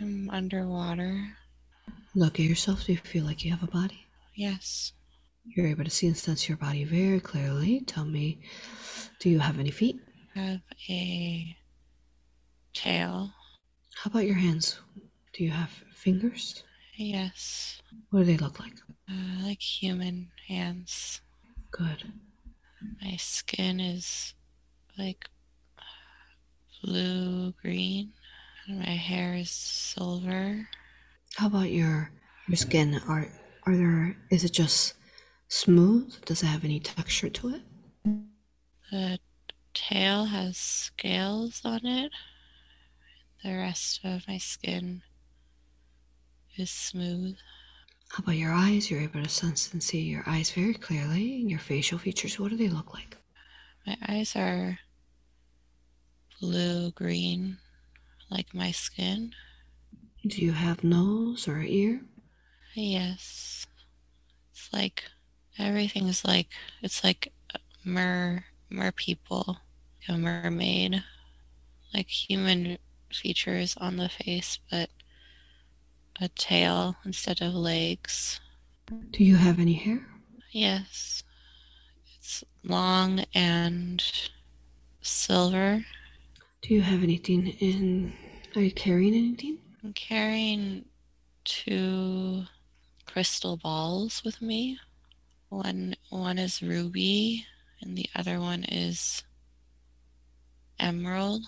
I'm 0.00 0.28
underwater. 0.30 1.36
Look 2.14 2.38
at 2.38 2.46
yourself. 2.46 2.84
Do 2.86 2.92
you 2.92 2.98
feel 2.98 3.24
like 3.24 3.44
you 3.44 3.50
have 3.50 3.62
a 3.62 3.70
body? 3.70 4.06
Yes. 4.34 4.92
You're 5.44 5.66
able 5.66 5.84
to 5.84 5.90
see 5.90 6.06
and 6.06 6.16
sense 6.16 6.48
your 6.48 6.58
body 6.58 6.84
very 6.84 7.20
clearly. 7.20 7.80
Tell 7.80 8.04
me, 8.04 8.40
do 9.20 9.30
you 9.30 9.38
have 9.38 9.58
any 9.58 9.70
feet? 9.70 10.00
I 10.34 10.40
have 10.40 10.60
a 10.88 11.56
tail. 12.74 13.30
How 13.94 14.10
about 14.10 14.26
your 14.26 14.34
hands? 14.36 14.78
Do 15.32 15.44
you 15.44 15.50
have 15.50 15.70
fingers? 15.94 16.62
Yes. 16.96 17.80
What 18.10 18.20
do 18.20 18.24
they 18.26 18.36
look 18.36 18.58
like? 18.60 18.74
Uh, 19.10 19.44
like 19.44 19.60
human 19.62 20.28
hands. 20.48 21.20
Good. 21.70 22.12
My 23.02 23.16
skin 23.16 23.80
is 23.80 24.34
like 24.98 25.26
blue 26.82 27.52
green. 27.62 28.12
My 28.68 28.96
hair 28.96 29.34
is 29.34 29.50
silver. 29.50 30.68
How 31.36 31.46
about 31.46 31.70
your 31.70 32.10
your 32.48 32.56
skin? 32.56 33.00
Are 33.08 33.28
are 33.64 33.76
there 33.76 34.16
is 34.30 34.44
it 34.44 34.52
just 34.52 34.94
smooth? 35.48 36.12
Does 36.24 36.42
it 36.42 36.46
have 36.46 36.64
any 36.64 36.80
texture 36.80 37.28
to 37.28 37.54
it? 37.54 37.62
The 38.90 39.18
tail 39.74 40.24
has 40.26 40.56
scales 40.56 41.60
on 41.64 41.86
it. 41.86 42.10
The 43.44 43.54
rest 43.56 44.00
of 44.02 44.26
my 44.26 44.38
skin 44.38 45.02
is 46.56 46.70
smooth. 46.70 47.36
How 48.08 48.22
about 48.22 48.36
your 48.36 48.52
eyes? 48.52 48.90
You're 48.90 49.00
able 49.00 49.22
to 49.22 49.28
sense 49.28 49.72
and 49.72 49.82
see 49.82 50.00
your 50.00 50.24
eyes 50.26 50.50
very 50.50 50.74
clearly. 50.74 51.40
And 51.40 51.50
your 51.50 51.58
facial 51.60 51.98
features, 51.98 52.38
what 52.38 52.50
do 52.50 52.56
they 52.56 52.68
look 52.68 52.94
like? 52.94 53.16
My 53.86 53.96
eyes 54.08 54.34
are 54.34 54.78
blue 56.40 56.90
green, 56.92 57.58
like 58.30 58.54
my 58.54 58.70
skin. 58.70 59.32
Do 60.26 60.44
you 60.44 60.52
have 60.52 60.82
nose 60.84 61.46
or 61.48 61.60
ear? 61.60 62.00
Yes. 62.74 63.66
It's 64.50 64.68
like 64.72 65.04
everything's 65.58 66.24
like 66.24 66.48
it's 66.82 67.04
like 67.04 67.32
uh, 67.54 67.58
mer 67.84 68.44
mer 68.68 68.92
people, 68.92 69.58
a 70.08 70.18
mermaid, 70.18 71.02
like 71.94 72.08
human 72.08 72.78
features 73.12 73.76
on 73.78 73.96
the 73.96 74.08
face, 74.08 74.58
but 74.70 74.90
a 76.20 76.28
tail 76.28 76.96
instead 77.04 77.40
of 77.40 77.54
legs. 77.54 78.40
Do 79.10 79.24
you 79.24 79.36
have 79.36 79.58
any 79.58 79.74
hair? 79.74 80.06
Yes. 80.50 81.22
It's 82.16 82.44
long 82.64 83.24
and 83.34 84.02
silver. 85.02 85.84
Do 86.62 86.74
you 86.74 86.80
have 86.82 87.02
anything 87.02 87.48
in. 87.60 88.12
Are 88.56 88.62
you 88.62 88.72
carrying 88.72 89.14
anything? 89.14 89.58
I'm 89.84 89.92
carrying 89.92 90.86
two 91.44 92.44
crystal 93.06 93.56
balls 93.56 94.22
with 94.24 94.42
me. 94.42 94.78
One 95.48 95.94
one 96.10 96.38
is 96.38 96.62
ruby 96.62 97.46
and 97.80 97.96
the 97.96 98.08
other 98.14 98.40
one 98.40 98.64
is 98.64 99.22
emerald. 100.78 101.44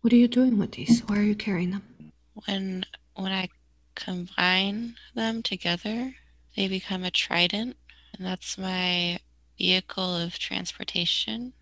What 0.00 0.12
are 0.12 0.16
you 0.16 0.28
doing 0.28 0.58
with 0.58 0.72
these? 0.72 1.00
Why 1.06 1.18
are 1.18 1.22
you 1.22 1.34
carrying 1.34 1.72
them? 1.72 2.12
When 2.46 2.86
when 3.14 3.32
I 3.32 3.50
combine 3.94 4.96
them 5.14 5.42
together, 5.42 6.14
they 6.56 6.68
become 6.68 7.04
a 7.04 7.10
trident, 7.10 7.76
and 8.16 8.26
that's 8.26 8.56
my 8.56 9.18
vehicle 9.58 10.16
of 10.16 10.38
transportation. 10.38 11.52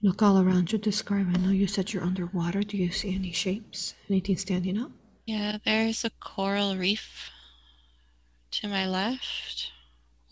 Look 0.00 0.22
all 0.22 0.38
around 0.38 0.70
you. 0.70 0.78
Describe. 0.78 1.26
I 1.34 1.38
know 1.38 1.50
you 1.50 1.66
said 1.66 1.92
you're 1.92 2.04
underwater. 2.04 2.62
Do 2.62 2.76
you 2.76 2.92
see 2.92 3.14
any 3.14 3.32
shapes? 3.32 3.94
Anything 4.08 4.36
standing 4.36 4.78
up? 4.78 4.92
Yeah, 5.26 5.58
there's 5.64 6.04
a 6.04 6.10
coral 6.10 6.76
reef 6.76 7.30
to 8.52 8.68
my 8.68 8.86
left 8.86 9.72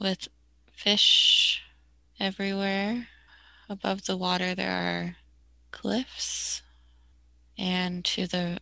with 0.00 0.28
fish 0.72 1.62
everywhere. 2.20 3.08
Above 3.68 4.04
the 4.04 4.16
water, 4.16 4.54
there 4.54 4.70
are 4.70 5.16
cliffs. 5.72 6.62
And 7.58 8.04
to 8.04 8.28
the 8.28 8.58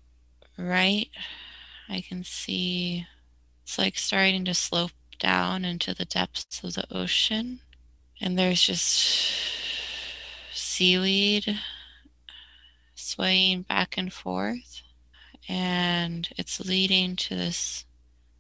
right, 0.56 1.10
I 1.88 2.00
can 2.00 2.24
see 2.24 3.06
it's 3.62 3.78
like 3.78 3.98
starting 3.98 4.44
to 4.46 4.54
slope 4.54 4.92
down 5.18 5.66
into 5.66 5.92
the 5.92 6.06
depths 6.06 6.64
of 6.64 6.74
the 6.74 6.86
ocean. 6.90 7.60
And 8.20 8.38
there's 8.38 8.62
just 8.62 9.63
seaweed 10.74 11.56
swaying 12.96 13.62
back 13.62 13.96
and 13.96 14.12
forth. 14.12 14.82
And 15.48 16.28
it's 16.36 16.58
leading 16.58 17.14
to 17.16 17.36
this 17.36 17.84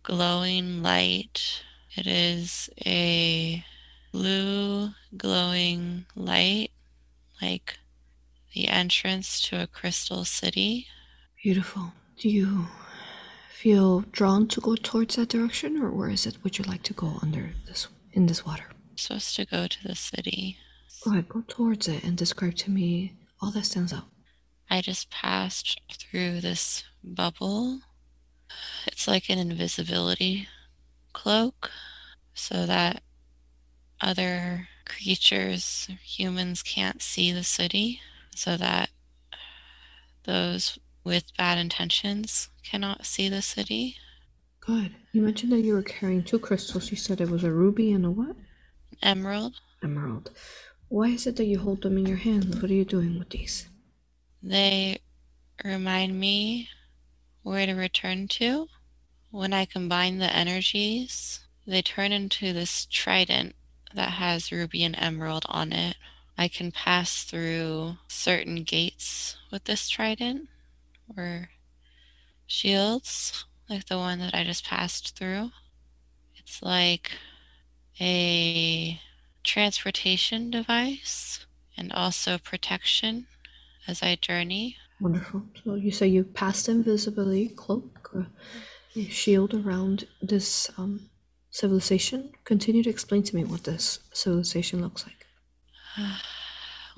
glowing 0.02 0.82
light. 0.82 1.62
It 1.96 2.08
is 2.08 2.68
a 2.84 3.64
blue 4.10 4.90
glowing 5.16 6.06
light, 6.16 6.70
like 7.40 7.78
the 8.52 8.66
entrance 8.66 9.40
to 9.42 9.62
a 9.62 9.68
crystal 9.68 10.24
city. 10.24 10.88
Beautiful. 11.40 11.92
Do 12.18 12.28
you 12.28 12.66
feel 13.48 14.00
drawn 14.10 14.48
to 14.48 14.60
go 14.60 14.74
towards 14.74 15.14
that 15.16 15.28
direction, 15.28 15.80
or 15.80 15.90
where 15.90 16.10
is 16.10 16.26
it? 16.26 16.38
Would 16.42 16.58
you 16.58 16.64
like 16.64 16.82
to 16.84 16.94
go 16.94 17.18
under 17.22 17.54
this 17.66 17.86
in 18.12 18.26
this 18.26 18.44
water? 18.44 18.64
I'm 18.90 18.98
supposed 18.98 19.36
to 19.36 19.44
go 19.44 19.68
to 19.68 19.82
the 19.86 19.94
city. 19.94 20.58
Go 21.04 21.10
ahead, 21.10 21.28
go 21.28 21.44
towards 21.46 21.86
it 21.86 22.02
and 22.02 22.16
describe 22.16 22.54
to 22.56 22.70
me 22.70 23.12
all 23.42 23.50
that 23.50 23.66
stands 23.66 23.92
out. 23.92 24.04
I 24.70 24.80
just 24.80 25.10
passed 25.10 25.78
through 25.92 26.40
this 26.40 26.82
bubble. 27.02 27.80
It's 28.86 29.06
like 29.06 29.28
an 29.28 29.38
invisibility 29.38 30.48
cloak 31.12 31.70
so 32.32 32.64
that 32.64 33.02
other 34.00 34.68
creatures, 34.86 35.88
humans, 36.02 36.62
can't 36.62 37.02
see 37.02 37.32
the 37.32 37.44
city, 37.44 38.00
so 38.34 38.56
that 38.56 38.88
those 40.24 40.78
with 41.04 41.36
bad 41.36 41.58
intentions 41.58 42.48
cannot 42.62 43.04
see 43.04 43.28
the 43.28 43.42
city. 43.42 43.96
Good. 44.60 44.94
You 45.12 45.20
mentioned 45.20 45.52
that 45.52 45.60
you 45.60 45.74
were 45.74 45.82
carrying 45.82 46.22
two 46.22 46.38
crystals. 46.38 46.90
You 46.90 46.96
said 46.96 47.20
it 47.20 47.28
was 47.28 47.44
a 47.44 47.50
ruby 47.50 47.92
and 47.92 48.06
a 48.06 48.10
what? 48.10 48.36
Emerald, 49.02 49.60
Emerald. 49.82 50.30
Why 50.94 51.08
is 51.08 51.26
it 51.26 51.34
that 51.38 51.46
you 51.46 51.58
hold 51.58 51.82
them 51.82 51.98
in 51.98 52.06
your 52.06 52.18
hands? 52.18 52.62
What 52.62 52.70
are 52.70 52.74
you 52.74 52.84
doing 52.84 53.18
with 53.18 53.30
these? 53.30 53.66
they 54.40 55.00
remind 55.64 56.20
me 56.20 56.68
where 57.42 57.66
to 57.66 57.72
return 57.72 58.28
to. 58.38 58.68
When 59.32 59.52
I 59.52 59.64
combine 59.64 60.18
the 60.18 60.32
energies, 60.32 61.40
they 61.66 61.82
turn 61.82 62.12
into 62.12 62.52
this 62.52 62.86
trident 62.86 63.56
that 63.92 64.10
has 64.10 64.52
ruby 64.52 64.84
and 64.84 64.94
emerald 64.96 65.44
on 65.48 65.72
it. 65.72 65.96
I 66.38 66.46
can 66.46 66.70
pass 66.70 67.24
through 67.24 67.96
certain 68.06 68.62
gates 68.62 69.36
with 69.50 69.64
this 69.64 69.88
trident 69.88 70.48
or 71.16 71.50
shields, 72.46 73.46
like 73.68 73.86
the 73.86 73.98
one 73.98 74.20
that 74.20 74.32
I 74.32 74.44
just 74.44 74.64
passed 74.64 75.18
through. 75.18 75.50
It's 76.36 76.62
like 76.62 77.10
a 78.00 79.00
transportation 79.44 80.50
device 80.50 81.46
and 81.76 81.92
also 81.92 82.38
protection 82.38 83.26
as 83.86 84.02
I 84.02 84.16
journey. 84.16 84.76
Wonderful. 85.00 85.42
So 85.62 85.74
you 85.74 85.90
say 85.90 86.06
you 86.06 86.24
passed 86.24 86.68
invisibility 86.68 87.48
cloak, 87.48 88.14
a 88.96 89.04
shield 89.08 89.54
around 89.54 90.06
this 90.22 90.70
um, 90.78 91.10
civilization. 91.50 92.32
Continue 92.44 92.82
to 92.82 92.90
explain 92.90 93.22
to 93.24 93.36
me 93.36 93.44
what 93.44 93.64
this 93.64 93.98
civilization 94.12 94.80
looks 94.80 95.04
like. 95.06 95.26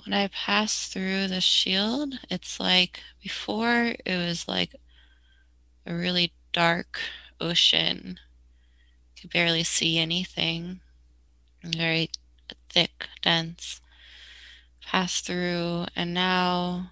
when 0.05 0.15
I 0.15 0.29
pass 0.29 0.89
through 0.89 1.29
the 1.29 1.41
shield, 1.41 2.15
it's 2.31 2.61
like 2.61 3.01
before 3.23 3.95
it 4.05 4.17
was 4.17 4.47
like 4.47 4.75
a 5.87 5.95
really 5.95 6.33
dark 6.53 7.01
ocean. 7.41 8.19
You 9.15 9.23
could 9.23 9.33
barely 9.33 9.65
see 9.65 9.99
anything. 9.99 10.81
Very 11.65 12.11
thick, 12.77 13.09
dense. 13.23 13.81
Pass 14.85 15.23
through, 15.23 15.87
and 15.97 16.13
now 16.13 16.91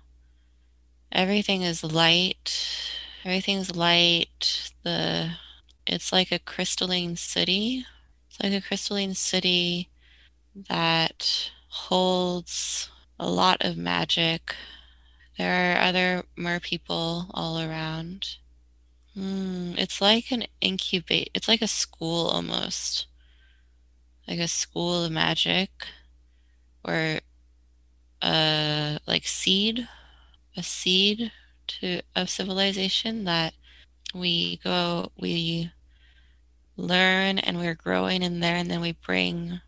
everything 1.13 1.61
is 1.61 1.85
light. 1.85 2.89
Everything's 3.23 3.77
light. 3.77 4.73
The 4.83 5.33
it's 5.87 6.11
like 6.11 6.33
a 6.33 6.39
crystalline 6.39 7.17
city. 7.17 7.85
It's 8.31 8.43
like 8.43 8.55
a 8.55 8.67
crystalline 8.67 9.15
city 9.15 9.91
that 10.71 11.51
holds 11.69 12.89
a 13.21 13.29
lot 13.29 13.59
of 13.61 13.77
magic. 13.77 14.57
There 15.37 15.53
are 15.77 15.83
other 15.83 16.25
mer 16.35 16.61
people 16.61 17.27
all 17.35 17.61
around. 17.61 18.39
Mm, 19.15 19.77
it's 19.77 20.01
like 20.01 20.33
an 20.33 20.47
incubate. 20.63 21.31
It's 21.35 21.49
like 21.49 21.61
a 21.61 21.69
school 21.69 22.29
almost, 22.29 23.07
like 24.27 24.39
a 24.39 24.49
school 24.49 25.05
of 25.05 25.13
magic, 25.13 25.71
or 26.85 27.21
a 28.23 28.99
like 29.07 29.27
seed, 29.27 29.89
a 30.57 30.63
seed 30.63 31.33
to 31.67 32.01
of 32.17 32.31
civilization 32.31 33.25
that 33.25 33.55
we 34.15 34.59
go, 34.59 35.11
we 35.19 35.73
learn 36.77 37.39
and 37.39 37.59
we're 37.59 37.75
growing 37.75 38.23
in 38.23 38.41
there, 38.41 38.57
and 38.57 38.71
then 38.71 38.81
we 38.81 38.93
bring 38.93 39.61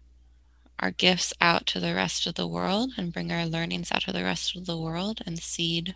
our 0.78 0.90
gifts 0.90 1.32
out 1.40 1.66
to 1.66 1.80
the 1.80 1.94
rest 1.94 2.26
of 2.26 2.34
the 2.34 2.46
world 2.46 2.92
and 2.96 3.12
bring 3.12 3.32
our 3.32 3.46
learnings 3.46 3.90
out 3.90 4.02
to 4.02 4.12
the 4.12 4.24
rest 4.24 4.54
of 4.56 4.66
the 4.66 4.76
world 4.76 5.20
and 5.26 5.38
seed 5.38 5.94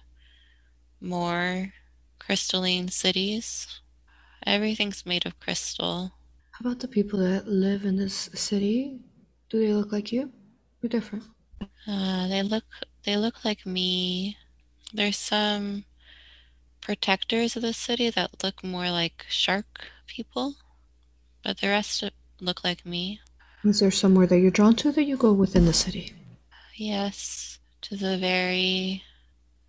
more 1.01 1.73
crystalline 2.19 2.89
cities. 2.89 3.81
Everything's 4.47 5.05
made 5.05 5.27
of 5.27 5.39
crystal. 5.39 6.13
How 6.63 6.69
about 6.69 6.81
the 6.81 6.89
people 6.89 7.19
that 7.21 7.49
live 7.49 7.87
in 7.87 7.97
this 7.97 8.29
city? 8.35 9.01
Do 9.49 9.59
they 9.59 9.73
look 9.73 9.93
like 9.93 10.13
you? 10.13 10.31
Or 10.85 10.89
different? 10.89 11.25
Uh, 11.89 12.29
they 12.29 12.43
look 12.43 12.65
they 13.05 13.17
look 13.17 13.47
like 13.47 13.65
me. 13.65 14.37
There's 14.93 15.17
some 15.17 15.87
protectors 16.83 17.57
of 17.57 17.63
the 17.63 17.73
city 17.73 18.11
that 18.11 18.45
look 18.45 18.63
more 18.63 18.91
like 18.91 19.25
shark 19.31 19.87
people, 20.07 20.57
but 21.43 21.63
the 21.63 21.69
rest 21.69 22.05
look 22.43 22.63
like 22.63 22.85
me. 22.85 23.21
Is 23.65 23.81
there 23.81 23.91
somewhere 23.91 24.27
that 24.27 24.41
you're 24.41 24.51
drawn 24.51 24.77
to 24.77 24.93
that 24.93 25.05
you 25.05 25.17
go 25.17 25.33
within 25.33 25.65
the 25.65 25.73
city? 25.73 26.13
Yes, 26.77 27.59
to 27.81 27.97
the 27.97 28.19
very 28.19 29.03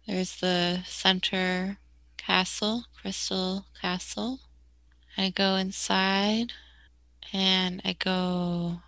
there's 0.05 0.41
the 0.41 0.81
center 0.85 1.77
castle, 2.17 2.83
Crystal 2.99 3.67
Castle. 3.81 4.41
I 5.17 5.29
go 5.29 5.55
inside 5.55 6.51
and 7.33 7.81
I 7.85 7.93
go 7.93 8.81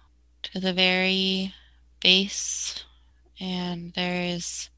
to 0.44 0.60
the 0.60 0.74
very 0.74 1.54
base, 2.00 2.84
and 3.40 3.94
there 3.94 4.24
is 4.24 4.70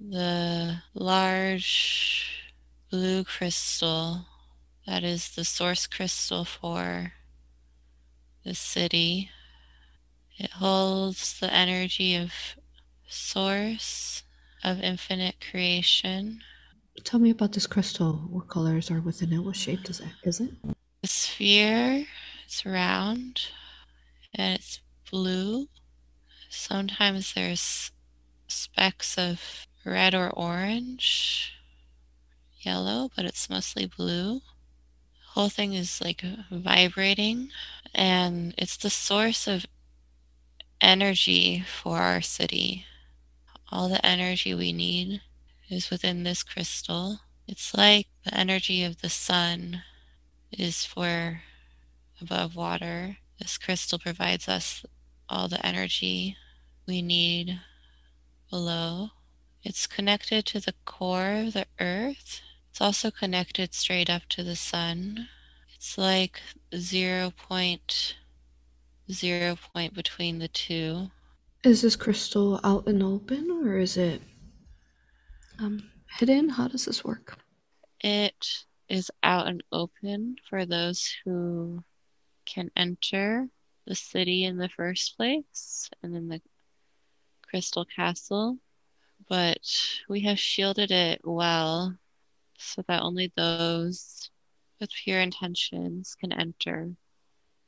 the 0.00 0.82
large 0.94 2.52
blue 2.90 3.24
crystal 3.24 4.26
that 4.86 5.02
is 5.02 5.30
the 5.30 5.44
source 5.44 5.86
crystal 5.86 6.44
for 6.44 7.12
the 8.44 8.54
city. 8.54 9.30
It 10.36 10.50
holds 10.50 11.38
the 11.38 11.52
energy 11.52 12.16
of 12.16 12.32
source, 13.08 14.24
of 14.62 14.80
infinite 14.80 15.36
creation. 15.50 16.40
Tell 17.02 17.20
me 17.20 17.30
about 17.30 17.52
this 17.52 17.66
crystal. 17.66 18.14
What 18.30 18.48
colors 18.48 18.90
are 18.90 19.00
within 19.00 19.32
it? 19.32 19.38
What 19.38 19.56
shape 19.56 19.84
does 19.84 20.00
it 20.00 20.08
is 20.24 20.40
it? 20.40 20.50
The 21.02 21.08
sphere, 21.08 22.06
it's 22.54 22.64
round 22.64 23.48
and 24.32 24.54
it's 24.54 24.80
blue. 25.10 25.66
Sometimes 26.48 27.32
there's 27.32 27.90
specks 28.46 29.18
of 29.18 29.66
red 29.84 30.14
or 30.14 30.30
orange, 30.30 31.52
yellow, 32.60 33.10
but 33.16 33.24
it's 33.24 33.50
mostly 33.50 33.86
blue. 33.86 34.40
Whole 35.30 35.48
thing 35.48 35.74
is 35.74 36.00
like 36.00 36.22
vibrating, 36.48 37.50
and 37.92 38.54
it's 38.56 38.76
the 38.76 38.88
source 38.88 39.48
of 39.48 39.66
energy 40.80 41.64
for 41.66 41.98
our 41.98 42.20
city. 42.20 42.86
All 43.72 43.88
the 43.88 44.04
energy 44.06 44.54
we 44.54 44.72
need 44.72 45.22
is 45.68 45.90
within 45.90 46.22
this 46.22 46.44
crystal. 46.44 47.18
It's 47.48 47.74
like 47.74 48.06
the 48.24 48.32
energy 48.32 48.84
of 48.84 49.00
the 49.00 49.10
sun 49.10 49.82
is 50.52 50.84
for 50.84 51.40
above 52.24 52.56
water. 52.56 53.18
This 53.38 53.58
crystal 53.58 53.98
provides 53.98 54.48
us 54.48 54.84
all 55.28 55.48
the 55.48 55.64
energy 55.64 56.36
we 56.86 57.02
need 57.02 57.60
below. 58.50 59.10
It's 59.62 59.86
connected 59.86 60.46
to 60.46 60.60
the 60.60 60.74
core 60.84 61.42
of 61.46 61.52
the 61.52 61.66
earth. 61.80 62.40
It's 62.70 62.80
also 62.80 63.10
connected 63.10 63.74
straight 63.74 64.08
up 64.08 64.22
to 64.30 64.42
the 64.42 64.56
sun. 64.56 65.28
It's 65.74 65.98
like 65.98 66.40
zero 66.74 67.32
point 67.36 68.16
zero 69.10 69.56
point 69.56 69.94
between 69.94 70.38
the 70.38 70.48
two. 70.48 71.10
Is 71.62 71.82
this 71.82 71.96
crystal 71.96 72.60
out 72.64 72.86
and 72.86 73.02
open 73.02 73.50
or 73.50 73.78
is 73.78 73.96
it 73.96 74.22
um, 75.58 75.90
hidden? 76.18 76.48
How 76.48 76.68
does 76.68 76.86
this 76.86 77.04
work? 77.04 77.38
It 78.00 78.64
is 78.88 79.10
out 79.22 79.46
and 79.46 79.62
open 79.72 80.36
for 80.48 80.66
those 80.66 81.14
who 81.24 81.82
can 82.44 82.70
enter 82.76 83.48
the 83.86 83.94
city 83.94 84.44
in 84.44 84.56
the 84.56 84.68
first 84.68 85.16
place 85.16 85.90
and 86.02 86.14
then 86.14 86.28
the 86.28 86.40
crystal 87.42 87.84
castle. 87.84 88.58
But 89.28 89.60
we 90.08 90.20
have 90.20 90.38
shielded 90.38 90.90
it 90.90 91.20
well 91.24 91.96
so 92.58 92.82
that 92.88 93.02
only 93.02 93.32
those 93.36 94.30
with 94.80 94.90
pure 94.90 95.20
intentions 95.20 96.14
can 96.18 96.32
enter. 96.32 96.90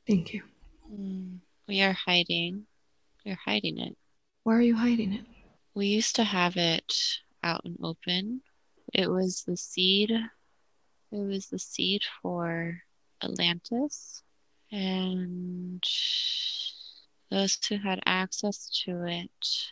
Thank 0.05 0.33
you. 0.33 0.43
Mm, 0.91 1.39
we 1.67 1.81
are 1.81 1.93
hiding. 1.93 2.65
We're 3.25 3.39
hiding 3.43 3.79
it. 3.79 3.97
Why 4.43 4.55
are 4.55 4.61
you 4.61 4.75
hiding 4.75 5.13
it? 5.13 5.25
We 5.73 5.87
used 5.87 6.15
to 6.15 6.23
have 6.23 6.57
it 6.57 6.93
out 7.43 7.61
and 7.65 7.77
open. 7.83 8.41
It 8.93 9.09
was 9.09 9.43
the 9.43 9.57
seed. 9.57 10.11
It 10.11 11.17
was 11.17 11.47
the 11.47 11.59
seed 11.59 12.03
for 12.21 12.81
Atlantis. 13.23 14.23
And 14.71 15.83
those 17.29 17.57
who 17.67 17.77
had 17.77 18.01
access 18.05 18.69
to 18.85 19.03
it 19.05 19.71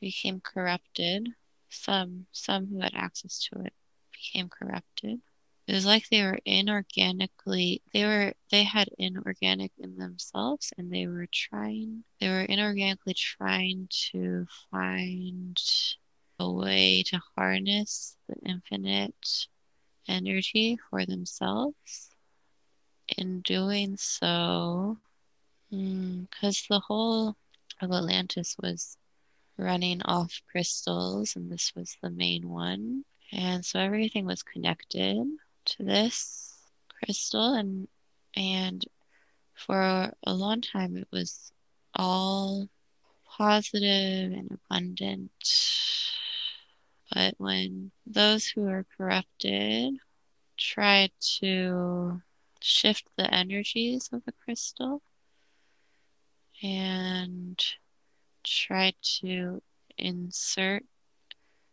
became 0.00 0.40
corrupted. 0.40 1.28
Some 1.70 2.26
some 2.32 2.66
who 2.66 2.80
had 2.80 2.94
access 2.94 3.40
to 3.48 3.60
it 3.62 3.74
became 4.12 4.48
corrupted. 4.48 5.20
It 5.66 5.72
was 5.74 5.84
like 5.86 6.08
they 6.08 6.22
were 6.22 6.40
inorganically 6.46 7.82
they 7.92 8.04
were 8.04 8.34
they 8.50 8.64
had 8.64 8.88
inorganic 8.98 9.72
in 9.78 9.96
themselves 9.96 10.72
and 10.78 10.92
they 10.92 11.06
were 11.06 11.26
trying 11.32 12.04
they 12.20 12.28
were 12.28 12.46
inorganically 12.46 13.14
trying 13.14 13.88
to 14.12 14.46
find 14.70 15.60
a 16.38 16.50
way 16.50 17.02
to 17.04 17.20
harness 17.36 18.16
the 18.28 18.36
infinite 18.48 19.46
energy 20.08 20.78
for 20.90 21.06
themselves. 21.06 22.10
In 23.16 23.40
doing 23.40 23.96
so, 23.96 24.98
hmm, 25.70 26.24
because 26.24 26.66
the 26.68 26.80
whole 26.80 27.36
of 27.80 27.92
Atlantis 27.92 28.56
was 28.60 28.96
running 29.56 30.02
off 30.02 30.42
crystals, 30.50 31.36
and 31.36 31.50
this 31.50 31.74
was 31.74 31.96
the 32.02 32.10
main 32.10 32.48
one. 32.48 33.04
And 33.32 33.64
so 33.64 33.78
everything 33.80 34.26
was 34.26 34.42
connected 34.42 35.26
to 35.66 35.82
this 35.82 36.56
crystal, 36.88 37.54
and 37.54 37.88
and 38.36 38.84
for 39.54 40.12
a 40.24 40.34
long 40.34 40.60
time 40.60 40.96
it 40.96 41.08
was 41.10 41.52
all 41.94 42.68
positive 43.24 44.32
and 44.32 44.50
abundant. 44.52 45.30
But 47.12 47.34
when 47.38 47.90
those 48.06 48.46
who 48.46 48.66
are 48.68 48.86
corrupted 48.96 49.94
try 50.56 51.10
to 51.40 52.22
shift 52.60 53.04
the 53.16 53.32
energies 53.32 54.10
of 54.12 54.24
the 54.24 54.32
crystal 54.32 55.02
and 56.62 57.62
try 58.44 58.92
to 59.20 59.62
insert, 59.96 60.84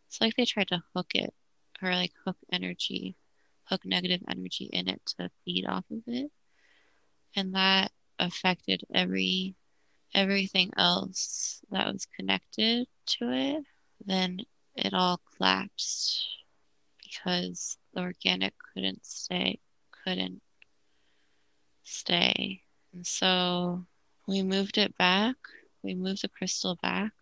it's 0.06 0.20
like 0.20 0.34
they 0.36 0.44
tried 0.44 0.68
to 0.68 0.82
hook 0.94 1.14
it 1.14 1.34
or 1.82 1.90
like 1.90 2.12
hook 2.24 2.36
energy, 2.52 3.16
hook 3.64 3.84
negative 3.84 4.22
energy 4.28 4.70
in 4.72 4.88
it 4.88 5.00
to 5.18 5.30
feed 5.44 5.66
off 5.66 5.84
of 5.90 6.02
it. 6.06 6.30
And 7.34 7.54
that 7.54 7.92
affected 8.18 8.82
every 8.94 9.54
everything 10.14 10.70
else 10.76 11.60
that 11.70 11.92
was 11.92 12.06
connected 12.06 12.86
to 13.06 13.30
it, 13.30 13.64
then 14.06 14.40
it 14.74 14.94
all 14.94 15.20
collapsed 15.36 16.26
because 17.02 17.76
the 17.92 18.00
organic 18.00 18.54
couldn't 18.72 19.04
stay, 19.04 19.58
couldn't 20.04 20.40
stay. 21.86 22.62
And 22.92 23.06
so 23.06 23.86
we 24.26 24.42
moved 24.42 24.78
it 24.78 24.96
back. 24.98 25.36
We 25.82 25.94
moved 25.94 26.22
the 26.22 26.28
crystal 26.28 26.76
back 26.82 27.12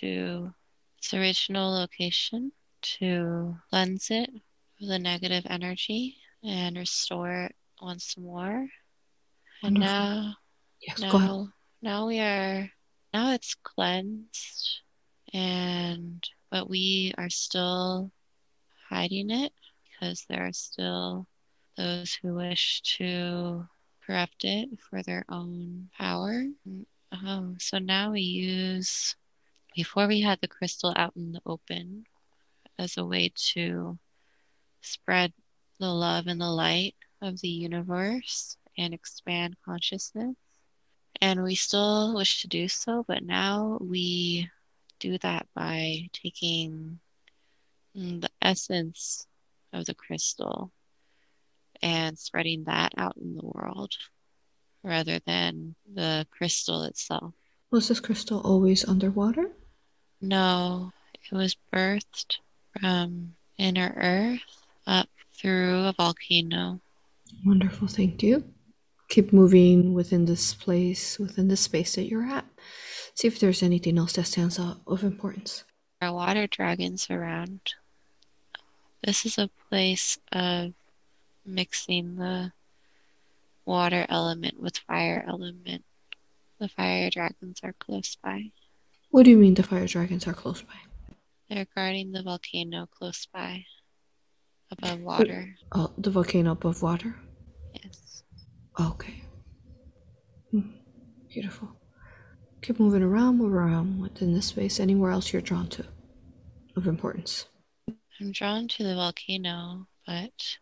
to 0.00 0.54
its 0.98 1.14
original 1.14 1.72
location 1.72 2.52
to 2.82 3.56
cleanse 3.70 4.10
it 4.10 4.30
of 4.80 4.88
the 4.88 4.98
negative 4.98 5.46
energy 5.48 6.18
and 6.44 6.76
restore 6.76 7.32
it 7.46 7.56
once 7.82 8.16
more. 8.18 8.68
And 9.64 9.78
Wonderful. 9.78 9.78
now, 9.78 10.36
Yes, 10.80 11.04
now, 11.04 11.48
now 11.82 12.06
we 12.06 12.20
are, 12.20 12.72
now 13.12 13.32
it's 13.32 13.54
cleansed 13.54 14.80
and, 15.32 16.28
but 16.50 16.68
we 16.70 17.14
are 17.18 17.30
still 17.30 18.12
hiding 18.90 19.30
it 19.30 19.52
because 19.84 20.26
there 20.28 20.46
are 20.46 20.52
still 20.52 21.26
those 21.76 22.14
who 22.22 22.34
wish 22.34 22.82
to 22.98 23.68
corrupt 24.08 24.44
it 24.44 24.70
for 24.80 25.02
their 25.02 25.24
own 25.28 25.90
power. 25.98 26.46
Oh, 27.12 27.56
so 27.58 27.78
now 27.78 28.12
we 28.12 28.22
use, 28.22 29.14
before 29.76 30.06
we 30.08 30.22
had 30.22 30.40
the 30.40 30.48
crystal 30.48 30.94
out 30.96 31.12
in 31.14 31.32
the 31.32 31.42
open 31.44 32.06
as 32.78 32.96
a 32.96 33.04
way 33.04 33.32
to 33.52 33.98
spread 34.80 35.32
the 35.78 35.88
love 35.88 36.26
and 36.26 36.40
the 36.40 36.50
light 36.50 36.94
of 37.20 37.40
the 37.40 37.48
universe 37.48 38.56
and 38.78 38.94
expand 38.94 39.56
consciousness. 39.64 40.36
And 41.20 41.42
we 41.42 41.54
still 41.54 42.14
wish 42.14 42.40
to 42.42 42.48
do 42.48 42.68
so, 42.68 43.04
but 43.06 43.22
now 43.22 43.76
we 43.80 44.48
do 45.00 45.18
that 45.18 45.46
by 45.54 46.08
taking 46.14 46.98
the 47.94 48.30
essence 48.40 49.26
of 49.72 49.84
the 49.84 49.94
crystal 49.94 50.72
and 51.82 52.18
spreading 52.18 52.64
that 52.64 52.92
out 52.96 53.16
in 53.16 53.36
the 53.36 53.44
world 53.44 53.92
rather 54.82 55.18
than 55.26 55.74
the 55.92 56.26
crystal 56.30 56.82
itself. 56.84 57.34
Was 57.70 57.88
this 57.88 58.00
crystal 58.00 58.40
always 58.40 58.88
underwater? 58.88 59.50
No, 60.20 60.92
it 61.14 61.34
was 61.34 61.56
birthed 61.72 62.36
from 62.80 63.34
inner 63.58 63.92
earth 63.96 64.40
up 64.86 65.08
through 65.34 65.84
a 65.84 65.92
volcano. 65.92 66.80
Wonderful, 67.44 67.88
thank 67.88 68.22
you. 68.22 68.44
Keep 69.08 69.32
moving 69.32 69.94
within 69.94 70.24
this 70.24 70.54
place, 70.54 71.18
within 71.18 71.48
the 71.48 71.56
space 71.56 71.94
that 71.94 72.08
you're 72.08 72.24
at. 72.24 72.44
See 73.14 73.28
if 73.28 73.38
there's 73.40 73.62
anything 73.62 73.98
else 73.98 74.14
that 74.14 74.24
stands 74.24 74.58
out 74.58 74.80
of 74.86 75.02
importance. 75.02 75.64
There 76.00 76.10
are 76.10 76.14
water 76.14 76.46
dragons 76.46 77.08
around. 77.10 77.60
This 79.04 79.26
is 79.26 79.38
a 79.38 79.50
place 79.68 80.18
of 80.32 80.72
mixing 81.48 82.16
the 82.16 82.52
water 83.64 84.06
element 84.08 84.60
with 84.60 84.78
fire 84.78 85.24
element. 85.26 85.84
The 86.60 86.68
fire 86.68 87.10
dragons 87.10 87.60
are 87.62 87.74
close 87.78 88.16
by. 88.22 88.50
What 89.10 89.24
do 89.24 89.30
you 89.30 89.38
mean 89.38 89.54
the 89.54 89.62
fire 89.62 89.86
dragons 89.86 90.26
are 90.26 90.34
close 90.34 90.62
by? 90.62 90.74
They're 91.48 91.66
guarding 91.74 92.12
the 92.12 92.22
volcano 92.22 92.86
close 92.86 93.26
by, 93.32 93.64
above 94.70 95.00
water. 95.00 95.56
Oh, 95.72 95.90
the 95.96 96.10
volcano 96.10 96.52
above 96.52 96.82
water? 96.82 97.16
Yes. 97.72 98.22
Okay. 98.78 99.22
Hmm. 100.50 100.70
Beautiful. 101.32 101.68
Keep 102.60 102.80
moving 102.80 103.02
around, 103.02 103.38
move 103.38 103.54
around 103.54 104.00
within 104.00 104.34
this 104.34 104.46
space. 104.46 104.80
Anywhere 104.80 105.10
else 105.10 105.32
you're 105.32 105.40
drawn 105.40 105.68
to 105.68 105.86
of 106.76 106.86
importance? 106.86 107.46
I'm 108.20 108.32
drawn 108.32 108.68
to 108.68 108.82
the 108.82 108.94
volcano, 108.94 109.86
but 110.06 110.58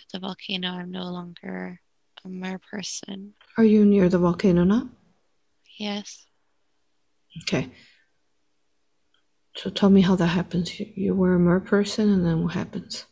at 0.00 0.12
the 0.12 0.26
volcano, 0.26 0.68
I'm 0.68 0.90
no 0.90 1.04
longer 1.04 1.80
a 2.24 2.28
mer 2.28 2.58
person. 2.58 3.34
Are 3.56 3.64
you 3.64 3.84
near 3.84 4.08
the 4.08 4.18
volcano 4.18 4.64
now? 4.64 4.88
Yes. 5.78 6.26
Okay. 7.42 7.70
So 9.56 9.70
tell 9.70 9.90
me 9.90 10.00
how 10.00 10.16
that 10.16 10.26
happens. 10.26 10.78
You, 10.78 10.86
you 10.94 11.14
were 11.14 11.34
a 11.34 11.38
mer 11.38 11.60
person, 11.60 12.08
and 12.10 12.24
then 12.24 12.44
what 12.44 12.54
happens? 12.54 13.06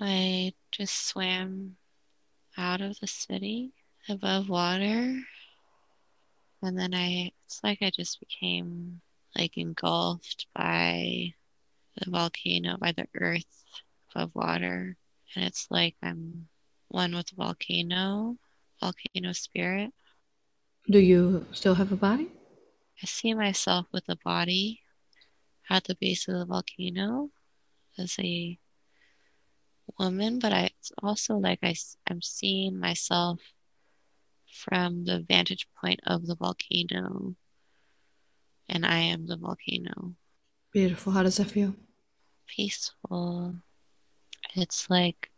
I 0.00 0.52
just 0.72 1.06
swam 1.06 1.76
out 2.56 2.80
of 2.80 2.98
the 3.00 3.06
city 3.06 3.72
above 4.08 4.48
water. 4.48 5.18
And 6.62 6.78
then 6.78 6.94
I, 6.94 7.32
it's 7.44 7.60
like 7.62 7.78
I 7.82 7.90
just 7.90 8.18
became 8.20 9.00
like 9.38 9.56
engulfed 9.56 10.46
by 10.54 11.34
the 11.98 12.10
volcano, 12.10 12.76
by 12.78 12.92
the 12.92 13.06
earth 13.14 13.64
above 14.14 14.30
water. 14.34 14.96
And 15.36 15.44
it's 15.44 15.68
like 15.70 15.94
I'm 16.02 16.48
one 16.88 17.14
with 17.14 17.26
the 17.26 17.36
volcano, 17.36 18.38
volcano 18.80 19.32
spirit. 19.32 19.92
Do 20.90 20.98
you 20.98 21.44
still 21.52 21.74
have 21.74 21.92
a 21.92 21.96
body? 21.96 22.28
I 23.02 23.06
see 23.06 23.34
myself 23.34 23.86
with 23.92 24.04
a 24.08 24.16
body 24.24 24.80
at 25.68 25.84
the 25.84 25.94
base 26.00 26.26
of 26.28 26.38
the 26.38 26.46
volcano 26.46 27.30
as 27.98 28.16
a 28.18 28.58
woman, 29.98 30.38
but 30.38 30.52
I, 30.52 30.70
it's 30.78 30.92
also 31.02 31.36
like 31.36 31.58
I, 31.62 31.74
I'm 32.08 32.22
seeing 32.22 32.78
myself 32.78 33.40
from 34.50 35.04
the 35.04 35.20
vantage 35.28 35.66
point 35.78 36.00
of 36.06 36.26
the 36.26 36.36
volcano, 36.36 37.34
and 38.70 38.86
I 38.86 38.98
am 38.98 39.26
the 39.26 39.36
volcano. 39.36 40.14
Beautiful. 40.72 41.12
How 41.12 41.22
does 41.22 41.36
that 41.36 41.50
feel? 41.50 41.74
Peaceful. 42.46 43.56
It's 44.56 44.88
like 44.88 45.30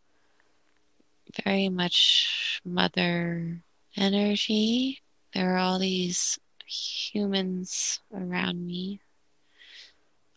very 1.44 1.68
much 1.68 2.60
mother 2.64 3.64
energy. 3.96 5.02
There 5.34 5.54
are 5.54 5.58
all 5.58 5.80
these 5.80 6.38
humans 6.66 8.00
around 8.14 8.64
me. 8.64 9.00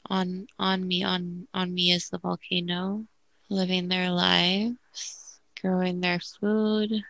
On 0.09 0.47
on 0.57 0.87
me 0.87 1.03
on 1.03 1.47
on 1.53 1.73
me 1.75 1.91
is 1.91 2.09
the 2.09 2.17
volcano, 2.17 3.05
living 3.49 3.87
their 3.87 4.09
lives, 4.09 5.39
growing 5.61 6.01
their 6.01 6.19
food, 6.19 7.03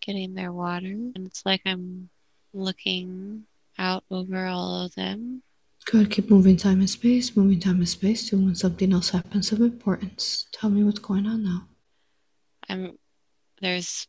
getting 0.00 0.32
their 0.34 0.52
water. 0.52 0.86
And 1.14 1.26
it's 1.26 1.44
like 1.44 1.60
I'm 1.66 2.08
looking 2.54 3.44
out 3.78 4.04
over 4.10 4.46
all 4.46 4.86
of 4.86 4.94
them. 4.94 5.42
Good. 5.84 6.10
Keep 6.10 6.30
moving 6.30 6.56
time 6.56 6.80
and 6.80 6.88
space, 6.88 7.36
moving 7.36 7.60
time 7.60 7.76
and 7.76 7.88
space 7.88 8.28
to 8.28 8.36
when 8.36 8.54
something 8.54 8.92
else 8.92 9.10
happens 9.10 9.52
of 9.52 9.60
importance. 9.60 10.46
Tell 10.52 10.70
me 10.70 10.84
what's 10.84 11.00
going 11.00 11.26
on 11.26 11.44
now. 11.44 11.68
I'm 12.68 12.98
there's 13.60 14.06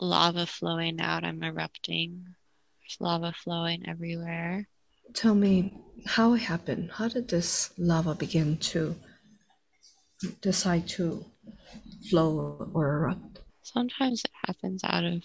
lava 0.00 0.46
flowing 0.46 1.00
out. 1.00 1.24
I'm 1.24 1.42
erupting. 1.42 2.26
There's 2.80 2.96
lava 3.00 3.32
flowing 3.32 3.88
everywhere. 3.88 4.68
Tell 5.14 5.34
me 5.34 5.74
how 6.04 6.34
it 6.34 6.42
happened. 6.42 6.90
How 6.92 7.08
did 7.08 7.28
this 7.28 7.70
lava 7.78 8.14
begin 8.14 8.58
to 8.58 8.96
decide 10.40 10.88
to 10.88 11.24
flow 12.10 12.70
or 12.74 12.94
erupt? 12.94 13.40
Sometimes 13.62 14.22
it 14.24 14.30
happens 14.46 14.82
out 14.84 15.04
of 15.04 15.22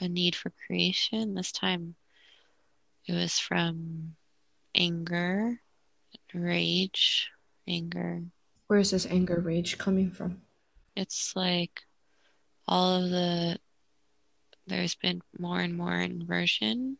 a 0.00 0.08
need 0.08 0.34
for 0.34 0.52
creation. 0.66 1.34
This 1.34 1.52
time 1.52 1.94
it 3.06 3.12
was 3.12 3.38
from 3.38 4.14
anger, 4.78 5.60
rage, 6.32 7.28
anger. 7.66 8.22
Where 8.68 8.78
is 8.78 8.92
this 8.92 9.06
anger, 9.06 9.40
rage 9.40 9.76
coming 9.76 10.10
from? 10.10 10.40
It's 10.96 11.34
like 11.34 11.82
all 12.66 13.02
of 13.02 13.10
the, 13.10 13.58
there's 14.66 14.94
been 14.94 15.20
more 15.38 15.60
and 15.60 15.76
more 15.76 15.94
inversion, 15.94 16.98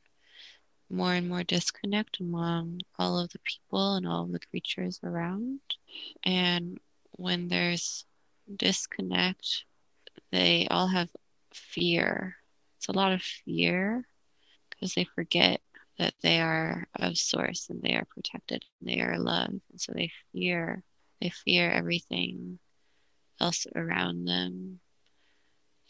more 0.90 1.12
and 1.14 1.28
more 1.28 1.44
disconnect 1.44 2.20
among 2.20 2.80
all 2.98 3.18
of 3.18 3.30
the 3.30 3.38
people 3.40 3.94
and 3.94 4.06
all 4.06 4.24
of 4.24 4.32
the 4.32 4.40
creatures 4.40 5.00
around. 5.04 5.60
And 6.24 6.78
when 7.12 7.48
there's 7.48 8.04
disconnect, 8.54 9.64
they 10.32 10.66
all 10.70 10.88
have 10.88 11.10
fear. 11.52 12.36
It's 12.78 12.88
a 12.88 12.92
lot 12.92 13.12
of 13.12 13.22
fear 13.22 14.06
because 14.70 14.94
they 14.94 15.04
forget 15.04 15.60
that 15.98 16.14
they 16.22 16.40
are 16.40 16.86
of 16.94 17.18
source 17.18 17.68
and 17.70 17.82
they 17.82 17.94
are 17.94 18.06
protected 18.14 18.64
and 18.80 18.88
they 18.88 19.00
are 19.00 19.18
loved. 19.18 19.60
And 19.70 19.80
so 19.80 19.92
they 19.94 20.10
fear, 20.32 20.82
they 21.20 21.30
fear 21.30 21.70
everything 21.70 22.58
else 23.40 23.66
around 23.74 24.24
them. 24.24 24.80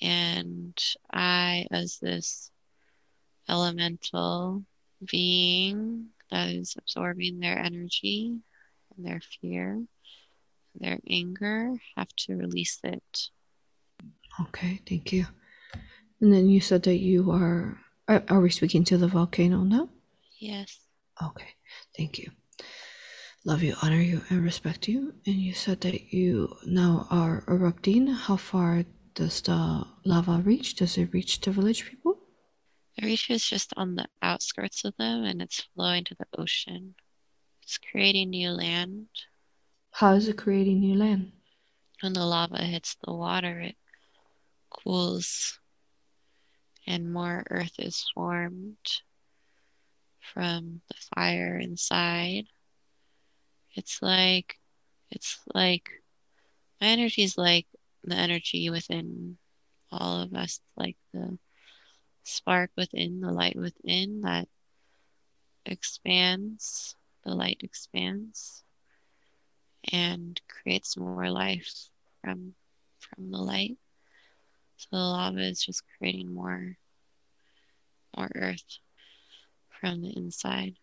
And 0.00 0.79
I, 1.12 1.67
as 1.71 1.99
this 1.99 2.50
elemental 3.49 4.65
being 5.05 6.07
that 6.31 6.50
is 6.50 6.77
absorbing 6.79 7.41
their 7.41 7.59
energy 7.59 8.38
and 8.97 9.07
their 9.07 9.21
fear, 9.41 9.83
their 10.75 10.99
anger, 11.09 11.75
have 11.97 12.09
to 12.17 12.37
release 12.37 12.79
it. 12.85 13.29
Okay, 14.41 14.81
thank 14.88 15.12
you. 15.12 15.27
And 16.21 16.33
then 16.33 16.49
you 16.49 16.61
said 16.61 16.83
that 16.85 16.99
you 16.99 17.31
are. 17.31 17.79
Are, 18.07 18.23
are 18.29 18.41
we 18.41 18.50
speaking 18.50 18.85
to 18.85 18.97
the 18.97 19.09
volcano 19.09 19.65
now? 19.65 19.91
Yes. 20.38 20.78
Okay, 21.23 21.49
thank 21.97 22.18
you. 22.18 22.30
Love 23.45 23.62
you, 23.62 23.75
honor 23.83 24.00
you, 24.00 24.23
and 24.30 24.42
respect 24.42 24.88
you. 24.88 25.14
And 25.26 25.37
you 25.37 25.54
said 25.54 25.80
that 25.83 26.12
you 26.12 26.54
now 26.66 27.07
are 27.11 27.45
erupting. 27.49 28.07
How 28.07 28.37
far 28.37 28.85
does 29.14 29.40
the 29.42 29.87
lava 30.04 30.42
reach? 30.45 30.76
Does 30.76 30.97
it 30.99 31.12
reach 31.12 31.40
the 31.40 31.50
village 31.50 31.85
people? 31.88 32.18
It 32.97 33.04
reaches 33.04 33.45
just 33.45 33.73
on 33.76 33.95
the 33.95 34.07
outskirts 34.23 34.85
of 34.85 34.95
them 34.97 35.25
and 35.25 35.40
it's 35.40 35.66
flowing 35.75 36.04
to 36.04 36.14
the 36.16 36.26
ocean. 36.37 36.95
It's 37.62 37.78
creating 37.78 38.30
new 38.30 38.50
land. 38.50 39.07
How 39.92 40.14
is 40.14 40.28
it 40.28 40.37
creating 40.37 40.80
new 40.80 40.95
land? 40.95 41.33
When 42.00 42.12
the 42.12 42.26
lava 42.26 42.59
hits 42.59 42.97
the 43.04 43.12
water, 43.12 43.61
it 43.61 43.76
cools 44.71 45.59
and 46.87 47.12
more 47.12 47.45
earth 47.50 47.75
is 47.78 48.04
formed 48.14 48.76
from 50.32 50.80
the 50.88 50.94
fire 51.14 51.58
inside. 51.58 52.47
It's 53.75 54.02
like, 54.02 54.58
it's 55.11 55.38
like, 55.54 55.88
my 56.80 56.88
energy 56.88 57.23
is 57.23 57.38
like 57.38 57.66
the 58.04 58.14
energy 58.16 58.70
within 58.70 59.38
all 59.90 60.23
of 60.23 60.35
us, 60.35 60.61
like 60.76 60.97
the 61.12 61.38
spark 62.23 62.70
within, 62.76 63.20
the 63.20 63.32
light 63.32 63.56
within 63.56 64.23
that 64.23 64.49
expands, 65.66 66.94
the 67.25 67.35
light 67.35 67.61
expands 67.62 68.64
and 69.92 70.40
creates 70.49 70.97
more 70.97 71.30
life 71.30 71.88
from 72.23 72.54
from 73.00 73.30
the 73.30 73.38
light. 73.38 73.76
So 74.76 74.88
the 74.92 74.99
lava 74.99 75.40
is 75.40 75.62
just 75.64 75.82
creating 75.99 76.32
more 76.32 76.76
more 78.16 78.30
earth 78.35 78.78
from 79.80 80.02
the 80.02 80.16
inside. 80.16 80.75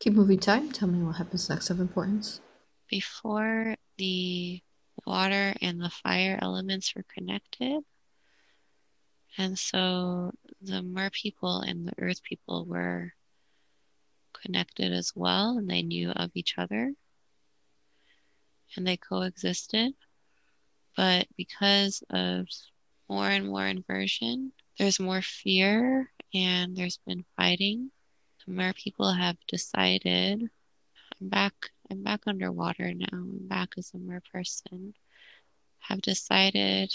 Keep 0.00 0.14
moving 0.14 0.38
time. 0.38 0.72
Tell 0.72 0.88
me 0.88 1.02
what 1.02 1.16
happens 1.16 1.48
next 1.48 1.70
of 1.70 1.80
importance. 1.80 2.40
Before 2.88 3.76
the 3.98 4.60
water 5.06 5.54
and 5.60 5.80
the 5.80 5.90
fire 5.90 6.38
elements 6.40 6.94
were 6.94 7.04
connected, 7.12 7.82
and 9.38 9.58
so 9.58 10.32
the 10.60 10.82
mer 10.82 11.10
people 11.10 11.60
and 11.60 11.86
the 11.86 11.92
earth 11.98 12.22
people 12.22 12.64
were 12.64 13.12
connected 14.42 14.92
as 14.92 15.12
well, 15.14 15.58
and 15.58 15.68
they 15.68 15.82
knew 15.82 16.10
of 16.10 16.30
each 16.34 16.54
other 16.58 16.92
and 18.76 18.86
they 18.86 18.96
coexisted. 18.96 19.94
But 20.96 21.26
because 21.36 22.02
of 22.10 22.46
more 23.08 23.28
and 23.28 23.48
more 23.48 23.66
inversion, 23.66 24.52
there's 24.78 24.98
more 24.98 25.22
fear 25.22 26.10
and 26.34 26.76
there's 26.76 26.98
been 27.06 27.24
fighting. 27.36 27.90
The 28.46 28.52
mer 28.52 28.72
people 28.72 29.12
have 29.12 29.36
decided 29.48 30.50
I'm 31.20 31.28
back 31.28 31.72
I'm 31.90 32.02
back 32.02 32.22
underwater 32.26 32.94
now. 32.94 33.06
I'm 33.12 33.48
back 33.48 33.74
as 33.76 33.92
a 33.92 33.98
mer 33.98 34.22
person. 34.32 34.94
Have 35.80 36.00
decided 36.00 36.94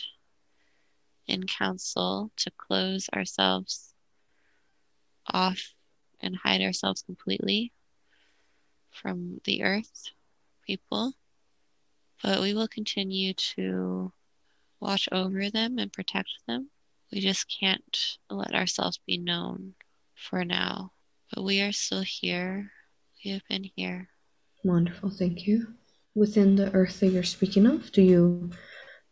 in 1.27 1.47
council 1.47 2.31
to 2.37 2.51
close 2.51 3.09
ourselves 3.09 3.93
off 5.27 5.73
and 6.21 6.35
hide 6.35 6.61
ourselves 6.61 7.01
completely 7.01 7.73
from 8.89 9.41
the 9.43 9.63
earth 9.63 10.09
people. 10.65 11.13
But 12.23 12.41
we 12.41 12.53
will 12.53 12.67
continue 12.67 13.33
to 13.33 14.13
watch 14.79 15.09
over 15.11 15.49
them 15.49 15.79
and 15.79 15.91
protect 15.91 16.29
them. 16.47 16.69
We 17.11 17.19
just 17.19 17.47
can't 17.59 18.17
let 18.29 18.53
ourselves 18.53 18.99
be 19.05 19.17
known 19.17 19.75
for 20.15 20.45
now. 20.45 20.91
But 21.33 21.43
we 21.43 21.61
are 21.61 21.71
still 21.71 22.01
here. 22.01 22.71
We 23.23 23.31
have 23.31 23.41
been 23.47 23.69
here. 23.75 24.09
Wonderful, 24.63 25.09
thank 25.09 25.47
you. 25.47 25.75
Within 26.13 26.55
the 26.55 26.71
earth 26.73 26.99
that 26.99 27.07
you're 27.07 27.23
speaking 27.23 27.65
of, 27.65 27.91
do 27.91 28.01
you 28.01 28.51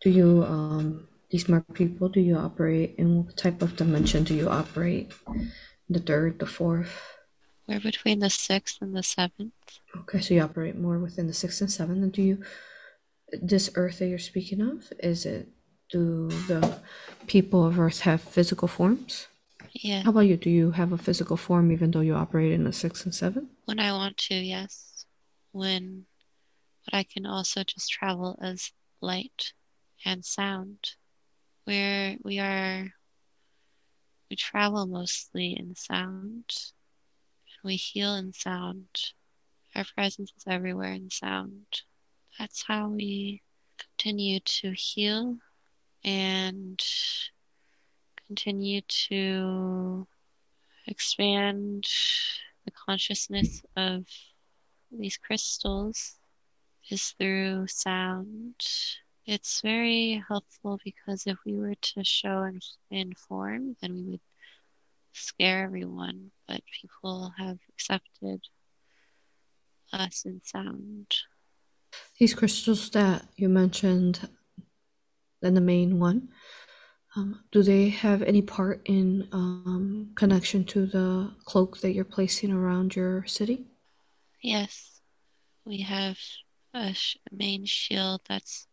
do 0.02 0.10
you 0.10 0.44
um 0.44 1.08
these 1.32 1.48
mer 1.48 1.64
people 1.74 2.10
do 2.10 2.20
you 2.20 2.36
operate 2.36 2.96
in 2.98 3.24
what 3.24 3.38
type 3.38 3.62
of 3.62 3.76
dimension 3.76 4.24
do 4.24 4.34
you 4.34 4.50
operate? 4.50 5.12
The 5.90 6.00
third, 6.00 6.40
the 6.40 6.46
fourth? 6.46 7.16
We're 7.68 7.80
between 7.80 8.20
the 8.20 8.30
sixth 8.30 8.82
and 8.82 8.96
the 8.96 9.04
seventh. 9.04 9.54
Okay, 9.96 10.22
so 10.22 10.34
you 10.34 10.42
operate 10.42 10.76
more 10.76 11.00
within 11.00 11.28
the 11.28 11.34
sixth 11.34 11.62
and 11.62 11.72
seventh. 11.72 12.04
And 12.04 12.12
do 12.12 12.22
you 12.22 12.44
this 13.32 13.70
earth 13.76 14.00
that 14.00 14.08
you're 14.08 14.20
speaking 14.20 14.62
of, 14.62 14.92
is 15.00 15.26
it 15.26 15.50
do 15.92 16.30
the 16.48 16.80
people 17.28 17.66
of 17.66 17.80
earth 17.80 18.02
have 18.02 18.22
physical 18.22 18.68
forms? 18.68 19.28
Yeah. 19.74 20.04
How 20.04 20.10
about 20.12 20.22
you? 20.22 20.38
Do 20.38 20.50
you 20.50 20.72
have 20.72 20.92
a 20.92 20.98
physical 20.98 21.38
form 21.38 21.72
even 21.72 21.92
though 21.92 22.02
you 22.02 22.16
operate 22.16 22.52
in 22.52 22.64
the 22.64 22.74
sixth 22.74 23.06
and 23.06 23.14
seventh? 23.14 23.50
When 23.66 23.80
I 23.80 23.92
want 23.92 24.18
to, 24.18 24.36
yes. 24.36 25.06
When 25.52 26.06
but 26.86 26.94
I 26.98 27.04
can 27.04 27.26
also 27.26 27.64
just 27.64 27.92
travel 27.92 28.40
as 28.42 28.72
light 29.02 29.54
and 30.06 30.24
sound. 30.26 30.92
Where 31.66 32.18
we 32.24 32.40
are 32.40 32.92
we 34.30 34.36
travel 34.36 34.86
mostly 34.86 35.58
in 35.58 35.76
sound. 35.76 36.46
We 37.64 37.76
heal 37.76 38.16
in 38.16 38.34
sound. 38.34 38.88
Our 39.76 39.86
presence 39.96 40.32
is 40.38 40.44
everywhere 40.48 40.94
in 40.94 41.10
sound. 41.10 41.66
That's 42.38 42.64
how 42.66 42.90
we 42.90 43.42
continue 43.78 44.40
to 44.40 44.72
heal 44.72 45.38
and 46.04 46.82
continue 48.30 48.80
to 48.82 50.08
expand 50.86 51.84
the 52.64 52.72
consciousness 52.72 53.64
of 53.76 54.06
these 54.92 55.18
crystals 55.18 56.14
is 56.92 57.16
through 57.18 57.66
sound. 57.68 58.54
It's 59.26 59.62
very 59.62 60.24
helpful 60.28 60.80
because 60.86 61.26
if 61.26 61.38
we 61.44 61.56
were 61.56 61.74
to 61.74 62.04
show 62.04 62.44
in, 62.44 62.60
in 62.92 63.14
form, 63.16 63.76
then 63.82 63.96
we 63.96 64.12
would 64.12 64.22
scare 65.14 65.64
everyone, 65.64 66.30
but 66.48 66.62
people 66.82 67.34
have 67.36 67.58
accepted 67.70 68.42
us 69.92 70.24
in 70.26 70.40
sound. 70.44 71.08
These 72.20 72.36
crystals 72.36 72.92
that 72.92 73.26
you 73.38 73.50
mentioned, 73.50 74.30
and 75.42 75.58
the 75.58 75.62
main 75.62 76.00
one, 76.00 76.30
um, 77.16 77.44
do 77.52 77.64
they 77.64 77.90
have 77.90 78.22
any 78.22 78.42
part 78.42 78.82
in 78.86 79.28
um, 79.32 80.12
connection 80.16 80.64
to 80.66 80.86
the 80.86 81.32
cloak 81.46 81.80
that 81.80 81.94
you're 81.94 82.06
placing 82.06 82.52
around 82.52 82.96
your 82.96 83.26
city? 83.26 83.66
Yes, 84.42 85.02
we 85.66 85.82
have 85.82 86.18
a 86.74 86.94
sh- 86.94 87.18
main 87.32 87.66
shield 87.66 88.22
that's 88.28 88.68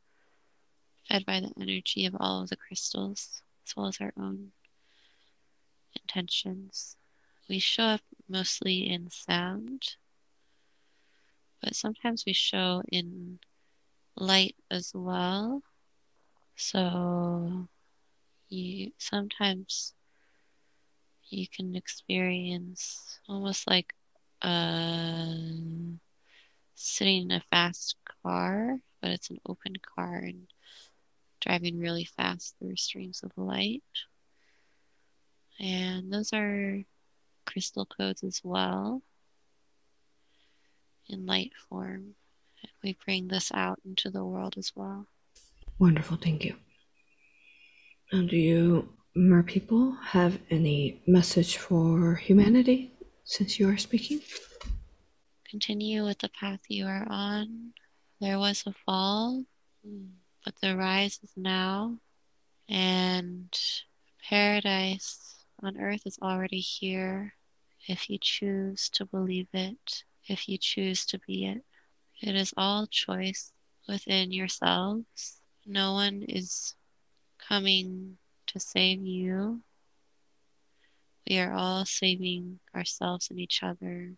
fed 1.08 1.24
by 1.24 1.40
the 1.40 1.52
energy 1.60 2.06
of 2.06 2.14
all 2.20 2.42
of 2.42 2.50
the 2.50 2.56
crystals, 2.56 3.42
as 3.66 3.76
well 3.76 3.86
as 3.86 3.98
our 4.00 4.12
own 4.18 4.52
intentions. 6.00 6.96
We 7.48 7.58
show 7.58 7.84
up 7.84 8.00
mostly 8.28 8.88
in 8.88 9.10
sound, 9.10 9.96
but 11.62 11.74
sometimes 11.74 12.24
we 12.26 12.32
show 12.32 12.82
in 12.92 13.38
light 14.16 14.56
as 14.70 14.92
well. 14.94 15.62
So 16.56 17.68
you 18.48 18.92
sometimes 18.98 19.94
you 21.28 21.46
can 21.48 21.74
experience 21.74 23.18
almost 23.28 23.68
like 23.68 23.92
uh, 24.42 25.34
sitting 26.74 27.22
in 27.22 27.30
a 27.32 27.42
fast 27.50 27.96
car, 28.22 28.78
but 29.00 29.10
it's 29.10 29.30
an 29.30 29.40
open 29.48 29.74
car 29.94 30.16
and 30.16 30.46
driving 31.40 31.78
really 31.78 32.04
fast 32.04 32.54
through 32.58 32.76
streams 32.76 33.22
of 33.22 33.32
light. 33.36 33.82
And 35.58 36.12
those 36.12 36.32
are 36.32 36.84
crystal 37.46 37.86
codes 37.86 38.22
as 38.22 38.40
well 38.44 39.02
in 41.08 41.26
light 41.26 41.52
form. 41.68 42.14
We 42.82 42.96
bring 43.04 43.28
this 43.28 43.50
out 43.52 43.80
into 43.84 44.10
the 44.10 44.24
world 44.24 44.56
as 44.58 44.72
well. 44.74 45.06
Wonderful, 45.78 46.16
thank 46.16 46.44
you. 46.44 46.56
And 48.12 48.30
do 48.30 48.36
you, 48.36 48.88
mer 49.14 49.42
people, 49.42 49.92
have 50.02 50.38
any 50.50 51.02
message 51.06 51.56
for 51.56 52.14
humanity 52.14 52.92
since 53.24 53.58
you 53.58 53.68
are 53.68 53.76
speaking? 53.76 54.20
Continue 55.50 56.04
with 56.04 56.18
the 56.18 56.28
path 56.28 56.60
you 56.68 56.86
are 56.86 57.06
on. 57.10 57.72
There 58.20 58.38
was 58.38 58.62
a 58.64 58.72
fall, 58.84 59.44
but 60.44 60.54
the 60.62 60.76
rise 60.76 61.18
is 61.22 61.32
now, 61.36 61.98
and 62.68 63.52
paradise 64.28 65.34
on 65.62 65.80
earth 65.80 66.02
is 66.06 66.18
already 66.22 66.60
here 66.60 67.34
if 67.88 68.08
you 68.08 68.18
choose 68.20 68.88
to 68.90 69.04
believe 69.04 69.48
it, 69.52 70.04
if 70.28 70.48
you 70.48 70.58
choose 70.58 71.06
to 71.06 71.18
be 71.26 71.46
it. 71.46 71.64
It 72.22 72.36
is 72.36 72.54
all 72.56 72.86
choice 72.86 73.52
within 73.88 74.30
yourselves. 74.30 75.40
No 75.66 75.92
one 75.94 76.22
is 76.28 76.75
coming 77.48 78.18
to 78.46 78.60
save 78.60 79.04
you. 79.04 79.60
We 81.28 81.38
are 81.38 81.52
all 81.52 81.84
saving 81.84 82.60
ourselves 82.74 83.30
and 83.30 83.38
each 83.38 83.62
other 83.62 84.12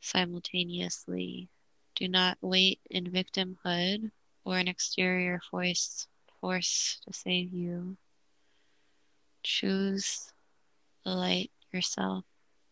simultaneously. 0.00 1.48
Do 1.96 2.08
not 2.08 2.38
wait 2.40 2.80
in 2.90 3.04
victimhood 3.10 4.10
or 4.44 4.58
an 4.58 4.68
exterior 4.68 5.40
force 5.50 6.06
force 6.40 7.00
to 7.06 7.12
save 7.12 7.52
you. 7.52 7.96
Choose 9.42 10.32
the 11.04 11.10
light 11.10 11.50
yourself. 11.72 12.24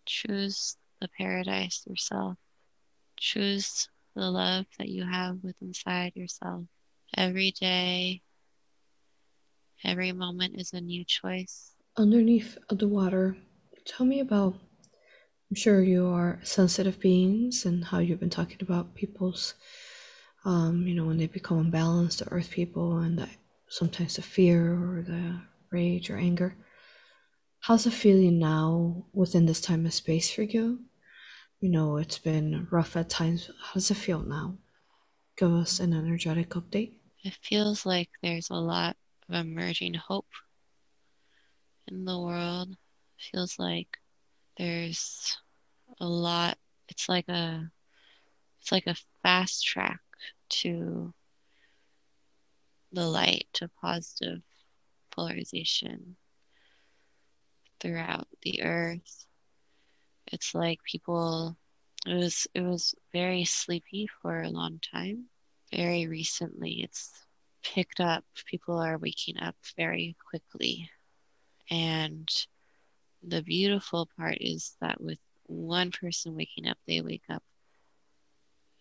Choose 0.07 0.77
the 1.01 1.09
paradise 1.09 1.85
yourself. 1.87 2.37
Choose 3.17 3.89
the 4.15 4.31
love 4.31 4.67
that 4.79 4.89
you 4.89 5.05
have 5.05 5.37
within 5.43 5.69
inside 5.69 6.13
yourself. 6.17 6.65
Every 7.17 7.53
day, 7.53 8.23
every 9.85 10.13
moment 10.13 10.61
is 10.61 10.73
a 10.73 10.81
new 10.81 11.05
choice. 11.05 11.73
Underneath 11.97 12.57
the 12.71 12.89
water, 12.89 13.37
tell 13.85 14.07
me 14.07 14.21
about. 14.21 14.55
I'm 15.51 15.57
sure 15.57 15.83
you 15.83 16.07
are 16.07 16.41
sensitive 16.43 16.99
beings 16.99 17.67
and 17.67 17.85
how 17.85 17.99
you've 17.99 18.21
been 18.21 18.31
talking 18.31 18.57
about 18.63 18.95
people's, 18.95 19.55
um, 20.47 20.87
you 20.87 20.95
know, 20.95 21.05
when 21.05 21.19
they 21.19 21.27
become 21.27 21.59
unbalanced, 21.59 22.21
the 22.21 22.33
earth 22.33 22.51
people, 22.51 22.99
and 22.99 23.19
the, 23.19 23.29
sometimes 23.69 24.17
the 24.17 24.23
fear 24.23 24.73
or 24.73 25.03
the 25.03 25.41
rage 25.71 26.09
or 26.09 26.17
anger. 26.17 26.57
How's 27.61 27.87
it 27.87 27.93
feeling 27.93 28.39
now 28.39 29.05
within 29.13 29.47
this 29.47 29.61
time 29.61 29.85
and 29.85 29.93
space 29.93 30.31
for 30.31 30.43
you? 30.43 30.81
You 31.61 31.69
know, 31.69 31.99
it's 31.99 32.19
been 32.19 32.67
rough 32.71 32.97
at 32.97 33.11
times. 33.11 33.51
How 33.61 33.75
does 33.75 33.91
it 33.91 33.95
feel 33.95 34.21
now? 34.21 34.57
Give 35.37 35.53
us 35.53 35.81
an 35.81 35.93
energetic 35.93 36.51
update. 36.51 36.95
It 37.25 37.35
feels 37.43 37.87
like 37.87 38.09
there's 38.23 38.51
a 38.51 38.55
lot 38.55 38.97
of 39.33 39.47
emerging 39.47 39.95
hope 39.95 40.29
in 41.89 42.05
the 42.05 42.19
world. 42.21 42.77
Feels 43.19 43.59
like 43.59 43.99
there's 44.59 45.39
a 46.01 46.07
lot. 46.07 46.59
It's 46.89 47.09
like 47.09 47.29
a 47.29 47.71
it's 48.61 48.73
like 48.73 48.87
a 48.87 48.97
fast 49.23 49.65
track 49.65 50.01
to 50.63 51.15
the 52.93 53.07
light, 53.09 53.49
to 53.55 53.69
positive 53.69 54.43
polarization 55.11 56.17
throughout 57.81 58.29
the 58.43 58.63
earth. 58.63 59.27
It's 60.33 60.55
like 60.55 60.83
people 60.85 61.57
it 62.07 62.15
was 62.15 62.47
it 62.55 62.63
was 62.63 62.95
very 63.13 63.45
sleepy 63.45 64.09
for 64.21 64.43
a 64.43 64.51
long 64.51 64.81
time. 64.81 65.27
Very 65.73 66.07
recently 66.07 66.83
it's 66.83 67.27
picked 67.63 68.01
up. 68.01 68.25
People 68.47 68.79
are 68.79 68.99
waking 68.99 69.39
up 69.39 69.57
very 69.77 70.17
quickly. 70.29 70.91
And 71.71 72.29
the 73.23 73.43
beautiful 73.43 74.09
part 74.17 74.39
is 74.41 74.77
that 74.81 75.01
with 75.01 75.19
one 75.47 75.91
person 75.91 76.35
waking 76.35 76.67
up, 76.67 76.79
they 76.87 77.01
wake 77.01 77.25
up, 77.31 77.43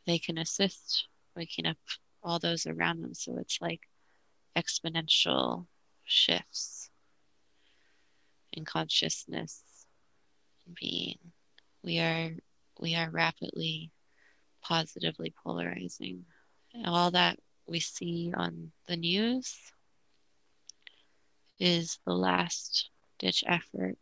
they 0.06 0.17
can 0.17 0.38
assist 0.38 1.08
waking 1.36 1.65
up 1.65 1.78
all 2.24 2.39
those 2.39 2.65
around 2.65 3.02
them. 3.02 3.13
So 3.13 3.38
it's 3.38 3.60
like 3.62 3.82
exponential 4.56 5.67
shifts 6.04 6.89
in 8.54 8.65
consciousness 8.65 9.63
and 10.65 10.76
being. 10.76 11.17
We 11.84 12.00
are 12.00 12.32
we 12.80 12.96
are 12.96 13.10
rapidly 13.10 13.91
positively 14.62 15.34
polarizing. 15.44 16.26
All 16.86 17.12
that 17.12 17.39
we 17.72 17.80
see 17.80 18.34
on 18.36 18.72
the 18.88 18.98
news 18.98 19.56
is 21.58 22.00
the 22.06 22.14
last 22.14 22.90
ditch 23.18 23.44
effort 23.48 23.98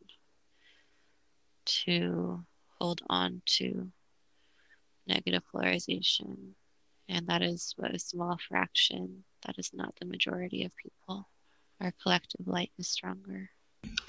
to 1.66 2.44
hold 2.80 3.02
on 3.10 3.42
to 3.46 3.92
negative 5.08 5.44
polarization. 5.52 6.56
And 7.08 7.28
that 7.28 7.42
is 7.42 7.76
but 7.78 7.94
a 7.94 8.00
small 8.00 8.40
fraction. 8.48 9.24
That 9.46 9.56
is 9.60 9.72
not 9.74 9.94
the 10.00 10.06
majority 10.06 10.66
of 10.66 10.76
people. 10.76 11.28
Our 11.80 11.94
collective 12.02 12.48
light 12.48 12.72
is 12.78 12.88
stronger. 12.88 13.50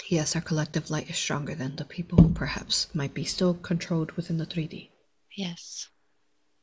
Yes, 0.09 0.35
our 0.35 0.41
collective 0.41 0.89
light 0.89 1.09
is 1.09 1.17
stronger 1.17 1.55
than 1.55 1.75
the 1.75 1.85
people 1.85 2.21
who 2.21 2.33
perhaps 2.33 2.93
might 2.93 3.13
be 3.13 3.23
still 3.23 3.53
controlled 3.53 4.11
within 4.13 4.37
the 4.37 4.45
3D. 4.45 4.89
Yes. 5.35 5.87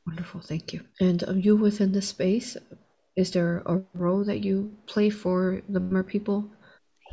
Wonderful, 0.09 0.41
thank 0.41 0.73
you. 0.73 0.85
And 1.01 1.23
um, 1.29 1.41
you 1.41 1.55
within 1.55 1.93
the 1.93 2.01
space, 2.01 2.57
is 3.19 3.33
there 3.33 3.63
a 3.67 3.83
role 3.95 4.23
that 4.23 4.45
you 4.45 4.73
play 4.87 5.11
for 5.11 5.61
the 5.69 5.81
mer 5.81 6.05
people? 6.05 6.49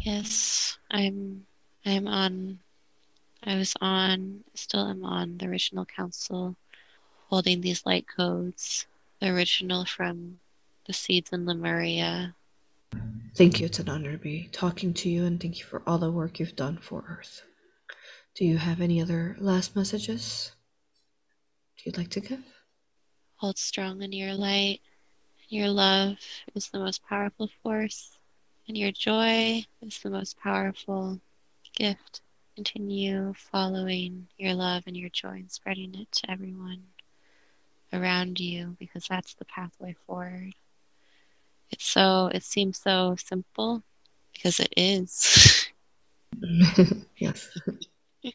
Yes, 0.02 0.78
I'm. 0.92 1.48
I'm 1.84 2.08
on. 2.08 2.60
I 3.44 3.56
was 3.56 3.74
on. 3.82 4.44
Still 4.54 4.88
am 4.88 5.04
on 5.04 5.40
the 5.40 5.48
original 5.48 5.84
council, 5.84 6.56
holding 7.28 7.60
these 7.60 7.88
light 7.88 8.06
codes. 8.08 8.86
The 9.20 9.30
original 9.30 9.84
from 9.86 10.38
the 10.86 10.94
seeds 10.94 11.32
in 11.34 11.48
Lemuria. 11.48 12.36
Thank 13.36 13.60
you. 13.60 13.66
It's 13.66 13.80
an 13.80 13.90
honor 13.90 14.12
to 14.12 14.20
be 14.20 14.48
talking 14.52 14.94
to 14.94 15.10
you, 15.10 15.26
and 15.26 15.42
thank 15.42 15.58
you 15.58 15.66
for 15.66 15.82
all 15.88 15.98
the 15.98 16.12
work 16.12 16.40
you've 16.40 16.56
done 16.56 16.78
for 16.78 17.04
Earth. 17.10 17.42
Do 18.36 18.46
you 18.46 18.58
have 18.58 18.80
any 18.80 19.02
other 19.02 19.36
last 19.40 19.76
messages 19.76 20.52
you'd 21.84 21.98
like 21.98 22.10
to 22.10 22.20
give? 22.20 22.44
Hold 23.38 23.58
strong 23.58 24.04
in 24.04 24.12
your 24.12 24.36
light. 24.36 24.82
Your 25.50 25.70
love 25.70 26.18
is 26.56 26.70
the 26.70 26.80
most 26.80 27.04
powerful 27.04 27.50
force, 27.62 28.18
and 28.68 28.76
your 28.76 28.92
joy 28.92 29.64
is 29.82 30.00
the 30.00 30.10
most 30.10 30.38
powerful 30.40 31.20
gift. 31.76 32.22
Continue 32.56 33.34
following 33.34 34.28
your 34.38 34.56
love 34.56 34.84
and 34.88 34.98
your 34.98 35.10
joy 35.10 35.34
and 35.34 35.52
spreading 35.52 35.94
it 35.94 36.12
to 36.14 36.32
everyone 36.32 36.84
around 37.94 38.40
you 38.40 38.76
because 38.80 39.08
that's 39.08 39.36
the 39.36 39.46
pathway 39.46 39.96
forward. 40.08 40.54
It's 41.70 41.86
so, 41.86 42.32
it 42.34 42.44
seems 42.44 42.80
so 42.80 43.16
simple 43.18 43.84
because 44.34 44.60
it 44.60 44.74
is. 44.76 45.68
yes. 47.18 47.50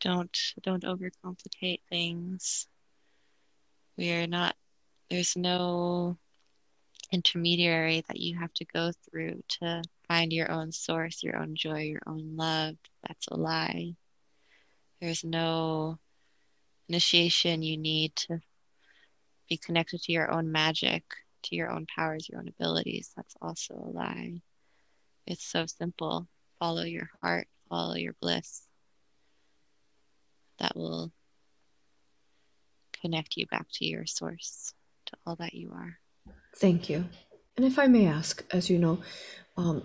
don't 0.00 0.54
don't 0.62 0.84
overcomplicate 0.84 1.80
things. 1.88 2.68
We 3.96 4.12
are 4.12 4.28
not 4.28 4.54
there's 5.10 5.36
no 5.36 6.16
intermediary 7.12 8.04
that 8.08 8.20
you 8.20 8.38
have 8.38 8.52
to 8.54 8.64
go 8.66 8.92
through 9.08 9.42
to 9.48 9.82
find 10.06 10.32
your 10.32 10.50
own 10.50 10.72
source, 10.72 11.22
your 11.22 11.36
own 11.36 11.54
joy, 11.54 11.82
your 11.82 12.02
own 12.06 12.36
love. 12.36 12.76
That's 13.06 13.26
a 13.28 13.36
lie. 13.36 13.94
There's 15.00 15.24
no 15.24 15.98
initiation 16.88 17.62
you 17.62 17.76
need 17.76 18.16
to 18.16 18.40
be 19.48 19.56
connected 19.56 20.02
to 20.02 20.12
your 20.12 20.30
own 20.30 20.52
magic, 20.52 21.04
to 21.44 21.56
your 21.56 21.70
own 21.70 21.86
powers, 21.94 22.28
your 22.28 22.40
own 22.40 22.48
abilities. 22.48 23.12
That's 23.16 23.34
also 23.40 23.74
a 23.74 23.90
lie. 23.90 24.42
It's 25.26 25.44
so 25.44 25.66
simple. 25.66 26.28
Follow 26.58 26.82
your 26.82 27.08
heart, 27.22 27.46
follow 27.68 27.94
your 27.94 28.14
bliss. 28.20 28.62
That 30.58 30.76
will 30.76 31.12
connect 33.00 33.36
you 33.36 33.46
back 33.46 33.66
to 33.74 33.86
your 33.86 34.06
source, 34.06 34.74
to 35.08 35.16
all 35.26 35.36
that 35.36 35.54
you 35.54 35.72
are. 35.72 35.98
Thank 36.56 36.88
you. 36.88 37.04
And 37.56 37.66
if 37.66 37.78
I 37.78 37.86
may 37.86 38.06
ask, 38.06 38.44
as 38.52 38.70
you 38.70 38.78
know, 38.78 39.00
um, 39.56 39.82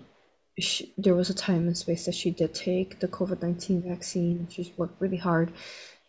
she, 0.58 0.94
there 0.96 1.14
was 1.14 1.30
a 1.30 1.34
time 1.34 1.66
and 1.66 1.76
space 1.76 2.06
that 2.06 2.14
she 2.14 2.30
did 2.30 2.54
take 2.54 3.00
the 3.00 3.08
COVID 3.08 3.42
19 3.42 3.82
vaccine. 3.82 4.46
She's 4.50 4.70
worked 4.76 5.00
really 5.00 5.16
hard 5.16 5.52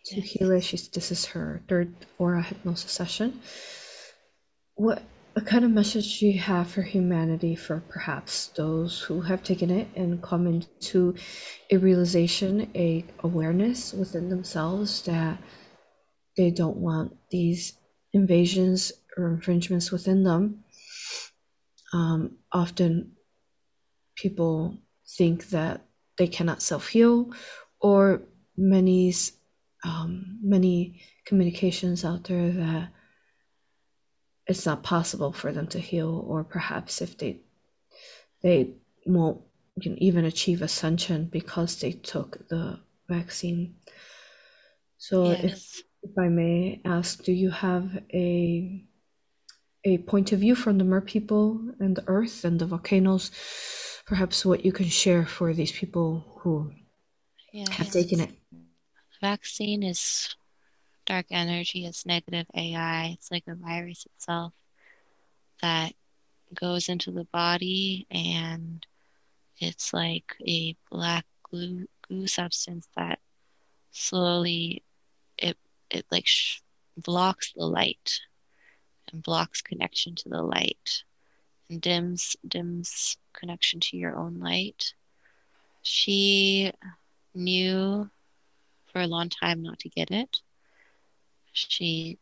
to 0.06 0.16
yes. 0.16 0.30
heal 0.30 0.52
it. 0.52 0.62
She's, 0.62 0.88
this 0.88 1.10
is 1.10 1.26
her 1.26 1.62
third 1.68 1.94
aura 2.18 2.42
hypnosis 2.42 2.92
session. 2.92 3.40
What, 4.76 5.02
what 5.32 5.46
kind 5.46 5.64
of 5.64 5.70
message 5.70 6.20
do 6.20 6.26
you 6.26 6.38
have 6.40 6.70
for 6.70 6.82
humanity, 6.82 7.56
for 7.56 7.82
perhaps 7.88 8.46
those 8.56 9.00
who 9.02 9.22
have 9.22 9.42
taken 9.42 9.70
it 9.70 9.88
and 9.96 10.22
come 10.22 10.46
into 10.46 11.14
a 11.70 11.76
realization, 11.76 12.70
a 12.74 13.04
awareness 13.20 13.92
within 13.92 14.28
themselves 14.28 15.02
that 15.02 15.38
they 16.36 16.50
don't 16.50 16.76
want 16.76 17.16
these 17.30 17.74
invasions 18.12 18.92
or 19.16 19.28
infringements 19.28 19.90
within 19.90 20.24
them? 20.24 20.64
Um, 21.92 22.38
often 22.52 23.12
people 24.16 24.78
think 25.16 25.50
that 25.50 25.82
they 26.18 26.26
cannot 26.26 26.62
self 26.62 26.88
heal, 26.88 27.30
or 27.80 28.22
many 28.56 29.14
um, 29.84 30.38
many 30.42 31.02
communications 31.24 32.04
out 32.04 32.24
there 32.24 32.50
that 32.50 32.88
it's 34.46 34.66
not 34.66 34.82
possible 34.82 35.32
for 35.32 35.52
them 35.52 35.66
to 35.68 35.78
heal, 35.78 36.24
or 36.26 36.44
perhaps 36.44 37.00
if 37.02 37.18
they 37.18 37.40
they 38.42 38.74
won't 39.04 39.40
even 39.82 40.24
achieve 40.24 40.62
ascension 40.62 41.26
because 41.26 41.80
they 41.80 41.92
took 41.92 42.48
the 42.48 42.80
vaccine. 43.08 43.76
So 44.98 45.30
yes. 45.30 45.44
if 45.44 45.82
if 46.02 46.18
I 46.18 46.28
may 46.28 46.80
ask, 46.84 47.22
do 47.24 47.32
you 47.32 47.50
have 47.50 47.98
a 48.12 48.84
a 49.86 49.98
point 49.98 50.32
of 50.32 50.40
view 50.40 50.56
from 50.56 50.78
the 50.78 50.84
mer 50.84 51.00
people 51.00 51.60
and 51.78 51.96
the 51.96 52.04
earth 52.08 52.44
and 52.44 52.58
the 52.58 52.66
volcanoes 52.66 53.30
perhaps 54.04 54.44
what 54.44 54.64
you 54.64 54.72
can 54.72 54.86
share 54.86 55.24
for 55.24 55.54
these 55.54 55.72
people 55.72 56.24
who 56.40 56.70
yes. 57.52 57.68
have 57.68 57.90
taken 57.90 58.20
it 58.20 58.30
vaccine 59.20 59.82
is 59.84 60.34
dark 61.06 61.26
energy 61.30 61.86
it's 61.86 62.04
negative 62.04 62.46
ai 62.54 63.14
it's 63.14 63.30
like 63.30 63.44
a 63.46 63.54
virus 63.54 64.06
itself 64.06 64.52
that 65.62 65.92
goes 66.52 66.88
into 66.88 67.12
the 67.12 67.24
body 67.32 68.06
and 68.10 68.84
it's 69.58 69.92
like 69.92 70.36
a 70.46 70.76
black 70.90 71.24
glue, 71.44 71.86
glue 72.06 72.26
substance 72.26 72.88
that 72.96 73.20
slowly 73.92 74.82
it 75.38 75.56
it 75.90 76.04
like 76.10 76.26
sh- 76.26 76.60
blocks 76.96 77.52
the 77.56 77.64
light 77.64 78.20
and 79.12 79.22
blocks 79.22 79.62
connection 79.62 80.14
to 80.16 80.28
the 80.28 80.42
light 80.42 81.04
and 81.68 81.80
dims 81.80 82.36
dims 82.46 83.16
connection 83.32 83.80
to 83.80 83.96
your 83.96 84.16
own 84.16 84.38
light. 84.40 84.94
She 85.82 86.72
knew 87.34 88.10
for 88.86 89.00
a 89.00 89.06
long 89.06 89.28
time 89.28 89.62
not 89.62 89.78
to 89.80 89.88
get 89.88 90.10
it. 90.10 90.40
She 91.52 92.18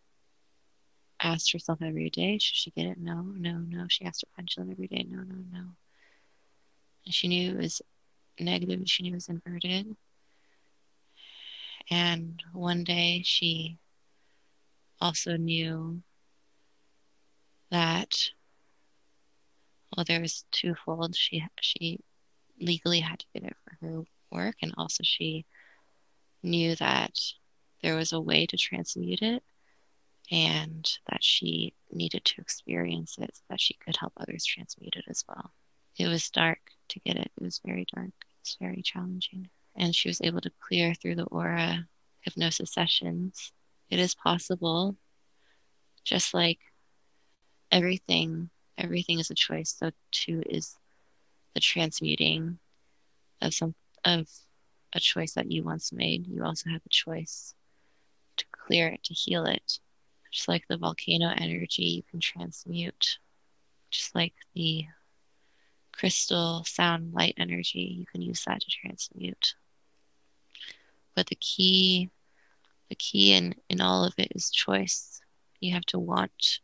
asked 1.21 1.53
herself 1.53 1.81
every 1.83 2.11
day, 2.11 2.39
should 2.39 2.57
she 2.57 2.71
get 2.71 2.87
it? 2.87 2.99
No, 2.99 3.23
no, 3.23 3.59
no. 3.59 3.87
She 3.89 4.05
asked 4.05 4.23
her 4.23 4.33
pendulum 4.37 4.71
every 4.71 4.87
day, 4.87 5.07
no, 5.09 5.19
no, 5.19 5.37
no. 5.53 5.65
And 7.05 7.15
she 7.15 7.29
knew 7.29 7.53
it 7.53 7.57
was 7.57 7.83
negative, 8.39 8.81
she 8.87 9.03
knew 9.03 9.13
it 9.13 9.17
was 9.17 9.29
inverted. 9.29 9.97
And 11.91 12.43
one 12.53 12.85
day 12.85 13.23
she 13.25 13.79
also 15.01 15.37
knew 15.37 16.03
that 17.75 18.31
well, 19.97 20.05
there 20.07 20.21
was 20.21 20.45
twofold. 20.53 21.15
She 21.17 21.45
she 21.61 22.01
legally 22.61 23.01
had 23.01 23.21
to 23.21 23.27
get 23.35 23.45
it 23.45 23.57
for 23.65 23.87
her 23.87 24.03
work, 24.31 24.57
and 24.63 24.73
also 24.77 25.03
she 25.03 25.45
knew 26.43 26.77
that 26.77 27.19
there 27.83 27.97
was 27.97 28.13
a 28.13 28.21
way 28.21 28.47
to 28.47 28.57
transmute 28.57 29.23
it, 29.23 29.43
and 30.31 30.89
that 31.11 31.23
she 31.23 31.75
needed 31.93 32.25
to 32.25 32.41
experience 32.41 33.17
it 33.19 33.35
so 33.35 33.43
that 33.51 33.61
she 33.61 33.75
could 33.75 33.97
help 33.97 34.13
others 34.17 34.45
transmute 34.45 34.97
it 34.97 35.05
as 35.09 35.25
well. 35.29 35.53
It 35.99 36.07
was 36.07 36.31
dark 36.31 36.61
to 36.91 37.01
get 37.01 37.17
it. 37.17 37.31
It 37.37 37.43
was 37.43 37.61
very 37.65 37.87
dark. 37.95 38.13
It's 38.41 38.57
very 38.61 38.83
challenging, 38.83 39.49
and 39.77 39.95
she 39.95 40.09
was 40.09 40.21
able 40.23 40.41
to 40.43 40.53
clear 40.61 40.95
through 40.95 41.17
the 41.17 41.25
aura 41.25 41.89
hypnosis 42.21 42.73
sessions. 42.73 43.53
It 43.91 43.99
is 43.99 44.15
possible, 44.15 44.97
just 46.05 46.35
like 46.35 46.61
everything 47.75 48.51
everything 48.79 49.21
is 49.21 49.31
a 49.31 49.35
choice. 49.35 49.77
So 49.79 49.93
too 50.13 50.43
is 50.49 50.79
the 51.55 51.61
transmuting 51.61 52.59
of 53.43 53.55
some 53.55 53.75
of 54.05 54.29
a 54.95 55.01
choice 55.01 55.35
that 55.35 55.51
you 55.53 55.65
once 55.65 55.93
made. 55.93 56.27
You 56.27 56.45
also 56.45 56.71
have 56.71 56.83
a 56.87 56.91
choice 56.91 57.55
to 58.39 58.47
clear 58.53 58.89
it 58.89 59.05
to 59.05 59.15
heal 59.15 59.45
it. 59.47 59.81
Just 60.33 60.49
like 60.49 60.67
the 60.69 60.79
volcano 60.79 61.31
energy 61.37 61.85
you 61.85 62.03
can 62.11 62.21
transmute. 62.21 63.19
Just 63.91 64.15
like 64.15 64.35
the 64.55 64.87
crystal 65.93 66.65
sound 66.65 67.13
light 67.15 67.35
energy 67.39 67.97
you 67.99 68.07
can 68.07 68.23
use 68.23 68.45
that 68.45 68.61
to 68.63 68.71
transmute. 68.71 69.55
But 71.15 71.29
the 71.29 71.37
key 71.37 72.11
the 72.89 72.97
key 72.97 73.33
in 73.33 73.55
in 73.69 73.81
all 73.81 74.05
of 74.05 74.15
it 74.19 74.33
is 74.35 74.51
choice. 74.51 75.21
You 75.61 75.73
have 75.75 75.87
to 75.87 75.99
want 75.99 76.61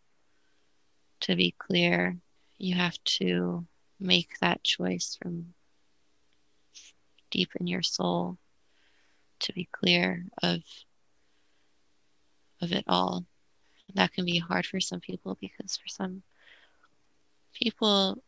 to 1.21 1.37
be 1.37 1.55
clear, 1.59 2.17
you 2.59 2.75
have 2.75 3.03
to 3.05 3.67
make 3.99 4.39
that 4.41 4.63
choice 4.63 5.17
from 5.21 5.55
deep 7.31 7.51
in 7.61 7.67
your 7.67 7.83
soul 7.83 8.39
to 9.41 9.53
be 9.53 9.69
clear 9.71 10.25
of 10.43 10.61
of 12.61 12.73
it 12.73 12.85
all. 12.87 13.25
That 13.95 14.13
can 14.13 14.25
be 14.25 14.39
hard 14.39 14.67
for 14.67 14.81
some 14.81 15.01
people 15.01 15.37
because 15.41 15.77
for 15.77 15.89
some 15.89 16.23
people 17.55 18.23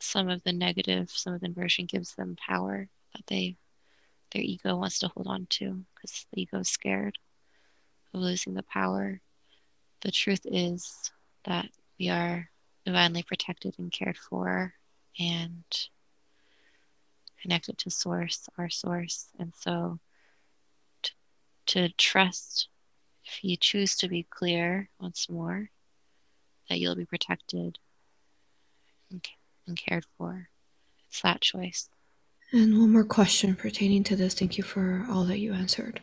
some 0.00 0.28
of 0.28 0.42
the 0.44 0.52
negative, 0.52 1.10
some 1.10 1.34
of 1.34 1.40
the 1.40 1.46
inversion 1.46 1.86
gives 1.86 2.14
them 2.14 2.36
power 2.36 2.88
that 3.14 3.26
they 3.26 3.56
their 4.30 4.42
ego 4.42 4.76
wants 4.76 4.98
to 4.98 5.08
hold 5.08 5.26
on 5.26 5.46
to 5.48 5.84
because 5.94 6.26
the 6.32 6.42
ego 6.42 6.58
is 6.58 6.68
scared 6.68 7.18
of 8.12 8.20
losing 8.20 8.54
the 8.54 8.62
power. 8.62 9.20
The 10.02 10.10
truth 10.10 10.42
is 10.44 11.10
that 11.44 11.66
we 11.98 12.08
are 12.08 12.48
divinely 12.84 13.22
protected 13.22 13.74
and 13.78 13.92
cared 13.92 14.16
for 14.16 14.74
and 15.18 15.64
connected 17.42 17.78
to 17.78 17.90
source 17.90 18.48
our 18.56 18.70
source. 18.70 19.28
And 19.38 19.52
so 19.54 19.98
to, 21.02 21.12
to 21.66 21.88
trust 21.90 22.68
if 23.24 23.44
you 23.44 23.56
choose 23.56 23.96
to 23.96 24.08
be 24.08 24.26
clear 24.28 24.88
once 25.00 25.28
more 25.28 25.70
that 26.68 26.78
you'll 26.78 26.96
be 26.96 27.04
protected 27.04 27.78
and, 29.10 29.26
and 29.66 29.76
cared 29.76 30.04
for. 30.16 30.48
It's 31.08 31.22
that 31.22 31.40
choice. 31.40 31.88
And 32.52 32.78
one 32.78 32.92
more 32.92 33.04
question 33.04 33.54
pertaining 33.54 34.04
to 34.04 34.16
this. 34.16 34.34
Thank 34.34 34.56
you 34.56 34.64
for 34.64 35.04
all 35.10 35.24
that 35.24 35.38
you 35.38 35.52
answered 35.52 36.00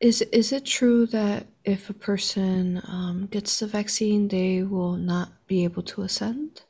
is 0.00 0.22
is 0.22 0.52
it 0.52 0.64
true 0.64 1.06
that 1.06 1.46
if 1.64 1.90
a 1.90 1.94
person 1.94 2.82
um, 2.88 3.28
gets 3.30 3.60
the 3.60 3.66
vaccine, 3.66 4.28
they 4.28 4.62
will 4.62 4.96
not 4.96 5.46
be 5.46 5.64
able 5.64 5.82
to 5.82 6.02
ascend? 6.02 6.62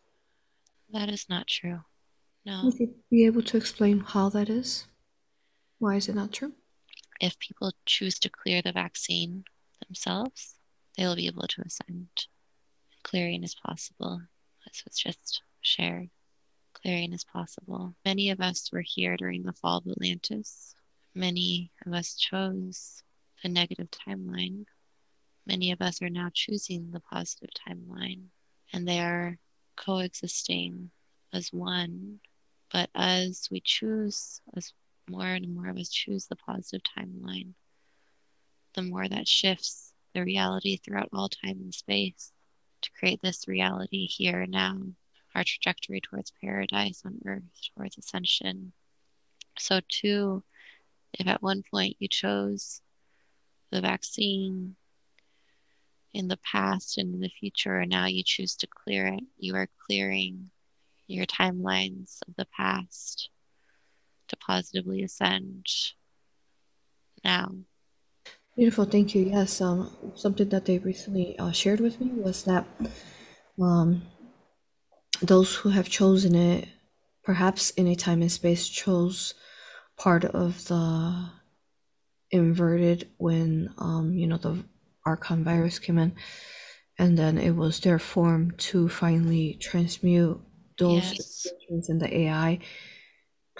That 0.92 1.08
is 1.08 1.26
not 1.28 1.46
true. 1.46 1.80
No. 2.44 2.62
Would 2.64 2.80
you 2.80 2.94
be 3.10 3.26
able 3.26 3.42
to 3.42 3.56
explain 3.56 4.00
how 4.00 4.28
that 4.30 4.50
is? 4.50 4.86
Why 5.78 5.94
is 5.96 6.08
it 6.08 6.16
not 6.16 6.32
true? 6.32 6.52
If 7.20 7.38
people 7.38 7.72
choose 7.86 8.18
to 8.20 8.30
clear 8.30 8.62
the 8.62 8.72
vaccine 8.72 9.44
themselves, 9.86 10.56
they 10.96 11.06
will 11.06 11.16
be 11.16 11.28
able 11.28 11.46
to 11.46 11.62
ascend. 11.62 12.08
Clearing 13.04 13.44
is 13.44 13.54
possible. 13.54 14.20
That's 14.64 14.84
what's 14.84 14.98
just 14.98 15.42
shared. 15.60 16.10
Clearing 16.74 17.12
is 17.12 17.24
possible. 17.24 17.94
Many 18.04 18.30
of 18.30 18.40
us 18.40 18.70
were 18.72 18.84
here 18.84 19.16
during 19.16 19.42
the 19.42 19.52
fall 19.52 19.78
of 19.78 19.86
Atlantis. 19.86 20.74
Many 21.14 21.70
of 21.86 21.92
us 21.92 22.16
chose 22.16 23.02
a 23.42 23.48
negative 23.48 23.88
timeline. 23.90 24.66
Many 25.46 25.72
of 25.72 25.80
us 25.80 26.02
are 26.02 26.10
now 26.10 26.30
choosing 26.32 26.90
the 26.90 27.00
positive 27.00 27.50
timeline, 27.66 28.24
and 28.72 28.86
they 28.86 29.00
are 29.00 29.38
coexisting 29.76 30.90
as 31.32 31.52
one. 31.52 32.20
But 32.72 32.90
as 32.94 33.48
we 33.50 33.60
choose, 33.64 34.40
as 34.56 34.72
more 35.08 35.26
and 35.26 35.54
more 35.54 35.68
of 35.68 35.76
us 35.76 35.88
choose 35.88 36.26
the 36.26 36.36
positive 36.36 36.82
timeline, 36.96 37.54
the 38.74 38.82
more 38.82 39.08
that 39.08 39.26
shifts 39.26 39.92
the 40.14 40.22
reality 40.22 40.76
throughout 40.76 41.08
all 41.12 41.28
time 41.28 41.58
and 41.60 41.74
space 41.74 42.32
to 42.82 42.90
create 42.98 43.20
this 43.22 43.48
reality 43.48 44.06
here 44.06 44.46
now, 44.46 44.80
our 45.34 45.44
trajectory 45.44 46.00
towards 46.00 46.32
paradise 46.40 47.02
on 47.04 47.20
earth, 47.26 47.42
towards 47.74 47.98
ascension. 47.98 48.72
So, 49.58 49.80
too, 49.88 50.42
if 51.12 51.26
at 51.26 51.42
one 51.42 51.62
point 51.68 51.96
you 51.98 52.08
chose 52.08 52.80
the 53.70 53.80
vaccine 53.80 54.76
in 56.12 56.28
the 56.28 56.38
past 56.38 56.98
and 56.98 57.14
in 57.14 57.20
the 57.20 57.28
future, 57.28 57.78
and 57.78 57.90
now 57.90 58.06
you 58.06 58.22
choose 58.24 58.56
to 58.56 58.66
clear 58.66 59.06
it, 59.06 59.20
you 59.38 59.54
are 59.54 59.68
clearing 59.86 60.50
your 61.06 61.26
timelines 61.26 62.18
of 62.28 62.34
the 62.36 62.46
past 62.56 63.30
to 64.28 64.36
positively 64.36 65.02
ascend 65.02 65.66
now. 67.24 67.52
Beautiful, 68.56 68.84
thank 68.84 69.14
you. 69.14 69.22
Yes, 69.22 69.60
um, 69.60 69.90
something 70.16 70.48
that 70.48 70.64
they 70.64 70.78
recently 70.78 71.38
uh, 71.38 71.52
shared 71.52 71.80
with 71.80 72.00
me 72.00 72.10
was 72.12 72.42
that 72.44 72.66
um, 73.60 74.02
those 75.22 75.54
who 75.54 75.68
have 75.70 75.88
chosen 75.88 76.34
it, 76.34 76.68
perhaps 77.22 77.70
in 77.70 77.86
a 77.86 77.94
time 77.94 78.22
and 78.22 78.32
space, 78.32 78.68
chose 78.68 79.34
part 79.96 80.24
of 80.24 80.64
the 80.66 81.30
inverted 82.30 83.08
when 83.18 83.72
um, 83.78 84.12
you 84.12 84.26
know 84.26 84.36
the 84.36 84.64
Archon 85.06 85.44
virus 85.44 85.78
came 85.78 85.98
in, 85.98 86.14
and 86.98 87.16
then 87.16 87.38
it 87.38 87.52
was 87.52 87.80
their 87.80 87.98
form 87.98 88.52
to 88.52 88.88
finally 88.88 89.54
transmute 89.60 90.40
those 90.78 91.46
yes. 91.68 91.88
in 91.88 91.98
the 91.98 92.16
AI 92.22 92.60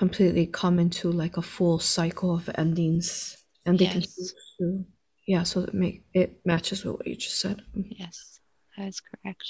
completely 0.01 0.47
come 0.47 0.79
into 0.79 1.13
like 1.13 1.37
a 1.37 1.43
full 1.43 1.79
cycle 1.79 2.35
of 2.35 2.49
endings, 2.55 3.37
and 3.67 3.79
they 3.79 3.85
yes. 3.85 3.93
can 3.93 4.03
choose 4.03 4.35
to 4.59 4.85
yeah. 5.27 5.43
So 5.43 5.61
it 5.61 5.75
make 5.75 6.05
it 6.15 6.41
matches 6.47 6.85
with 6.85 6.97
what 6.97 7.07
you 7.07 7.17
just 7.17 7.39
said. 7.39 7.61
Mm-hmm. 7.77 7.93
Yes, 7.99 8.41
that 8.77 8.89
is 8.89 9.01
correct. 9.01 9.45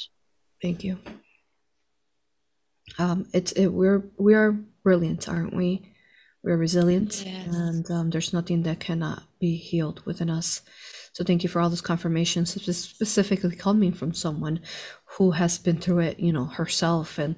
Thank 0.61 0.83
you. 0.83 0.99
Um, 2.99 3.29
it's 3.33 3.53
it 3.53 3.69
we're 3.69 4.03
we 4.19 4.35
are 4.35 4.53
brilliant, 4.83 5.29
aren't 5.29 5.55
we? 5.55 5.90
We're 6.43 6.57
resilient 6.57 7.25
yes. 7.25 7.47
and 7.55 7.91
um, 7.91 8.11
there's 8.11 8.33
nothing 8.33 8.63
that 8.63 8.81
cannot 8.81 9.23
be 9.39 9.57
healed 9.57 10.05
within 10.07 10.31
us. 10.31 10.63
So 11.13 11.25
thank 11.25 11.43
you 11.43 11.49
for 11.49 11.61
all 11.61 11.69
those 11.69 11.81
confirmations 11.81 12.53
specifically 12.77 13.57
coming 13.57 13.93
from 13.93 14.15
someone 14.15 14.61
who 15.17 15.33
has 15.33 15.59
been 15.59 15.79
through 15.79 16.01
it 16.01 16.21
you 16.21 16.33
know 16.33 16.47
herself. 16.47 17.19
And 17.19 17.37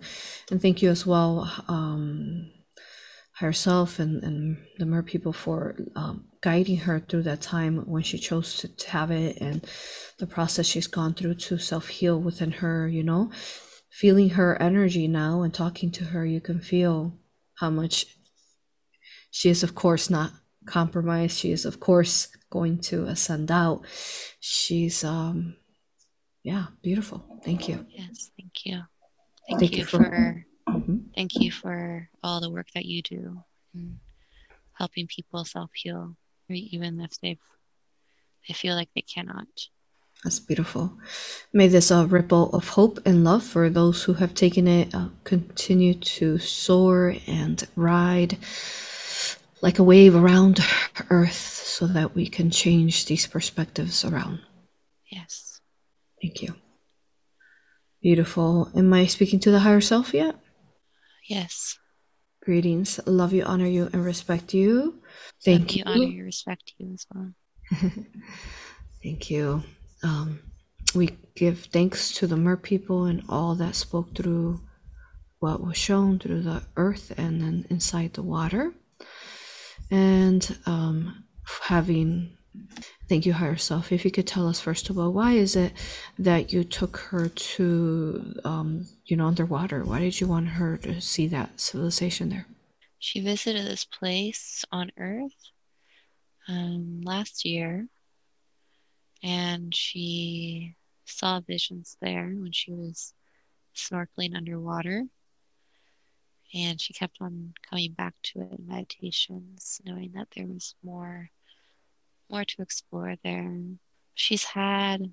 and 0.50 0.60
thank 0.60 0.82
you 0.82 0.90
as 0.90 1.06
well 1.06 1.50
um 1.68 2.50
herself 3.38 3.98
and 3.98 4.22
and 4.22 4.58
the 4.78 4.86
mer 4.86 5.02
people 5.02 5.32
for 5.32 5.74
um, 5.96 6.26
guiding 6.42 6.76
her 6.76 7.00
through 7.00 7.22
that 7.22 7.40
time 7.40 7.78
when 7.86 8.02
she 8.02 8.18
chose 8.18 8.58
to, 8.58 8.68
to 8.68 8.90
have 8.90 9.10
it 9.10 9.38
and 9.40 9.66
the 10.18 10.26
process 10.26 10.66
she's 10.66 10.86
gone 10.86 11.14
through 11.14 11.34
to 11.34 11.58
self-heal 11.58 12.20
within 12.20 12.52
her 12.52 12.86
you 12.86 13.02
know. 13.02 13.30
Feeling 13.90 14.30
her 14.30 14.60
energy 14.60 15.06
now 15.06 15.42
and 15.42 15.52
talking 15.52 15.90
to 15.92 16.04
her 16.04 16.24
you 16.24 16.40
can 16.40 16.60
feel 16.60 17.18
how 17.56 17.70
much 17.70 18.06
she 19.32 19.48
is, 19.48 19.62
of 19.62 19.74
course, 19.74 20.10
not 20.10 20.30
compromised. 20.66 21.38
She 21.38 21.50
is, 21.50 21.64
of 21.64 21.80
course, 21.80 22.28
going 22.50 22.78
to 22.82 23.06
ascend 23.06 23.50
out. 23.50 23.82
She's, 24.38 25.02
um, 25.02 25.56
yeah, 26.44 26.66
beautiful. 26.82 27.24
Thank 27.42 27.66
you. 27.66 27.84
Yes, 27.88 28.30
thank 28.38 28.66
you. 28.66 28.82
Thank, 29.48 29.60
thank 29.60 29.72
you, 29.72 29.78
you, 29.78 29.84
for, 29.84 30.04
for 30.04 30.46
mm-hmm. 30.68 30.96
thank 31.16 31.34
you 31.34 31.50
for 31.50 32.08
all 32.22 32.40
the 32.40 32.50
work 32.50 32.68
that 32.74 32.84
you 32.84 33.02
do 33.02 33.42
in 33.74 33.98
helping 34.74 35.06
people 35.06 35.44
self 35.46 35.70
heal, 35.74 36.14
even 36.48 37.00
if 37.00 37.18
they've 37.20 37.38
they 38.46 38.54
feel 38.54 38.76
like 38.76 38.90
they 38.94 39.02
cannot. 39.02 39.46
That's 40.22 40.40
beautiful. 40.40 40.98
May 41.52 41.68
this 41.68 41.90
uh, 41.90 42.06
ripple 42.06 42.52
of 42.52 42.68
hope 42.68 43.00
and 43.06 43.24
love 43.24 43.42
for 43.42 43.70
those 43.70 44.04
who 44.04 44.14
have 44.14 44.34
taken 44.34 44.68
it 44.68 44.94
uh, 44.94 45.08
continue 45.24 45.94
to 45.94 46.38
soar 46.38 47.16
and 47.26 47.66
ride 47.76 48.36
like 49.62 49.78
a 49.78 49.84
wave 49.84 50.14
around 50.14 50.60
Earth 51.08 51.62
so 51.64 51.86
that 51.86 52.14
we 52.14 52.26
can 52.26 52.50
change 52.50 53.06
these 53.06 53.26
perspectives 53.26 54.04
around. 54.04 54.40
Yes. 55.10 55.60
Thank 56.20 56.42
you. 56.42 56.56
Beautiful. 58.02 58.70
Am 58.76 58.92
I 58.92 59.06
speaking 59.06 59.38
to 59.40 59.52
the 59.52 59.60
higher 59.60 59.80
self 59.80 60.12
yet? 60.12 60.34
Yes. 61.28 61.78
Greetings. 62.44 62.98
Love 63.06 63.32
you, 63.32 63.44
honor 63.44 63.66
you, 63.66 63.88
and 63.92 64.04
respect 64.04 64.52
you. 64.52 65.00
Thank 65.44 65.68
Love 65.68 65.76
you. 65.76 65.82
Honor 65.86 66.04
you, 66.04 66.24
respect 66.24 66.72
you 66.78 66.92
as 66.92 67.06
well. 67.14 67.32
Thank 69.02 69.30
you. 69.30 69.62
Um, 70.02 70.40
we 70.96 71.10
give 71.36 71.66
thanks 71.66 72.12
to 72.14 72.26
the 72.26 72.36
mer 72.36 72.56
people 72.56 73.04
and 73.04 73.22
all 73.28 73.54
that 73.54 73.76
spoke 73.76 74.16
through 74.16 74.60
what 75.38 75.64
was 75.64 75.76
shown 75.76 76.18
through 76.18 76.42
the 76.42 76.62
earth 76.76 77.12
and 77.16 77.40
then 77.40 77.66
inside 77.70 78.14
the 78.14 78.22
water. 78.22 78.72
And 79.92 80.58
um, 80.66 81.24
having 81.62 82.36
Thank 83.08 83.26
you, 83.26 83.34
higher 83.34 83.56
self. 83.56 83.92
If 83.92 84.04
you 84.04 84.10
could 84.10 84.26
tell 84.26 84.48
us 84.48 84.60
first 84.60 84.88
of 84.88 84.98
all, 84.98 85.12
why 85.12 85.32
is 85.32 85.56
it 85.56 85.72
that 86.18 86.52
you 86.52 86.64
took 86.64 86.96
her 86.96 87.28
to, 87.28 88.40
um, 88.44 88.86
you 89.04 89.16
know, 89.16 89.26
underwater? 89.26 89.84
Why 89.84 90.00
did 90.00 90.20
you 90.20 90.26
want 90.26 90.48
her 90.48 90.78
to 90.78 91.00
see 91.00 91.26
that 91.28 91.60
civilization 91.60 92.30
there? 92.30 92.46
She 92.98 93.20
visited 93.20 93.66
this 93.66 93.84
place 93.84 94.64
on 94.72 94.92
Earth 94.96 95.36
um, 96.48 97.02
last 97.04 97.44
year, 97.44 97.86
and 99.22 99.74
she 99.74 100.74
saw 101.04 101.40
visions 101.40 101.96
there 102.00 102.28
when 102.28 102.52
she 102.52 102.72
was 102.72 103.12
snorkeling 103.76 104.34
underwater. 104.34 105.04
And 106.54 106.80
she 106.80 106.92
kept 106.92 107.18
on 107.20 107.54
coming 107.68 107.92
back 107.92 108.14
to 108.24 108.42
it 108.42 108.58
in 108.58 108.66
meditations, 108.66 109.80
knowing 109.84 110.12
that 110.12 110.28
there 110.36 110.46
was 110.46 110.74
more 110.82 111.30
more 112.30 112.44
to 112.44 112.62
explore 112.62 113.16
there. 113.22 113.58
She's 114.14 114.44
had 114.44 115.12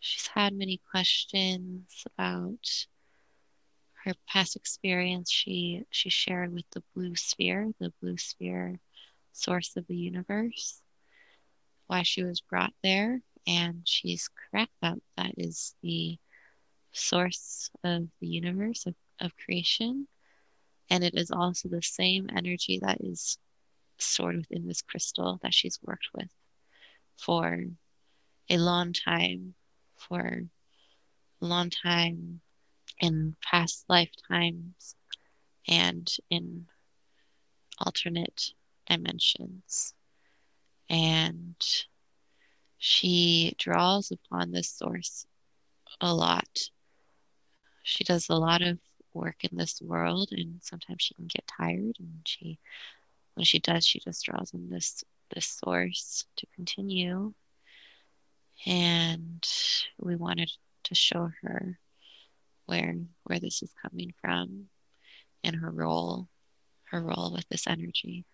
she's 0.00 0.26
had 0.26 0.54
many 0.54 0.80
questions 0.90 2.04
about 2.06 2.86
her 4.04 4.14
past 4.28 4.56
experience 4.56 5.30
she 5.30 5.84
she 5.90 6.10
shared 6.10 6.52
with 6.52 6.68
the 6.72 6.82
blue 6.94 7.16
sphere, 7.16 7.70
the 7.78 7.92
blue 8.00 8.18
sphere 8.18 8.80
source 9.32 9.76
of 9.76 9.86
the 9.86 9.96
universe, 9.96 10.82
why 11.86 12.02
she 12.02 12.22
was 12.24 12.40
brought 12.40 12.74
there, 12.82 13.20
and 13.46 13.82
she's 13.84 14.28
correct 14.28 14.72
that 14.82 14.98
that 15.16 15.34
is 15.38 15.74
the 15.82 16.18
source 16.92 17.70
of 17.84 18.08
the 18.20 18.26
universe 18.26 18.86
of, 18.86 18.94
of 19.20 19.36
creation. 19.36 20.06
And 20.92 21.02
it 21.02 21.14
is 21.14 21.30
also 21.30 21.70
the 21.70 21.80
same 21.80 22.28
energy 22.36 22.78
that 22.82 23.00
is 23.00 23.38
stored 23.96 24.36
within 24.36 24.66
this 24.66 24.82
crystal 24.82 25.40
that 25.42 25.54
she's 25.54 25.80
worked 25.82 26.08
with 26.14 26.28
for 27.16 27.64
a 28.50 28.58
long 28.58 28.92
time, 28.92 29.54
for 29.96 30.42
a 31.40 31.44
long 31.46 31.70
time 31.70 32.42
in 32.98 33.36
past 33.40 33.86
lifetimes 33.88 34.94
and 35.66 36.14
in 36.28 36.66
alternate 37.78 38.52
dimensions. 38.86 39.94
And 40.90 41.56
she 42.76 43.54
draws 43.56 44.10
upon 44.10 44.50
this 44.50 44.68
source 44.68 45.24
a 46.02 46.12
lot. 46.12 46.68
She 47.82 48.04
does 48.04 48.28
a 48.28 48.34
lot 48.34 48.60
of 48.60 48.78
work 49.14 49.44
in 49.44 49.56
this 49.56 49.80
world, 49.80 50.28
and 50.32 50.60
sometimes 50.62 51.02
she 51.02 51.14
can 51.14 51.26
get 51.26 51.46
tired. 51.46 51.96
And 51.98 52.20
she, 52.24 52.58
when 53.34 53.44
she 53.44 53.58
does, 53.58 53.86
she 53.86 54.00
just 54.00 54.24
draws 54.24 54.52
on 54.54 54.68
this 54.68 55.04
this 55.34 55.46
source 55.46 56.26
to 56.36 56.46
continue. 56.54 57.32
And 58.66 59.46
we 59.98 60.16
wanted 60.16 60.50
to 60.84 60.94
show 60.94 61.30
her 61.42 61.78
where 62.66 62.94
where 63.24 63.40
this 63.40 63.62
is 63.62 63.72
coming 63.82 64.14
from 64.20 64.68
and 65.44 65.56
her 65.56 65.70
role 65.70 66.28
her 66.84 67.00
role 67.02 67.32
with 67.32 67.48
this 67.48 67.66
energy 67.66 68.24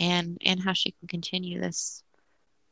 and 0.00 0.38
and 0.44 0.60
how 0.60 0.72
she 0.72 0.92
can 0.92 1.08
continue 1.08 1.60
this 1.60 2.02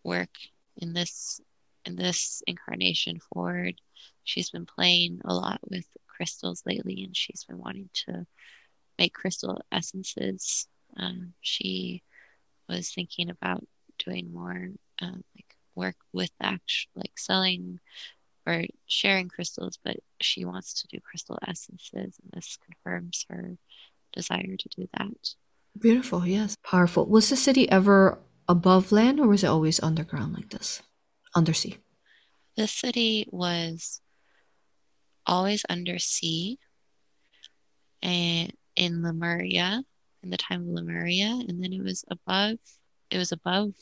work 0.03 0.31
in 0.77 0.92
this 0.92 1.40
in 1.85 1.96
this 1.96 2.42
incarnation 2.46 3.20
forward 3.33 3.81
she's 4.24 4.50
been 4.50 4.66
playing 4.66 5.20
a 5.24 5.35
lot 5.35 5.61
with 5.70 5.87
crystals 6.14 6.62
lately 6.66 7.03
and 7.05 7.16
she's 7.16 7.44
been 7.44 7.59
wanting 7.59 7.88
to 7.92 8.27
make 8.98 9.12
crystal 9.12 9.61
essences 9.72 10.66
um, 10.98 11.33
she 11.40 12.03
was 12.68 12.90
thinking 12.90 13.31
about 13.31 13.64
doing 14.05 14.33
more 14.33 14.68
um, 15.03 15.24
like 15.37 15.57
work 15.74 15.96
with 16.12 16.31
actual 16.40 16.90
like 16.96 17.18
selling 17.18 17.81
or 18.46 18.64
sharing 18.87 19.29
crystals, 19.29 19.79
but 19.83 19.96
she 20.20 20.44
wants 20.44 20.74
to 20.74 20.87
do 20.88 21.00
crystal 21.00 21.38
essences, 21.46 21.92
and 21.92 22.31
this 22.33 22.59
confirms 22.64 23.24
her 23.31 23.57
desire 24.12 24.57
to 24.59 24.68
do 24.77 24.88
that. 24.98 25.35
Beautiful, 25.79 26.27
yes, 26.27 26.57
powerful. 26.62 27.07
Was 27.07 27.31
the 27.31 27.37
city 27.37 27.68
ever 27.70 28.18
above 28.48 28.92
land, 28.92 29.18
or 29.18 29.29
was 29.29 29.44
it 29.44 29.48
always 29.48 29.83
underground 29.83 30.35
like 30.35 30.50
this, 30.50 30.83
undersea? 31.35 31.79
The 32.57 32.68
city 32.68 33.27
was 33.33 34.00
always 35.26 35.64
undersea, 35.66 36.58
and 38.02 38.52
in 38.76 39.02
Lemuria, 39.02 39.84
in 40.22 40.30
the 40.30 40.37
time 40.37 40.62
of 40.62 40.68
Lemuria, 40.68 41.42
and 41.48 41.62
then 41.62 41.72
it 41.72 41.82
was 41.82 42.04
above 42.10 42.58
it 43.10 43.18
was 43.18 43.32
above 43.32 43.74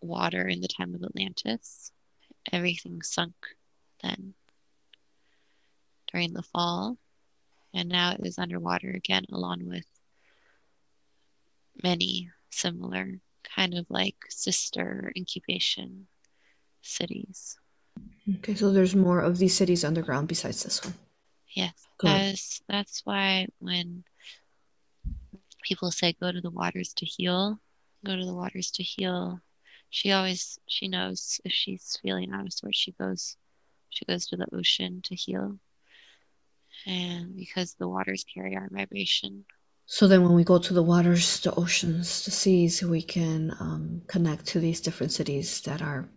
water 0.00 0.46
in 0.46 0.60
the 0.60 0.68
time 0.68 0.94
of 0.94 1.02
Atlantis. 1.02 1.92
Everything 2.52 3.00
sunk 3.02 3.34
then 4.02 4.34
during 6.12 6.34
the 6.34 6.42
fall, 6.42 6.98
and 7.72 7.88
now 7.88 8.12
it 8.12 8.20
is 8.22 8.38
underwater 8.38 8.90
again, 8.90 9.24
along 9.32 9.66
with 9.66 9.86
many 11.82 12.30
similar 12.50 13.20
kind 13.42 13.74
of 13.74 13.86
like 13.88 14.16
sister 14.28 15.12
incubation 15.16 16.06
cities. 16.82 17.58
Okay, 18.36 18.54
so 18.54 18.72
there's 18.72 18.94
more 18.94 19.20
of 19.20 19.38
these 19.38 19.54
cities 19.54 19.84
underground 19.84 20.28
besides 20.28 20.62
this 20.62 20.82
one. 20.82 20.94
Yes, 21.54 21.72
because 21.96 22.62
that's 22.68 23.02
why 23.04 23.48
when 23.58 24.04
people 25.62 25.90
say 25.90 26.14
go 26.20 26.32
to 26.32 26.40
the 26.40 26.50
waters 26.50 26.94
to 26.94 27.06
heal, 27.06 27.60
go 28.04 28.16
to 28.16 28.24
the 28.24 28.34
waters 28.34 28.70
to 28.72 28.82
heal. 28.82 29.40
She 29.90 30.12
always 30.12 30.58
she 30.66 30.88
knows 30.88 31.40
if 31.44 31.52
she's 31.52 31.98
feeling 32.02 32.32
out 32.32 32.46
of 32.46 32.52
sorts, 32.52 32.78
she 32.78 32.92
goes 32.92 33.36
she 33.90 34.04
goes 34.04 34.26
to 34.26 34.36
the 34.36 34.46
ocean 34.52 35.00
to 35.04 35.14
heal. 35.14 35.58
And 36.86 37.36
because 37.36 37.74
the 37.74 37.88
waters 37.88 38.24
carry 38.24 38.56
our 38.56 38.68
vibration. 38.70 39.44
So 39.86 40.08
then, 40.08 40.22
when 40.22 40.34
we 40.34 40.44
go 40.44 40.58
to 40.58 40.74
the 40.74 40.82
waters, 40.82 41.40
the 41.40 41.54
oceans, 41.54 42.24
the 42.24 42.30
seas, 42.30 42.82
we 42.82 43.02
can 43.02 43.54
um, 43.60 44.02
connect 44.06 44.46
to 44.46 44.60
these 44.60 44.80
different 44.80 45.12
cities 45.12 45.60
that 45.62 45.82
are 45.82 46.08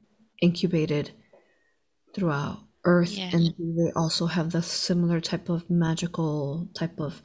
incubated 0.42 1.12
throughout 2.18 2.60
Earth, 2.84 3.12
yeah. 3.12 3.30
and 3.32 3.54
they 3.60 3.92
also 3.96 4.26
have 4.26 4.52
the 4.52 4.64
similar 4.64 5.20
type 5.20 5.50
of 5.50 5.70
magical 5.70 6.68
type 6.74 7.00
of 7.00 7.22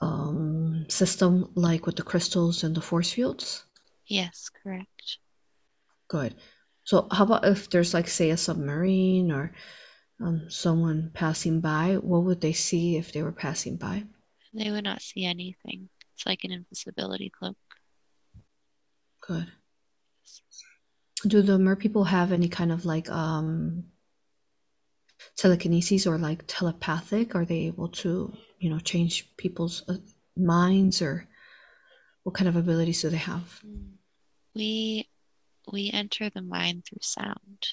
um, 0.00 0.86
system, 0.88 1.50
like 1.54 1.86
with 1.86 1.96
the 1.96 2.02
crystals 2.02 2.64
and 2.64 2.74
the 2.74 2.80
force 2.80 3.12
fields. 3.12 3.64
Yes, 4.06 4.50
correct. 4.62 5.18
Good. 6.08 6.34
So, 6.84 7.08
how 7.10 7.24
about 7.24 7.44
if 7.44 7.68
there's, 7.70 7.94
like, 7.94 8.08
say, 8.08 8.30
a 8.30 8.36
submarine 8.36 9.30
or 9.30 9.52
um, 10.20 10.46
someone 10.48 11.10
passing 11.12 11.60
by? 11.60 11.96
What 12.00 12.24
would 12.24 12.40
they 12.40 12.52
see 12.52 12.96
if 12.96 13.12
they 13.12 13.22
were 13.22 13.32
passing 13.32 13.76
by? 13.76 14.04
They 14.54 14.70
would 14.70 14.84
not 14.84 15.02
see 15.02 15.24
anything. 15.24 15.88
It's 16.14 16.24
like 16.24 16.44
an 16.44 16.52
invisibility 16.52 17.30
cloak. 17.30 17.56
Good. 19.26 19.46
Do 21.26 21.42
the 21.42 21.58
mer 21.58 21.76
people 21.76 22.04
have 22.04 22.32
any 22.32 22.48
kind 22.48 22.70
of 22.70 22.84
like 22.84 23.10
um 23.10 23.84
telekinesis 25.36 26.06
or 26.06 26.18
like 26.18 26.44
telepathic? 26.46 27.34
Are 27.34 27.44
they 27.44 27.66
able 27.66 27.88
to, 27.88 28.32
you 28.58 28.70
know, 28.70 28.78
change 28.78 29.30
people's 29.36 29.82
uh, 29.88 29.96
minds 30.36 31.02
or 31.02 31.26
what 32.22 32.34
kind 32.34 32.48
of 32.48 32.56
abilities 32.56 33.02
do 33.02 33.10
they 33.10 33.16
have? 33.18 33.62
We 34.54 35.08
we 35.70 35.90
enter 35.92 36.30
the 36.30 36.42
mind 36.42 36.84
through 36.84 36.98
sound. 37.02 37.68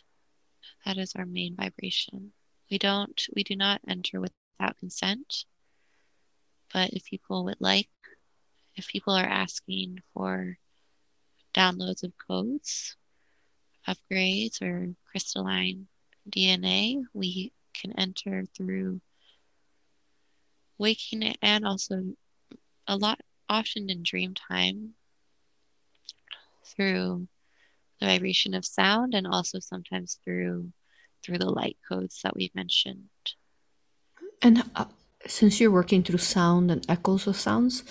That 0.86 0.98
is 0.98 1.14
our 1.16 1.26
main 1.26 1.56
vibration. 1.56 2.34
We 2.70 2.78
don't 2.78 3.22
we 3.36 3.44
do 3.44 3.56
not 3.56 3.82
enter 3.88 4.20
without 4.20 4.78
consent. 4.80 5.46
But 6.74 6.92
if 6.92 7.06
people 7.06 7.46
would 7.46 7.62
like, 7.62 7.90
if 8.76 8.88
people 8.88 9.14
are 9.14 9.26
asking 9.26 10.02
for 10.14 10.58
downloads 11.54 12.04
of 12.04 12.14
codes, 12.28 12.98
upgrades, 13.88 14.62
or 14.62 14.94
crystalline 15.12 15.88
DNA, 16.30 17.04
we 17.14 17.52
can 17.74 17.94
enter 17.98 18.46
through 18.56 19.02
waking 20.78 21.36
and 21.42 21.66
also 21.66 22.04
a 22.88 22.96
lot 22.96 23.20
often 23.50 23.90
in 23.90 24.04
dream 24.04 24.34
time 24.34 24.94
through 26.66 27.28
the 28.00 28.06
vibration 28.06 28.54
of 28.54 28.66
sound 28.66 29.14
and 29.14 29.28
also 29.28 29.60
sometimes 29.60 30.20
through 30.24 30.72
through 31.24 31.38
the 31.38 31.50
light 31.50 31.78
codes 31.88 32.20
that 32.24 32.36
we've 32.36 32.54
mentioned. 32.54 33.08
And 34.42 34.64
uh, 34.76 34.86
since 35.26 35.62
you're 35.62 35.72
working 35.72 36.04
through 36.04 36.18
sound 36.18 36.70
and 36.70 36.86
echoes 36.90 37.28
of 37.28 37.38
sounds, 37.38 37.84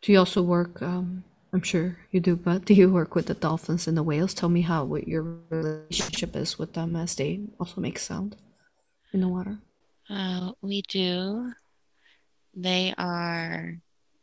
do 0.00 0.12
you 0.12 0.18
also 0.18 0.40
work? 0.40 0.80
Um, 0.80 1.24
I'm 1.52 1.62
sure 1.62 1.96
you 2.10 2.20
do, 2.20 2.36
but 2.36 2.66
do 2.66 2.74
you 2.74 2.90
work 2.90 3.14
with 3.14 3.26
the 3.26 3.34
dolphins 3.34 3.86
and 3.88 3.96
the 3.96 4.02
whales? 4.02 4.34
Tell 4.34 4.50
me 4.50 4.60
how 4.60 4.84
what 4.84 5.08
your 5.08 5.22
relationship 5.48 6.36
is 6.36 6.58
with 6.58 6.74
them 6.74 6.94
as 6.94 7.14
they 7.14 7.40
also 7.58 7.80
make 7.80 7.98
sound 7.98 8.36
in 9.12 9.20
the 9.20 9.28
water. 9.28 9.58
Uh, 10.10 10.52
we 10.60 10.82
do. 10.82 11.52
They 12.54 12.94
are. 12.98 13.78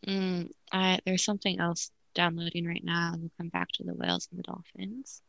Mm, 0.06 0.52
I, 0.72 1.00
there's 1.06 1.24
something 1.24 1.60
else 1.60 1.90
downloading 2.14 2.66
right 2.68 2.84
now. 2.84 3.16
We'll 3.18 3.32
come 3.38 3.50
back 3.50 3.72
to 3.74 3.84
the 3.84 3.94
whales 3.94 4.28
and 4.30 4.40
the 4.40 4.44
dolphins. 4.44 5.22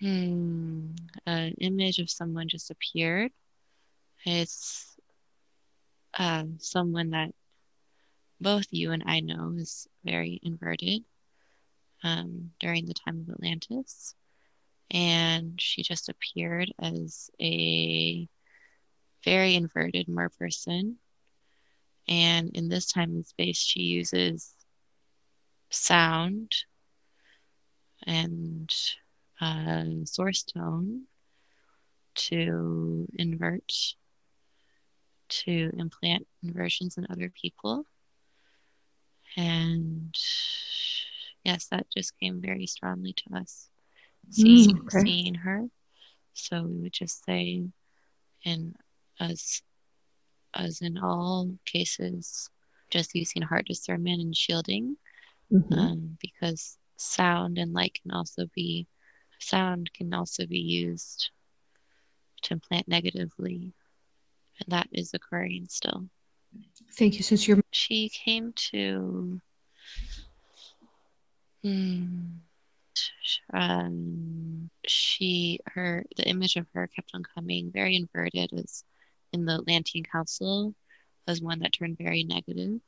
Hmm. 0.00 0.86
An 1.26 1.54
image 1.60 1.98
of 1.98 2.08
someone 2.08 2.48
just 2.48 2.70
appeared. 2.70 3.30
It's 4.24 4.96
um, 6.18 6.56
someone 6.58 7.10
that 7.10 7.34
both 8.40 8.66
you 8.70 8.92
and 8.92 9.02
I 9.06 9.20
know 9.20 9.54
is 9.56 9.86
very 10.04 10.40
inverted 10.42 11.04
um, 12.02 12.50
during 12.60 12.86
the 12.86 12.94
time 12.94 13.20
of 13.20 13.34
Atlantis. 13.34 14.14
And 14.90 15.60
she 15.60 15.82
just 15.82 16.08
appeared 16.08 16.72
as 16.80 17.30
a 17.40 18.28
very 19.24 19.54
inverted 19.54 20.08
mer 20.08 20.30
person. 20.30 20.96
And 22.08 22.50
in 22.56 22.68
this 22.68 22.86
time 22.86 23.10
and 23.10 23.26
space, 23.26 23.58
she 23.58 23.80
uses 23.80 24.52
sound 25.70 26.52
and 28.06 28.70
uh, 29.40 29.84
source 30.04 30.42
tone 30.42 31.02
to 32.14 33.06
invert, 33.14 33.72
to 35.28 35.70
implant 35.78 36.26
inversions 36.42 36.98
in 36.98 37.06
other 37.10 37.30
people. 37.30 37.86
And 39.36 40.14
yes, 41.44 41.66
that 41.68 41.86
just 41.90 42.18
came 42.18 42.40
very 42.40 42.66
strongly 42.66 43.12
to 43.14 43.36
us, 43.38 43.68
seeing, 44.30 44.76
Mm, 44.76 44.86
okay. 44.86 45.02
seeing 45.04 45.34
her. 45.34 45.68
So 46.34 46.62
we 46.62 46.76
would 46.82 46.92
just 46.92 47.24
say, 47.24 47.64
in 48.44 48.74
as 49.18 49.62
as 50.54 50.80
in 50.82 50.98
all 50.98 51.58
cases, 51.64 52.50
just 52.90 53.14
using 53.14 53.42
heart 53.42 53.66
discernment 53.66 54.20
and 54.20 54.36
shielding, 54.36 54.96
Mhm. 55.52 55.78
um, 55.78 56.18
because 56.20 56.76
sound 56.96 57.56
and 57.58 57.72
light 57.72 57.98
can 58.02 58.10
also 58.10 58.46
be 58.54 58.86
sound 59.38 59.92
can 59.94 60.12
also 60.12 60.46
be 60.46 60.58
used 60.58 61.30
to 62.42 62.54
implant 62.54 62.88
negatively, 62.88 63.72
and 64.58 64.68
that 64.68 64.88
is 64.92 65.14
occurring 65.14 65.66
still. 65.68 66.08
Thank 66.92 67.16
you. 67.16 67.22
Since 67.22 67.46
you're 67.46 67.60
She 67.70 68.08
came 68.08 68.52
to. 68.70 69.40
Hmm, 71.62 72.38
um, 73.52 74.70
she 74.86 75.60
her 75.66 76.04
the 76.16 76.28
image 76.28 76.56
of 76.56 76.66
her 76.74 76.86
kept 76.86 77.10
on 77.14 77.22
coming 77.22 77.70
very 77.70 77.96
inverted 77.96 78.50
as 78.52 78.84
in 79.32 79.44
the 79.44 79.54
Atlantean 79.54 80.04
Council 80.04 80.74
was 81.26 81.40
one 81.40 81.60
that 81.60 81.72
turned 81.72 81.98
very 81.98 82.24
negative, 82.24 82.80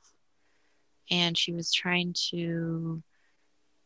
and 1.11 1.37
she 1.37 1.53
was 1.53 1.73
trying 1.73 2.15
to 2.31 3.03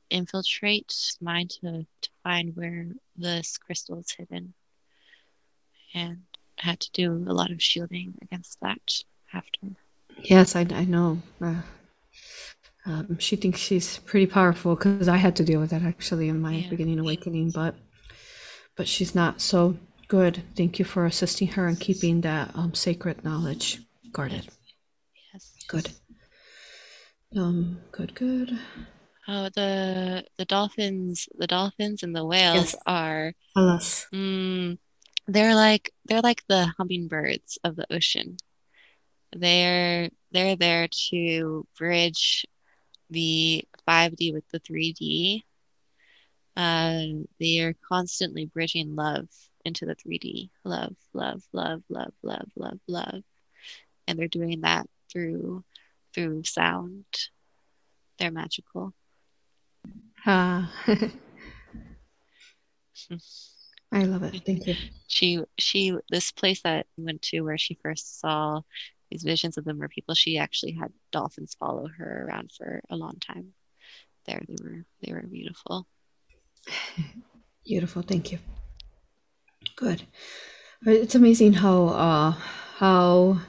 infiltrate 0.09 0.95
mine 1.21 1.49
to, 1.49 1.85
to 2.01 2.11
find 2.23 2.57
where 2.57 2.89
this 3.17 3.59
crystal 3.59 3.99
is 3.99 4.11
hidden, 4.12 4.55
and 5.95 6.23
had 6.59 6.81
to 6.81 6.93
do 6.93 7.25
a 7.29 7.35
lot 7.35 7.51
of 7.51 7.62
shielding 7.62 8.14
against 8.23 8.61
that 8.61 9.03
after. 9.33 9.77
Yes, 10.23 10.57
I, 10.57 10.61
I 10.71 10.85
know. 10.85 11.23
Uh, 11.41 11.62
um, 12.87 13.19
she 13.19 13.37
thinks 13.37 13.59
she's 13.59 13.99
pretty 13.99 14.27
powerful 14.27 14.77
because 14.77 15.09
I 15.09 15.17
had 15.17 15.35
to 15.37 15.45
deal 15.45 15.61
with 15.61 15.71
that 15.71 15.83
actually 15.83 16.29
in 16.29 16.41
my 16.41 16.55
Yeah. 16.57 16.71
beginning 16.71 16.99
awakening, 16.99 17.51
but 17.51 17.75
but 18.77 18.87
she's 18.87 19.14
not. 19.14 19.41
So 19.41 19.77
good. 20.09 20.43
Thank 20.57 20.79
you 20.79 20.85
for 20.85 21.05
assisting 21.07 21.49
her 21.49 21.67
and 21.67 21.81
keeping 21.81 22.21
that 22.21 22.55
um, 22.55 22.75
sacred 22.75 23.25
knowledge 23.25 23.81
guarded. 24.12 24.49
Yes. 25.33 25.53
Good. 25.67 25.91
Um. 27.37 27.81
Good. 27.93 28.14
Good. 28.14 28.59
Oh, 29.29 29.49
the 29.55 30.25
the 30.39 30.45
dolphins, 30.45 31.29
the 31.37 31.49
dolphins 31.49 32.05
and 32.05 32.14
the 32.14 32.25
whales 32.25 32.73
Yes. 32.73 32.77
are 32.87 33.33
Tell 33.55 33.69
us. 33.69 34.07
Mm, 34.14 34.79
they're 35.27 35.57
like 35.57 35.91
they're 36.05 36.21
like 36.21 36.45
the 36.49 36.73
hummingbirds 36.79 37.59
of 37.64 37.75
the 37.75 37.87
ocean. 37.93 38.37
They're 39.35 40.11
they're 40.33 40.57
there 40.57 40.89
to 41.11 41.66
bridge 41.79 42.47
the 43.11 43.64
5D 43.89 44.33
with 44.33 44.49
the 44.49 44.61
3D. 44.61 45.45
Uh, 46.57 47.24
they 47.39 47.61
are 47.61 47.74
constantly 47.89 48.47
bridging 48.47 48.97
love 48.97 49.29
into 49.64 49.85
the 49.87 49.95
3D. 49.97 50.51
Love, 50.64 50.97
love, 51.12 51.43
love, 51.53 51.83
love, 51.89 52.12
love, 52.22 52.49
love, 52.57 52.79
love. 52.89 53.22
And 54.07 54.18
they're 54.18 54.29
doing 54.29 54.62
that 54.62 54.89
through 55.11 55.64
through 56.14 56.45
sound. 56.45 57.05
They're 58.18 58.31
magical. 58.31 58.95
Ah. 60.24 60.72
I 63.93 64.05
love 64.05 64.22
it. 64.22 64.43
Thank 64.45 64.66
you. 64.66 64.74
she 65.07 65.43
she 65.59 65.97
this 66.11 66.33
place 66.33 66.62
that 66.62 66.87
we 66.97 67.05
went 67.05 67.22
to 67.22 67.41
where 67.43 67.59
she 67.59 67.79
first 67.83 68.20
saw 68.20 68.62
these 69.11 69.22
visions 69.22 69.57
of 69.57 69.64
the 69.64 69.74
mer 69.74 69.88
people 69.88 70.14
she 70.14 70.38
actually 70.38 70.72
had 70.72 70.92
dolphins 71.12 71.57
follow 71.59 71.88
her 71.88 72.26
around 72.26 72.50
for 72.57 72.80
a 72.90 72.96
long 72.96 73.16
time 73.20 73.52
there 74.26 74.42
they 74.48 74.57
were 74.62 74.84
they 75.02 75.12
were 75.12 75.22
beautiful 75.22 75.86
Beautiful. 77.66 78.02
Thank 78.02 78.30
you. 78.30 78.38
Good. 79.74 80.02
It's 80.86 81.14
amazing 81.16 81.54
how 81.54 81.86
uh, 81.88 82.30
how 82.76 83.40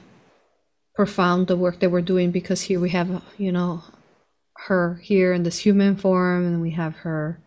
profound 0.94 1.46
the 1.46 1.56
work 1.56 1.78
that 1.80 1.90
we're 1.90 2.00
doing 2.00 2.32
because 2.32 2.62
here 2.62 2.80
we 2.80 2.90
have 2.90 3.22
you 3.36 3.52
know 3.52 3.84
her 4.66 4.96
here 5.02 5.32
in 5.32 5.44
this 5.44 5.58
human 5.58 5.96
form 5.96 6.44
and 6.44 6.60
we 6.60 6.70
have 6.70 6.96
her 6.96 7.40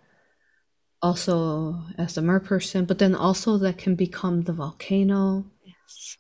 also 1.02 1.84
as 1.98 2.16
the 2.16 2.22
mer 2.22 2.40
person 2.40 2.86
but 2.86 3.00
then 3.00 3.14
also 3.14 3.58
that 3.58 3.78
can 3.78 3.96
become 3.96 4.44
the 4.44 4.54
volcano 4.54 5.44
yes 5.66 6.16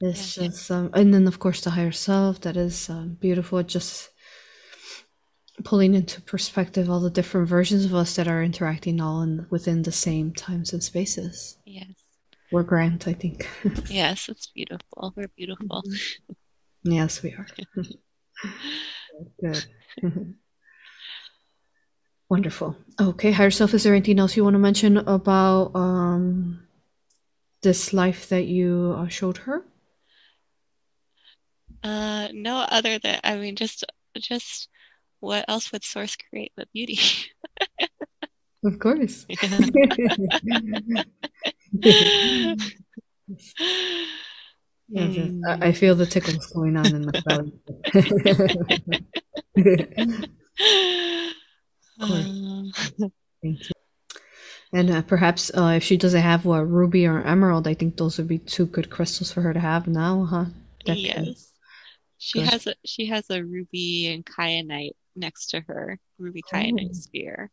it's 0.00 0.36
Yeah. 0.36 0.44
just 0.48 0.70
um, 0.70 0.90
and 0.94 1.12
then 1.12 1.26
of 1.26 1.38
course 1.38 1.60
the 1.60 1.70
higher 1.70 1.92
self 1.92 2.40
that 2.42 2.56
is 2.56 2.88
um, 2.90 3.16
beautiful 3.20 3.62
just 3.62 4.08
pulling 5.64 5.94
into 5.94 6.22
perspective 6.22 6.88
all 6.88 7.00
the 7.00 7.10
different 7.10 7.46
versions 7.48 7.84
of 7.84 7.94
us 7.94 8.16
that 8.16 8.26
are 8.26 8.42
interacting 8.42 8.98
all 9.00 9.20
in 9.22 9.46
within 9.50 9.82
the 9.82 9.92
same 9.92 10.32
times 10.32 10.72
and 10.72 10.82
spaces. 10.82 11.58
Yes. 11.66 11.86
We're 12.50 12.62
grand 12.62 13.04
i 13.06 13.12
think. 13.12 13.46
Yes 13.90 14.28
it's 14.28 14.46
beautiful. 14.48 15.12
We're 15.16 15.28
beautiful. 15.36 15.82
Yes 16.82 17.22
we 17.22 17.32
are. 17.34 17.46
Good. 19.40 19.64
Wonderful. 22.30 22.76
Okay 23.00 23.32
higher 23.32 23.50
self 23.50 23.74
is 23.74 23.82
there 23.82 23.94
anything 23.94 24.18
else 24.18 24.36
you 24.36 24.44
want 24.44 24.54
to 24.54 24.58
mention 24.58 24.96
about 24.96 25.72
um 25.74 26.62
this 27.62 27.92
life 27.92 28.28
that 28.30 28.46
you 28.46 28.94
uh, 28.96 29.08
showed 29.08 29.36
her 29.38 29.62
uh 31.82 32.28
no 32.32 32.58
other 32.70 32.98
than 32.98 33.18
i 33.24 33.36
mean 33.36 33.56
just 33.56 33.84
just 34.18 34.68
what 35.20 35.44
else 35.48 35.72
would 35.72 35.84
source 35.84 36.16
create 36.16 36.52
but 36.56 36.70
beauty 36.72 36.98
of 38.64 38.78
course 38.78 39.26
Yes, 44.92 45.14
yes. 45.16 45.30
I, 45.46 45.68
I 45.68 45.72
feel 45.72 45.94
the 45.94 46.04
tickles 46.06 46.46
going 46.48 46.76
on 46.76 46.94
in 46.94 47.06
my 47.06 47.12
belly. 47.24 47.52
Um, 52.02 52.72
Thank 53.42 53.68
you. 53.68 53.74
And 54.72 54.90
uh, 54.90 55.02
perhaps 55.02 55.50
uh, 55.54 55.74
if 55.76 55.82
she 55.84 55.96
doesn't 55.98 56.22
have 56.22 56.46
a 56.46 56.64
ruby 56.64 57.06
or 57.06 57.20
emerald, 57.22 57.68
I 57.68 57.74
think 57.74 57.96
those 57.98 58.16
would 58.18 58.26
be 58.28 58.38
two 58.38 58.64
good 58.66 58.88
crystals 58.88 59.30
for 59.30 59.42
her 59.42 59.52
to 59.52 59.60
have 59.60 59.86
now, 59.86 60.24
huh? 60.24 60.46
That 60.86 60.96
can- 60.96 61.26
Yes. 61.26 61.49
She 62.22 62.40
has 62.40 62.66
a 62.66 62.74
she 62.84 63.06
has 63.06 63.28
a 63.30 63.42
ruby 63.42 64.08
and 64.12 64.24
kyanite 64.24 64.92
next 65.16 65.46
to 65.50 65.60
her. 65.62 65.98
Ruby 66.18 66.42
kyanite 66.42 66.90
Oh. 66.90 66.92
spear. 66.92 67.50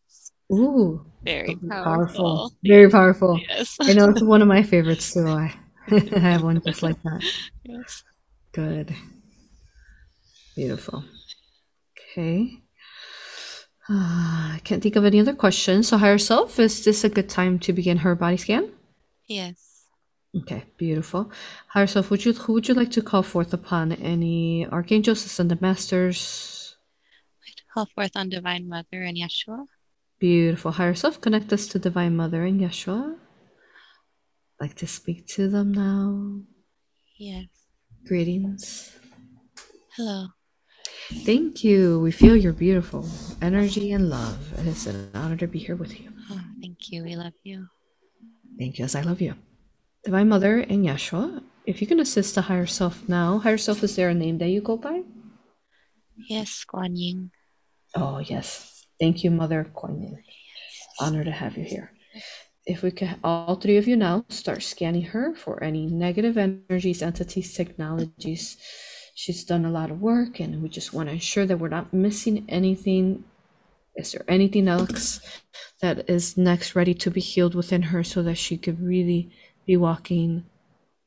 Ooh, 0.51 1.05
Very 1.23 1.57
are 1.71 1.83
powerful. 1.83 2.53
Very 2.63 2.89
powerful. 2.89 3.39
Yes. 3.49 3.77
I 3.81 3.93
know 3.93 4.09
it's 4.09 4.21
one 4.21 4.41
of 4.41 4.47
my 4.47 4.63
favorites 4.63 5.13
too. 5.13 5.27
I, 5.27 5.53
I 5.91 6.19
have 6.19 6.43
one 6.43 6.61
just 6.65 6.83
like 6.83 7.01
that. 7.03 7.23
Yes. 7.63 8.03
Good. 8.51 8.93
Beautiful. 10.55 11.03
Okay. 12.11 12.59
Uh, 13.89 14.55
I 14.55 14.61
can't 14.65 14.83
think 14.83 14.97
of 14.97 15.05
any 15.05 15.19
other 15.21 15.33
questions. 15.33 15.87
So, 15.87 15.97
higher 15.97 16.17
self, 16.17 16.59
is 16.59 16.83
this 16.83 17.05
a 17.05 17.09
good 17.09 17.29
time 17.29 17.57
to 17.59 17.71
begin 17.71 17.97
her 17.99 18.15
body 18.15 18.35
scan? 18.37 18.69
Yes. 19.27 19.66
Okay, 20.35 20.65
beautiful. 20.77 21.31
Higher 21.69 21.87
self, 21.87 22.09
would 22.11 22.25
you 22.25 22.33
who 22.33 22.53
would 22.53 22.67
you 22.67 22.73
like 22.73 22.91
to 22.91 23.01
call 23.01 23.23
forth 23.23 23.53
upon? 23.53 23.91
Any 23.93 24.67
archangels, 24.67 25.25
ascended 25.25 25.61
masters? 25.61 26.75
I'd 27.47 27.61
call 27.73 27.85
forth 27.95 28.11
on 28.15 28.29
Divine 28.29 28.67
Mother 28.67 29.01
and 29.03 29.17
Yeshua. 29.17 29.65
Beautiful. 30.19 30.71
Higher 30.71 30.95
self, 30.95 31.21
connect 31.21 31.53
us 31.53 31.67
to 31.67 31.79
Divine 31.79 32.15
Mother 32.15 32.43
and 32.43 32.59
Yeshua. 32.59 33.15
I'd 34.59 34.63
Like 34.65 34.75
to 34.75 34.87
speak 34.87 35.27
to 35.27 35.47
them 35.47 35.71
now. 35.71 36.41
Yes. 37.17 37.47
Greetings. 38.05 38.97
Hello. 39.95 40.27
Thank 41.23 41.63
you. 41.63 41.99
We 41.99 42.11
feel 42.11 42.35
your 42.35 42.53
beautiful 42.53 43.07
energy 43.41 43.91
and 43.93 44.09
love. 44.09 44.37
It's 44.67 44.85
an 44.87 45.09
honor 45.13 45.37
to 45.37 45.47
be 45.47 45.59
here 45.59 45.75
with 45.75 45.99
you. 45.99 46.11
Oh, 46.29 46.41
thank 46.61 46.91
you. 46.91 47.03
We 47.03 47.15
love 47.15 47.33
you. 47.43 47.67
Thank 48.59 48.77
you, 48.77 48.85
as 48.85 48.95
I 48.95 49.01
love 49.01 49.21
you. 49.21 49.35
Divine 50.03 50.29
Mother 50.29 50.59
and 50.59 50.85
Yeshua, 50.85 51.43
if 51.65 51.81
you 51.81 51.87
can 51.87 51.99
assist 51.99 52.35
the 52.35 52.41
higher 52.41 52.65
self 52.65 53.07
now, 53.09 53.39
higher 53.39 53.57
self, 53.57 53.83
is 53.83 53.95
there 53.95 54.09
a 54.09 54.13
name 54.13 54.37
that 54.37 54.49
you 54.49 54.61
go 54.61 54.77
by? 54.77 55.03
Yes, 56.15 56.63
Kuan 56.63 56.95
Yin. 56.95 57.31
Oh, 57.95 58.19
yes. 58.19 58.85
Thank 58.99 59.23
you, 59.23 59.31
Mother 59.31 59.69
Kuan 59.73 60.01
Yin. 60.01 60.23
Honor 60.99 61.23
to 61.23 61.31
have 61.31 61.57
you 61.57 61.65
here. 61.65 61.91
If 62.65 62.81
we 62.81 62.91
could, 62.91 63.15
all 63.23 63.55
three 63.55 63.77
of 63.77 63.87
you 63.87 63.95
now, 63.95 64.25
start 64.29 64.63
scanning 64.63 65.03
her 65.03 65.35
for 65.35 65.63
any 65.63 65.85
negative 65.87 66.37
energies, 66.37 67.01
entities, 67.01 67.53
technologies. 67.53 68.57
She's 69.15 69.43
done 69.43 69.65
a 69.65 69.71
lot 69.71 69.91
of 69.91 70.01
work, 70.01 70.39
and 70.39 70.61
we 70.61 70.69
just 70.69 70.93
want 70.93 71.09
to 71.09 71.13
ensure 71.13 71.45
that 71.45 71.59
we're 71.59 71.69
not 71.69 71.93
missing 71.93 72.45
anything. 72.49 73.23
Is 73.95 74.11
there 74.11 74.25
anything 74.27 74.67
else 74.67 75.19
that 75.81 76.09
is 76.09 76.37
next 76.37 76.75
ready 76.75 76.93
to 76.93 77.09
be 77.09 77.21
healed 77.21 77.55
within 77.55 77.83
her 77.83 78.03
so 78.03 78.21
that 78.23 78.35
she 78.35 78.57
could 78.57 78.79
really 78.81 79.31
be 79.67 79.77
walking 79.77 80.45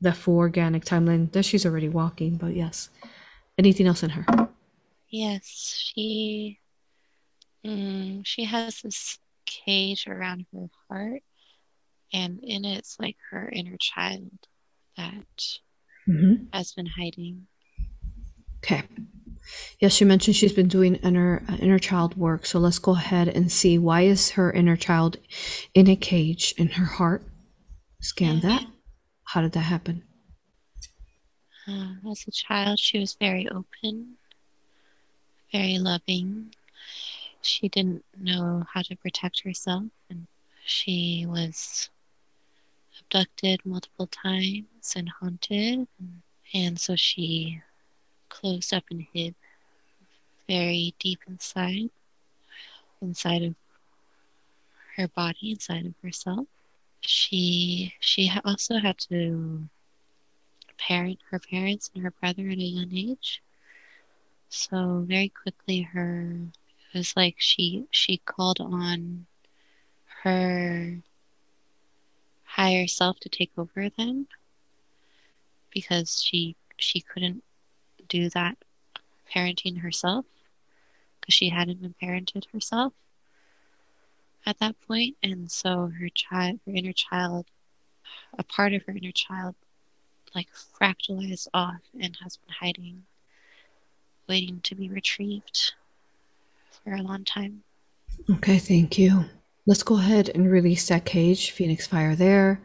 the 0.01 0.13
full 0.13 0.37
organic 0.37 0.85
timeline 0.85 1.31
that 1.33 1.45
she's 1.45 1.65
already 1.65 1.89
walking? 1.89 2.37
But 2.37 2.55
yes, 2.55 2.89
anything 3.57 3.87
else 3.87 4.03
in 4.03 4.11
her? 4.11 4.49
Yes, 5.09 5.45
she. 5.93 6.59
Mm, 7.65 8.25
she 8.25 8.45
has 8.45 8.81
this 8.81 9.19
cage 9.45 10.07
around 10.07 10.45
her 10.53 10.67
heart, 10.89 11.21
and 12.13 12.39
in 12.43 12.65
it, 12.65 12.79
it's 12.79 12.99
like 12.99 13.17
her 13.31 13.49
inner 13.49 13.77
child 13.79 14.31
that 14.97 15.25
Mm-hmm. 16.07 16.45
has 16.53 16.73
been 16.73 16.87
hiding. 16.87 17.47
Okay. 18.63 18.83
Yes, 19.79 19.93
she 19.93 20.05
mentioned 20.05 20.35
she's 20.35 20.53
been 20.53 20.67
doing 20.67 20.95
inner 20.95 21.43
uh, 21.49 21.55
inner 21.57 21.79
child 21.79 22.15
work. 22.15 22.45
So 22.45 22.59
let's 22.59 22.79
go 22.79 22.91
ahead 22.95 23.27
and 23.27 23.51
see 23.51 23.77
why 23.77 24.01
is 24.01 24.31
her 24.31 24.51
inner 24.51 24.77
child 24.77 25.17
in 25.73 25.87
a 25.89 25.95
cage 25.95 26.53
in 26.57 26.69
her 26.69 26.85
heart. 26.85 27.23
Scan 28.01 28.39
that. 28.39 28.65
How 29.23 29.41
did 29.41 29.51
that 29.53 29.59
happen? 29.59 30.03
Uh, 31.67 31.93
as 32.09 32.25
a 32.27 32.31
child, 32.31 32.79
she 32.79 32.97
was 32.97 33.13
very 33.13 33.47
open, 33.49 34.17
very 35.51 35.77
loving. 35.77 36.53
She 37.43 37.69
didn't 37.69 38.03
know 38.17 38.65
how 38.73 38.81
to 38.81 38.95
protect 38.95 39.41
herself, 39.41 39.83
and 40.09 40.25
she 40.65 41.25
was 41.27 41.89
abducted 42.99 43.61
multiple 43.65 44.07
times 44.07 44.93
and 44.95 45.07
haunted. 45.07 45.87
And 46.55 46.79
so 46.79 46.95
she 46.95 47.61
closed 48.29 48.73
up 48.73 48.83
and 48.89 49.05
hid 49.13 49.35
very 50.49 50.95
deep 50.99 51.19
inside, 51.27 51.91
inside 52.99 53.43
of 53.43 53.55
her 54.97 55.07
body, 55.07 55.51
inside 55.51 55.85
of 55.85 55.93
herself. 56.01 56.47
She 57.01 57.95
she 57.99 58.31
also 58.45 58.77
had 58.79 58.97
to 59.09 59.69
parent 60.77 61.19
her 61.29 61.39
parents 61.39 61.91
and 61.93 62.03
her 62.03 62.11
brother 62.11 62.47
at 62.49 62.57
a 62.57 62.61
young 62.61 62.93
age. 62.95 63.41
So 64.49 65.03
very 65.07 65.29
quickly, 65.29 65.81
her 65.81 66.31
it 66.93 66.97
was 66.97 67.15
like 67.15 67.35
she 67.39 67.87
she 67.91 68.17
called 68.17 68.59
on 68.59 69.25
her 70.23 71.01
higher 72.43 72.87
self 72.87 73.19
to 73.21 73.29
take 73.29 73.51
over 73.57 73.89
then 73.89 74.27
because 75.71 76.21
she 76.21 76.55
she 76.77 77.01
couldn't 77.01 77.43
do 78.07 78.29
that 78.29 78.57
parenting 79.33 79.79
herself 79.79 80.25
because 81.19 81.33
she 81.33 81.49
hadn't 81.49 81.81
been 81.81 81.95
parented 82.01 82.45
herself 82.51 82.93
at 84.45 84.59
that 84.59 84.75
point 84.87 85.15
and 85.23 85.51
so 85.51 85.91
her 85.99 86.09
child 86.09 86.59
her 86.65 86.73
inner 86.73 86.93
child 86.93 87.45
a 88.37 88.43
part 88.43 88.73
of 88.73 88.83
her 88.85 88.93
inner 88.93 89.11
child 89.11 89.55
like 90.35 90.47
fractalized 90.79 91.47
off 91.53 91.81
and 91.99 92.17
has 92.23 92.37
been 92.37 92.53
hiding 92.59 93.03
waiting 94.27 94.59
to 94.61 94.75
be 94.75 94.89
retrieved 94.89 95.73
for 96.83 96.93
a 96.93 97.01
long 97.01 97.23
time 97.23 97.63
Okay, 98.29 98.59
thank 98.59 98.97
you. 98.97 99.25
Let's 99.65 99.83
go 99.83 99.97
ahead 99.97 100.29
and 100.29 100.49
release 100.49 100.87
that 100.87 101.05
cage, 101.05 101.51
Phoenix 101.51 101.87
Fire 101.87 102.15
there, 102.15 102.61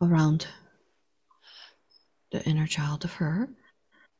around 0.00 0.46
the 2.30 2.42
inner 2.44 2.66
child 2.66 3.04
of 3.04 3.14
her. 3.14 3.48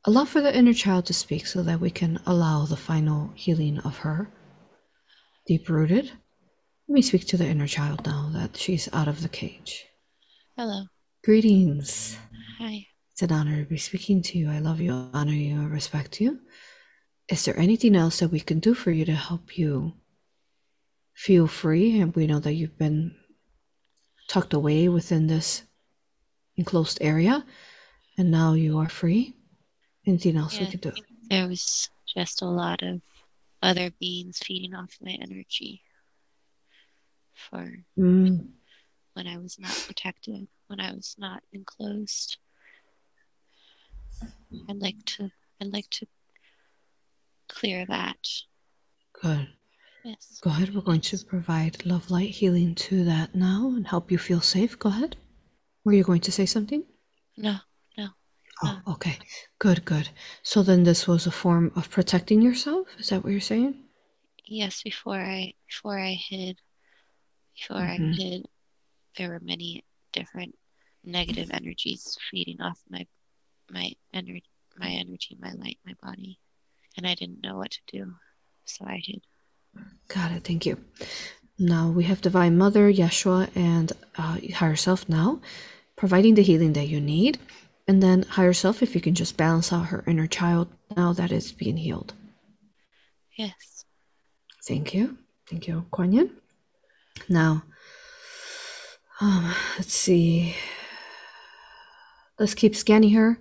Allow 0.05 0.25
for 0.25 0.41
the 0.41 0.57
inner 0.57 0.73
child 0.73 1.07
to 1.07 1.15
speak 1.15 1.47
so 1.47 1.63
that 1.63 1.81
we 1.81 1.91
can 1.91 2.21
allow 2.27 2.65
the 2.65 2.77
final 2.77 3.33
healing 3.35 3.79
of 3.81 3.99
her. 3.99 4.29
Deep 5.47 5.69
rooted. 5.69 6.07
Let 6.89 6.95
me 6.95 7.03
speak 7.03 7.27
to 7.29 7.37
the 7.37 7.47
inner 7.47 7.67
child 7.67 8.07
now 8.07 8.31
that 8.33 8.57
she's 8.57 8.89
out 8.93 9.09
of 9.09 9.23
the 9.23 9.29
cage. 9.29 9.87
hello 10.57 10.85
Greetings. 11.25 12.17
hi 12.59 12.87
It's 13.13 13.23
an 13.23 13.33
honor 13.33 13.63
to 13.65 13.69
be 13.69 13.79
speaking 13.79 14.23
to 14.23 14.39
you. 14.39 14.51
I 14.51 14.59
love 14.59 14.81
you, 14.81 14.93
honor 14.93 15.33
you, 15.33 15.55
and 15.55 15.71
respect 15.71 16.21
you. 16.21 16.41
Is 17.29 17.45
there 17.45 17.59
anything 17.59 17.97
else 17.97 18.19
that 18.21 18.31
we 18.31 18.41
can 18.41 18.59
do 18.61 18.75
for 18.75 18.91
you 18.91 19.05
to 19.05 19.15
help 19.15 19.57
you 19.59 19.95
feel 21.15 21.47
free? 21.47 22.01
And 22.01 22.15
we 22.15 22.27
know 22.27 22.41
that 22.41 22.55
you've 22.55 22.79
been 22.79 23.15
tucked 24.29 24.53
away 24.55 24.89
within 24.89 25.27
this 25.29 25.63
enclosed 26.57 26.99
area, 27.01 27.45
and 28.19 28.31
now 28.31 28.53
you 28.55 28.79
are 28.79 28.89
free. 28.89 29.35
Anything 30.07 30.37
else 30.37 30.59
we 30.59 30.67
Yeah. 30.67 30.71
could 30.73 30.81
do? 30.83 30.93
there 31.31 31.49
was 31.49 31.89
just 32.15 32.43
a 32.43 32.47
lot 32.47 32.83
of 32.83 33.01
other 33.63 33.91
beings 34.01 34.39
feeding 34.39 34.75
off 34.75 34.97
my 35.01 35.13
energy 35.21 35.83
for 37.35 37.73
Mm, 37.99 38.49
when 39.15 39.27
I 39.27 39.39
was 39.39 39.59
not 39.59 39.83
protected, 39.87 40.47
when 40.67 40.81
I 40.81 40.93
was 40.93 41.15
not 41.19 41.43
enclosed. 41.53 42.39
I'd 44.69 44.77
like 44.77 45.05
to 45.17 45.31
I'd 45.61 45.73
like 45.73 45.89
to 45.91 46.07
clear 47.49 47.85
that. 47.87 48.29
good. 49.21 49.49
Yes. 50.05 50.41
Go 50.43 50.51
ahead. 50.51 50.75
We're 50.75 50.81
going 50.81 51.01
to 51.03 51.25
provide 51.25 51.87
love 51.87 52.11
light 52.11 52.31
healing 52.31 52.75
to 52.75 53.05
that 53.05 53.35
now 53.37 53.69
and 53.77 53.87
help 53.87 54.11
you 54.11 54.19
feel 54.19 54.41
safe. 54.41 54.77
Go 54.79 54.89
ahead. 54.89 55.17
Were 55.85 55.93
you 55.93 56.03
going 56.03 56.21
to 56.23 56.33
say 56.33 56.45
something? 56.47 56.83
No, 57.37 57.53
no. 57.53 57.59
Oh, 58.63 58.81
okay. 58.89 59.19
Good, 59.59 59.85
good. 59.85 60.09
So 60.43 60.63
then 60.63 60.85
this 60.85 61.07
was 61.07 61.27
a 61.27 61.31
form 61.33 61.73
of 61.75 61.91
protecting 61.91 62.41
yourself? 62.43 62.87
Is 62.99 63.09
that 63.09 63.25
what 63.25 63.33
you're 63.33 63.41
saying? 63.41 63.75
Yes, 64.45 64.83
before 64.83 65.21
I 65.21 65.55
before 65.69 65.99
I 65.99 66.13
hid 66.13 66.61
before 67.57 67.83
Mhm. 67.83 68.13
I 68.13 68.15
hid 68.15 68.47
there 69.17 69.31
were 69.31 69.41
many 69.41 69.85
different 70.13 70.57
negative 71.05 71.51
energies 71.53 72.17
feeding 72.31 72.61
off 72.61 72.79
my 72.89 73.07
my 73.71 73.93
energy 74.13 74.45
my 74.79 74.89
energy, 74.89 75.37
my 75.41 75.53
light, 75.53 75.79
my 75.85 75.95
body. 76.03 76.39
And 76.97 77.07
I 77.07 77.15
didn't 77.15 77.43
know 77.43 77.57
what 77.57 77.71
to 77.73 77.81
do. 77.87 78.15
So 78.65 78.85
I 78.87 79.01
hid. 79.05 79.23
Got 80.09 80.33
it. 80.33 80.45
Thank 80.45 80.67
you. 80.67 80.83
Now 81.59 81.91
we 81.91 82.05
have 82.05 82.21
Divine 82.21 82.57
Mother, 82.57 82.93
Yeshua, 82.93 83.55
and 83.57 83.93
uh, 84.17 84.39
Higher 84.55 84.77
Self 84.77 85.09
now, 85.09 85.41
providing 85.97 86.35
the 86.35 86.43
healing 86.43 86.73
that 86.75 86.89
you 86.89 87.01
need. 87.01 87.39
And 87.93 88.03
then 88.03 88.23
Higher 88.23 88.55
Self, 88.55 88.83
if 88.83 88.95
you 88.95 89.03
can 89.03 89.15
just 89.15 89.37
balance 89.37 89.71
out 89.71 89.89
her 89.89 90.03
inner 90.07 90.27
child 90.27 90.69
now 90.97 91.13
that 91.13 91.31
is 91.31 91.53
being 91.53 91.77
healed. 91.77 92.15
Yes. 93.37 93.85
Thank 94.67 94.95
you. 94.95 95.19
Thank 95.47 95.69
you, 95.69 95.85
Kuan 95.91 96.11
Yin. 96.11 96.31
Now, 97.29 97.65
um, 99.21 99.55
let's 99.77 99.93
see. 99.93 100.57
Let's 102.39 102.55
keep 102.55 102.75
scanning 102.75 103.11
her. 103.11 103.39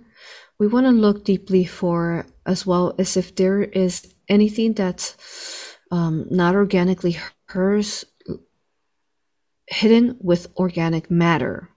We 0.58 0.66
want 0.66 0.84
to 0.84 0.92
look 0.92 1.24
deeply 1.24 1.64
for 1.64 2.26
as 2.44 2.66
well 2.66 2.94
as 2.98 3.16
if 3.16 3.34
there 3.34 3.62
is 3.62 4.12
anything 4.28 4.74
that's 4.74 5.16
um, 5.90 6.26
not 6.30 6.54
organically 6.54 7.16
hers 7.46 8.04
hidden 9.66 10.18
with 10.20 10.48
organic 10.58 11.10
matter. 11.10 11.70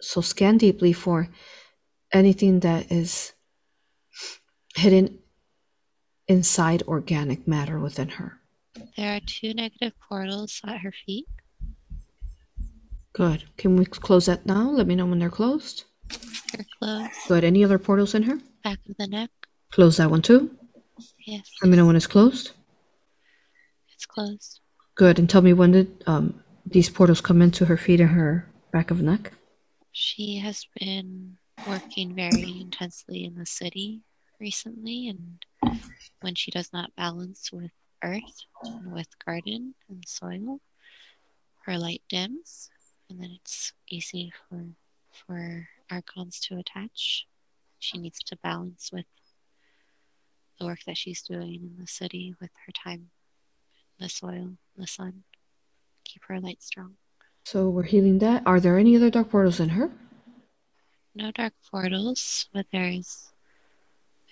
So 0.00 0.22
scan 0.22 0.56
deeply 0.56 0.94
for 0.94 1.28
anything 2.12 2.60
that 2.60 2.90
is 2.90 3.32
hidden 4.74 5.18
inside 6.26 6.82
organic 6.82 7.48
matter 7.48 7.78
within 7.78 8.08
her. 8.08 8.40
There 8.96 9.16
are 9.16 9.20
two 9.26 9.54
negative 9.54 9.92
portals 10.08 10.60
at 10.64 10.78
her 10.78 10.92
feet. 11.06 11.26
Good. 13.12 13.44
Can 13.56 13.76
we 13.76 13.84
close 13.84 14.26
that 14.26 14.46
now? 14.46 14.70
Let 14.70 14.86
me 14.86 14.94
know 14.94 15.06
when 15.06 15.18
they're 15.18 15.30
closed. 15.30 15.84
They're 16.52 16.66
closed. 16.78 17.10
Good. 17.26 17.44
Any 17.44 17.64
other 17.64 17.78
portals 17.78 18.14
in 18.14 18.22
here? 18.22 18.40
Back 18.62 18.78
of 18.88 18.96
the 18.98 19.08
neck. 19.08 19.30
Close 19.72 19.96
that 19.96 20.10
one 20.10 20.22
too. 20.22 20.50
Yes. 21.26 21.50
Let 21.62 21.70
me 21.70 21.76
know 21.76 21.86
when 21.86 21.96
it's 21.96 22.06
closed. 22.06 22.52
It's 23.94 24.06
closed. 24.06 24.60
Good. 24.94 25.18
And 25.18 25.28
tell 25.28 25.42
me 25.42 25.52
when 25.52 25.72
did 25.72 26.04
um, 26.06 26.42
these 26.64 26.90
portals 26.90 27.20
come 27.20 27.42
into 27.42 27.64
her 27.64 27.76
feet 27.76 28.00
and 28.00 28.10
her 28.10 28.48
back 28.72 28.90
of 28.90 29.02
neck? 29.02 29.32
She 29.90 30.38
has 30.38 30.66
been 30.78 31.37
working 31.66 32.14
very 32.14 32.60
intensely 32.60 33.24
in 33.24 33.34
the 33.34 33.46
city 33.46 34.02
recently, 34.40 35.08
and 35.08 35.44
when 36.20 36.34
she 36.34 36.50
does 36.50 36.72
not 36.72 36.94
balance 36.96 37.50
with 37.52 37.70
earth 38.02 38.44
with 38.84 39.08
garden 39.24 39.74
and 39.88 40.04
soil, 40.06 40.60
her 41.64 41.78
light 41.78 42.02
dims, 42.08 42.70
and 43.10 43.20
then 43.20 43.30
it's 43.40 43.72
easy 43.88 44.32
for 44.48 44.64
for 45.10 45.68
archons 45.90 46.40
to 46.40 46.58
attach. 46.58 47.26
She 47.78 47.98
needs 47.98 48.20
to 48.24 48.36
balance 48.36 48.90
with 48.92 49.06
the 50.58 50.66
work 50.66 50.80
that 50.86 50.96
she's 50.96 51.22
doing 51.22 51.54
in 51.62 51.76
the 51.80 51.86
city 51.86 52.34
with 52.40 52.50
her 52.66 52.72
time, 52.72 53.10
the 53.98 54.08
soil, 54.08 54.56
the 54.76 54.86
sun. 54.86 55.22
Keep 56.04 56.24
her 56.24 56.40
light 56.40 56.62
strong. 56.62 56.94
So 57.44 57.68
we're 57.68 57.84
healing 57.84 58.18
that. 58.18 58.42
Are 58.46 58.60
there 58.60 58.78
any 58.78 58.96
other 58.96 59.10
dark 59.10 59.30
portals 59.30 59.60
in 59.60 59.70
her? 59.70 59.90
No 61.18 61.32
dark 61.32 61.54
portals, 61.70 62.48
but 62.54 62.66
there's 62.72 63.32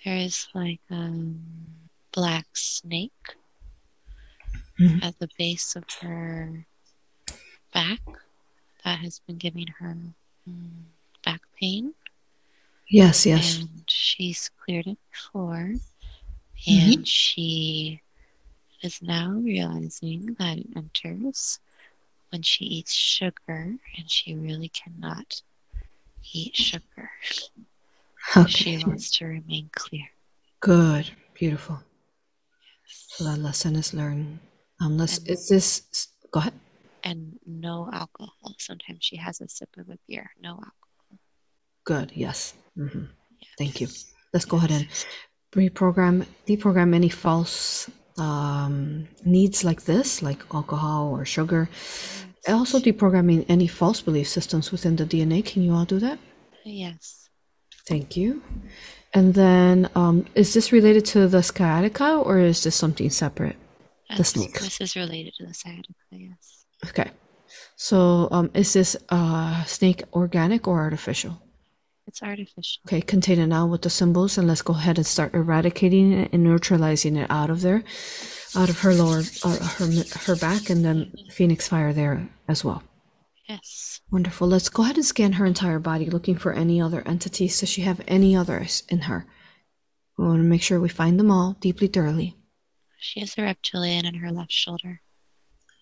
there's 0.05 0.49
like 0.55 0.81
a 0.91 1.11
black 2.13 2.47
snake 2.57 3.35
Mhm. 4.79 5.03
at 5.03 5.19
the 5.19 5.29
base 5.37 5.75
of 5.75 5.85
her 6.01 6.65
back 7.73 8.01
that 8.83 8.99
has 8.99 9.19
been 9.19 9.37
giving 9.37 9.67
her 9.79 9.95
mm, 10.49 10.83
back 11.23 11.41
pain. 11.59 11.93
Yes, 12.87 13.25
yes. 13.25 13.59
and 13.59 13.83
she's 13.89 14.49
cleared 14.49 14.87
it 14.87 14.99
before 15.11 15.75
Mhm. 16.67 16.93
and 16.97 17.07
she 17.07 18.01
is 18.81 19.01
now 19.01 19.31
realizing 19.31 20.35
that 20.39 20.59
it 20.59 20.67
enters 20.75 21.59
when 22.31 22.43
she 22.43 22.65
eats 22.65 22.93
sugar 22.93 23.77
and 23.97 24.09
she 24.11 24.35
really 24.35 24.69
cannot 24.69 25.43
eat 26.33 26.55
sugar 26.55 27.09
Okay. 28.35 28.49
she 28.51 28.85
wants 28.85 29.11
to 29.17 29.25
remain 29.25 29.69
clear 29.75 30.07
Good. 30.59 31.11
Beautiful. 31.35 31.79
Yes. 32.87 33.05
So 33.09 33.23
that 33.25 33.37
lesson 33.37 33.75
is 33.75 33.93
learned. 33.93 34.39
Um, 34.81 34.97
let's, 34.97 35.19
And- 35.19 35.29
is 35.29 35.47
this, 35.49 36.07
go 36.31 36.39
ahead. 36.39 36.53
and 37.03 37.37
no 37.45 37.87
alcohol 37.93 38.55
sometimes 38.57 38.99
she 39.05 39.17
has 39.17 39.39
a 39.39 39.47
sip 39.47 39.69
of 39.77 39.87
a 39.89 39.97
beer 40.07 40.31
no 40.41 40.53
alcohol 40.53 41.19
Good. 41.85 42.11
Yes. 42.15 42.53
hmm 42.75 43.05
Thank 43.57 43.79
you. 43.81 43.87
Let's 44.33 44.45
go 44.45 44.57
ahead 44.57 44.71
and 44.71 44.87
reprogram, 45.55 46.25
deprogram 46.47 46.93
any 46.93 47.09
false 47.09 47.89
um, 48.17 49.07
needs 49.23 49.63
like 49.63 49.83
this, 49.85 50.21
like 50.21 50.41
alcohol 50.53 51.09
or 51.15 51.23
sugar. 51.23 51.69
Also, 52.47 52.79
deprogramming 52.79 53.45
any 53.49 53.67
false 53.67 54.01
belief 54.01 54.27
systems 54.27 54.71
within 54.71 54.95
the 54.95 55.05
DNA. 55.05 55.43
Can 55.43 55.63
you 55.63 55.73
all 55.73 55.85
do 55.85 55.99
that? 55.99 56.19
yes 56.63 57.29
Thank 57.87 58.17
you. 58.17 58.41
And 59.13 59.33
then, 59.33 59.89
um, 59.95 60.25
is 60.35 60.53
this 60.53 60.73
related 60.73 61.05
to 61.15 61.27
the 61.29 61.41
sciatica 61.41 62.17
or 62.17 62.39
is 62.39 62.63
this 62.63 62.75
something 62.75 63.09
separate? 63.09 63.55
That's- 64.09 64.29
snake. 64.29 64.59
this 64.59 64.81
is 64.81 64.95
related 64.95 65.33
to 65.37 65.45
the 65.45 65.53
sciatica 65.53 65.93
yes 66.11 66.65
Okay. 66.85 67.09
So, 67.75 68.27
um, 68.31 68.51
is 68.53 68.73
this 68.73 68.95
uh, 69.09 69.63
snake 69.63 70.03
organic 70.13 70.67
or 70.67 70.79
artificial? 70.79 71.41
It's 72.17 72.27
artificial 72.27 72.81
Okay, 72.87 73.01
contain 73.01 73.39
it 73.39 73.47
now 73.47 73.65
with 73.65 73.81
the 73.81 73.89
symbols, 73.89 74.37
and 74.37 74.47
let's 74.47 74.61
go 74.61 74.73
ahead 74.73 74.97
and 74.97 75.05
start 75.05 75.33
eradicating 75.33 76.11
it 76.11 76.33
and 76.33 76.43
neutralizing 76.43 77.15
it 77.15 77.29
out 77.29 77.49
of 77.49 77.61
there, 77.61 77.83
out 78.55 78.69
of 78.69 78.79
her 78.79 78.93
lower, 78.93 79.21
uh, 79.43 79.57
her 79.57 79.87
her 80.25 80.35
back, 80.35 80.69
and 80.69 80.83
then 80.83 81.11
phoenix 81.29 81.67
fire 81.67 81.93
there 81.93 82.27
as 82.47 82.63
well. 82.63 82.83
yes 83.47 84.01
Wonderful. 84.09 84.47
Let's 84.47 84.69
go 84.69 84.83
ahead 84.83 84.95
and 84.95 85.05
scan 85.05 85.33
her 85.33 85.45
entire 85.45 85.79
body, 85.79 86.09
looking 86.09 86.37
for 86.37 86.53
any 86.53 86.81
other 86.81 87.03
entities. 87.05 87.59
Does 87.59 87.67
she 87.69 87.81
have 87.81 88.01
any 88.07 88.37
others 88.37 88.83
in 88.87 88.99
her? 88.99 89.25
We 90.17 90.25
want 90.25 90.39
to 90.39 90.43
make 90.43 90.61
sure 90.61 90.79
we 90.79 90.87
find 90.89 91.19
them 91.19 91.29
all 91.29 91.57
deeply, 91.59 91.87
thoroughly. 91.87 92.35
she 92.97 93.19
has 93.19 93.37
a 93.37 93.41
reptilian 93.43 94.05
in 94.05 94.15
her 94.15 94.31
left 94.31 94.51
shoulder 94.51 95.01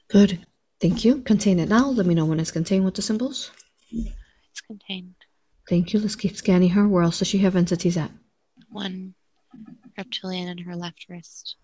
Good. 0.09 0.45
Thank 0.81 1.05
you. 1.05 1.21
Contain 1.21 1.59
it 1.59 1.69
now. 1.69 1.87
Let 1.89 2.05
me 2.05 2.13
know 2.13 2.25
when 2.25 2.39
it's 2.39 2.51
contained 2.51 2.85
with 2.85 2.95
the 2.95 3.01
symbols. 3.01 3.51
it's 3.91 4.61
contained 4.61 5.15
Thank 5.69 5.93
you. 5.93 5.99
Let's 5.99 6.15
keep 6.15 6.35
scanning 6.37 6.69
her. 6.69 6.87
Where 6.87 7.03
else 7.03 7.19
does 7.19 7.27
she 7.27 7.39
have 7.39 7.55
entities 7.55 7.97
at? 7.97 8.11
one 8.69 9.13
reptilian 9.97 10.49
in 10.49 10.57
her 10.59 10.75
left 10.75 11.05
wrist. 11.07 11.55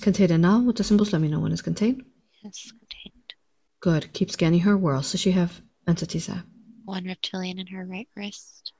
Contained 0.00 0.30
it 0.30 0.38
now 0.38 0.60
with 0.60 0.76
the 0.76 0.84
symbols. 0.84 1.12
Let 1.12 1.20
me 1.20 1.26
know 1.28 1.40
when 1.40 1.50
it's 1.52 1.62
contained. 1.62 2.04
Yes, 2.44 2.70
contained. 2.70 3.34
Good. 3.80 4.12
Keep 4.12 4.30
scanning 4.30 4.60
her. 4.60 4.76
Where 4.76 4.94
else 4.94 5.10
does 5.10 5.20
she 5.20 5.32
have 5.32 5.60
entities 5.88 6.28
at? 6.28 6.44
One 6.84 7.04
reptilian 7.06 7.58
in 7.58 7.66
her 7.68 7.84
right 7.84 8.08
wrist. 8.16 8.72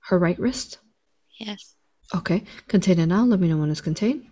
Her 0.00 0.18
right 0.18 0.38
wrist. 0.38 0.78
Yes, 1.38 1.74
Okay. 2.14 2.44
Contained 2.68 3.00
it 3.00 3.06
now. 3.06 3.24
Let 3.24 3.40
me 3.40 3.48
know 3.48 3.56
when 3.56 3.70
it's 3.70 3.80
contained. 3.80 4.26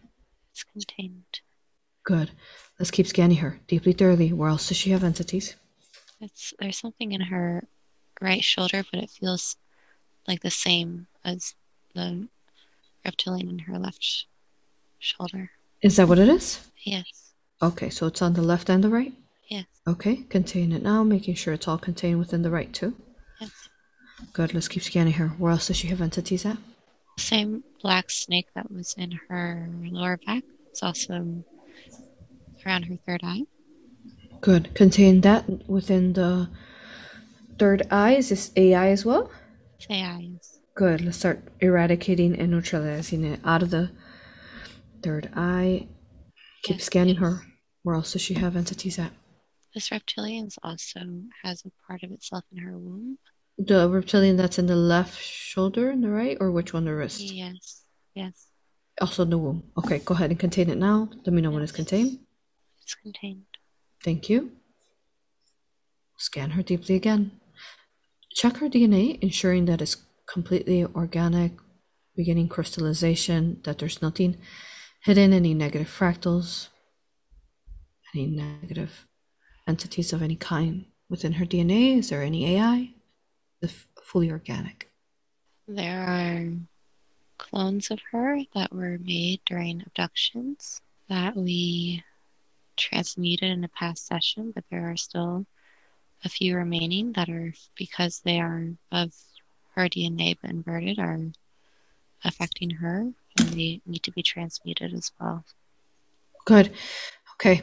it's 0.52 0.62
contained. 0.64 1.40
Good. 2.04 2.30
Let's 2.78 2.90
keep 2.90 3.06
scanning 3.06 3.38
her 3.38 3.60
deeply, 3.66 3.92
thoroughly. 3.94 4.32
Where 4.32 4.50
else 4.50 4.68
does 4.68 4.76
she 4.76 4.90
have 4.90 5.02
entities? 5.04 5.56
It's 6.20 6.52
there's 6.60 6.76
something 6.78 7.12
in 7.12 7.22
her 7.22 7.66
right 8.20 8.42
shoulder, 8.42 8.84
but 8.90 9.02
it 9.02 9.10
feels 9.10 9.56
like 10.28 10.40
the 10.42 10.50
same 10.50 11.06
as 11.24 11.54
the 11.94 12.28
reptilian 13.04 13.48
in 13.48 13.58
her 13.60 13.78
left 13.78 14.26
shoulder. 14.98 15.50
Is 15.82 15.96
that 15.96 16.08
what 16.08 16.18
it 16.18 16.28
is? 16.28 16.60
Yes, 16.84 17.32
Okay. 17.62 17.90
So 17.90 18.06
it's 18.06 18.22
on 18.22 18.34
the 18.34 18.42
left 18.42 18.68
and 18.68 18.82
the 18.82 18.88
right. 18.88 19.12
yes, 19.48 19.66
Okay. 19.86 20.16
Contain 20.28 20.72
it 20.72 20.82
now, 20.82 21.02
making 21.04 21.34
sure 21.34 21.54
it's 21.54 21.68
all 21.68 21.78
contained 21.78 22.18
within 22.18 22.42
the 22.42 22.50
right 22.50 22.72
too. 22.72 22.94
yes. 23.40 23.50
Good. 24.32 24.54
Let's 24.54 24.68
keep 24.68 24.82
scanning 24.82 25.14
her. 25.14 25.28
Where 25.28 25.52
else 25.52 25.66
does 25.68 25.76
she 25.76 25.88
have 25.88 26.00
entities 26.00 26.46
at? 26.46 26.58
Same 27.18 27.62
black 27.82 28.10
snake 28.10 28.48
that 28.54 28.70
was 28.70 28.94
in 28.96 29.12
her 29.28 29.68
lower 29.90 30.18
back. 30.24 30.44
It's 30.70 30.82
also 30.82 31.42
around 32.64 32.84
her 32.84 32.96
third 33.04 33.20
eye. 33.24 33.42
Good. 34.40 34.74
Contain 34.74 35.20
that 35.22 35.68
within 35.68 36.12
the 36.14 36.48
third 37.62 37.86
eye. 37.92 38.14
Is 38.16 38.30
this 38.30 38.50
AI 38.56 38.88
as 38.88 39.04
well? 39.04 39.30
AI. 39.88 40.32
Good. 40.74 41.00
Let's 41.00 41.18
start 41.18 41.44
eradicating 41.60 42.36
and 42.36 42.50
neutralizing 42.50 43.22
it 43.24 43.38
out 43.44 43.62
of 43.62 43.70
the 43.70 43.92
third 45.00 45.30
eye. 45.36 45.86
Keep 46.64 46.78
Yes, 46.78 46.84
scanning 46.84 47.14
yes. 47.14 47.22
her. 47.22 47.42
Where 47.84 47.94
else 47.94 48.14
does 48.14 48.22
she 48.22 48.34
have 48.34 48.56
entities 48.56 48.98
at? 48.98 49.12
This 49.74 49.92
reptilian's 49.92 50.58
also 50.64 51.00
has 51.44 51.62
a 51.64 51.70
part 51.86 52.02
of 52.02 52.10
itself 52.10 52.42
in 52.50 52.58
her 52.64 52.76
womb. 52.76 53.16
The 53.58 53.88
reptilian 53.88 54.36
that's 54.36 54.58
in 54.58 54.66
the 54.66 54.74
left 54.74 55.22
shoulder 55.22 55.88
and 55.90 56.02
the 56.02 56.10
right, 56.10 56.36
or 56.40 56.50
which 56.50 56.72
one, 56.72 56.84
the 56.84 56.94
wrist? 56.96 57.20
Yes, 57.20 57.84
yes, 58.16 58.48
Also 59.00 59.22
in 59.22 59.30
the 59.30 59.38
womb. 59.38 59.62
Okay, 59.78 60.00
go 60.00 60.14
ahead 60.14 60.30
and 60.30 60.40
contain 60.40 60.68
it 60.68 60.78
now. 60.78 61.08
Let 61.24 61.32
me 61.32 61.40
know 61.42 61.52
when 61.52 61.62
it's 61.62 61.70
contained. 61.70 62.18
it's 62.82 62.96
contained. 62.96 63.46
Thank 64.02 64.28
you. 64.28 64.50
Scan 66.18 66.50
her 66.50 66.62
deeply 66.64 66.96
again. 66.96 67.30
Check 68.34 68.56
her 68.56 68.68
DNA, 68.68 69.18
ensuring 69.20 69.66
that 69.66 69.82
it's 69.82 69.96
completely 70.26 70.84
organic, 70.84 71.52
beginning 72.16 72.48
crystallization, 72.48 73.60
that 73.64 73.78
there's 73.78 74.02
nothing 74.02 74.38
hidden, 75.00 75.32
any 75.32 75.54
negative 75.54 75.88
fractals, 75.88 76.68
any 78.14 78.26
negative 78.26 79.06
entities 79.66 80.12
of 80.12 80.22
any 80.22 80.36
kind 80.36 80.86
within 81.08 81.32
her 81.32 81.44
DNA. 81.44 81.98
Is 81.98 82.08
there 82.08 82.22
any 82.22 82.56
AI? 82.56 82.94
The 83.60 83.70
fully 84.02 84.30
organic. 84.30 84.90
There 85.68 86.00
are 86.00 86.52
clones 87.38 87.90
of 87.90 88.00
her 88.10 88.40
that 88.54 88.72
were 88.72 88.98
made 88.98 89.40
during 89.46 89.82
abductions 89.86 90.80
that 91.08 91.36
we 91.36 92.02
transmuted 92.76 93.50
in 93.50 93.64
a 93.64 93.68
past 93.68 94.06
session, 94.06 94.52
but 94.54 94.64
there 94.70 94.90
are 94.90 94.96
still 94.96 95.46
a 96.24 96.28
few 96.28 96.56
remaining 96.56 97.12
that 97.12 97.28
are 97.28 97.52
because 97.76 98.20
they 98.20 98.40
are 98.40 98.68
of 98.90 99.12
her 99.74 99.88
DNA 99.88 100.36
but 100.40 100.50
inverted 100.50 100.98
are 100.98 101.18
affecting 102.24 102.70
her 102.70 103.08
and 103.38 103.48
they 103.48 103.80
need 103.86 104.02
to 104.02 104.12
be 104.12 104.22
transmuted 104.22 104.92
as 104.94 105.10
well. 105.20 105.44
Good. 106.44 106.72
Okay. 107.34 107.62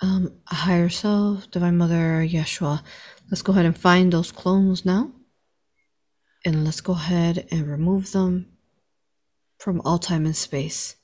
Um, 0.00 0.32
higher 0.46 0.88
self, 0.88 1.50
Divine 1.50 1.76
Mother, 1.76 2.24
Yeshua. 2.26 2.82
Let's 3.30 3.42
go 3.42 3.52
ahead 3.52 3.66
and 3.66 3.76
find 3.76 4.12
those 4.12 4.30
clones 4.30 4.84
now. 4.84 5.10
And 6.44 6.64
let's 6.64 6.80
go 6.80 6.92
ahead 6.92 7.48
and 7.50 7.66
remove 7.66 8.12
them 8.12 8.46
from 9.58 9.80
all 9.84 9.98
time 9.98 10.24
and 10.24 10.36
space. 10.36 10.94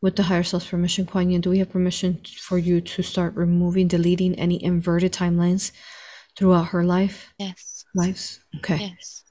With 0.00 0.16
the 0.16 0.22
higher 0.24 0.44
self's 0.44 0.68
permission, 0.68 1.06
Kuan 1.06 1.30
Yin, 1.30 1.40
do 1.40 1.50
we 1.50 1.58
have 1.58 1.70
permission 1.70 2.22
for 2.38 2.56
you 2.56 2.80
to 2.80 3.02
start 3.02 3.34
removing, 3.34 3.88
deleting 3.88 4.34
any 4.36 4.62
inverted 4.62 5.12
timelines 5.12 5.72
throughout 6.40 6.68
her 6.68 6.82
life? 6.82 7.32
Yes. 7.38 7.84
Lives? 7.94 8.40
Okay. 8.56 8.94
Yes. 8.96 9.24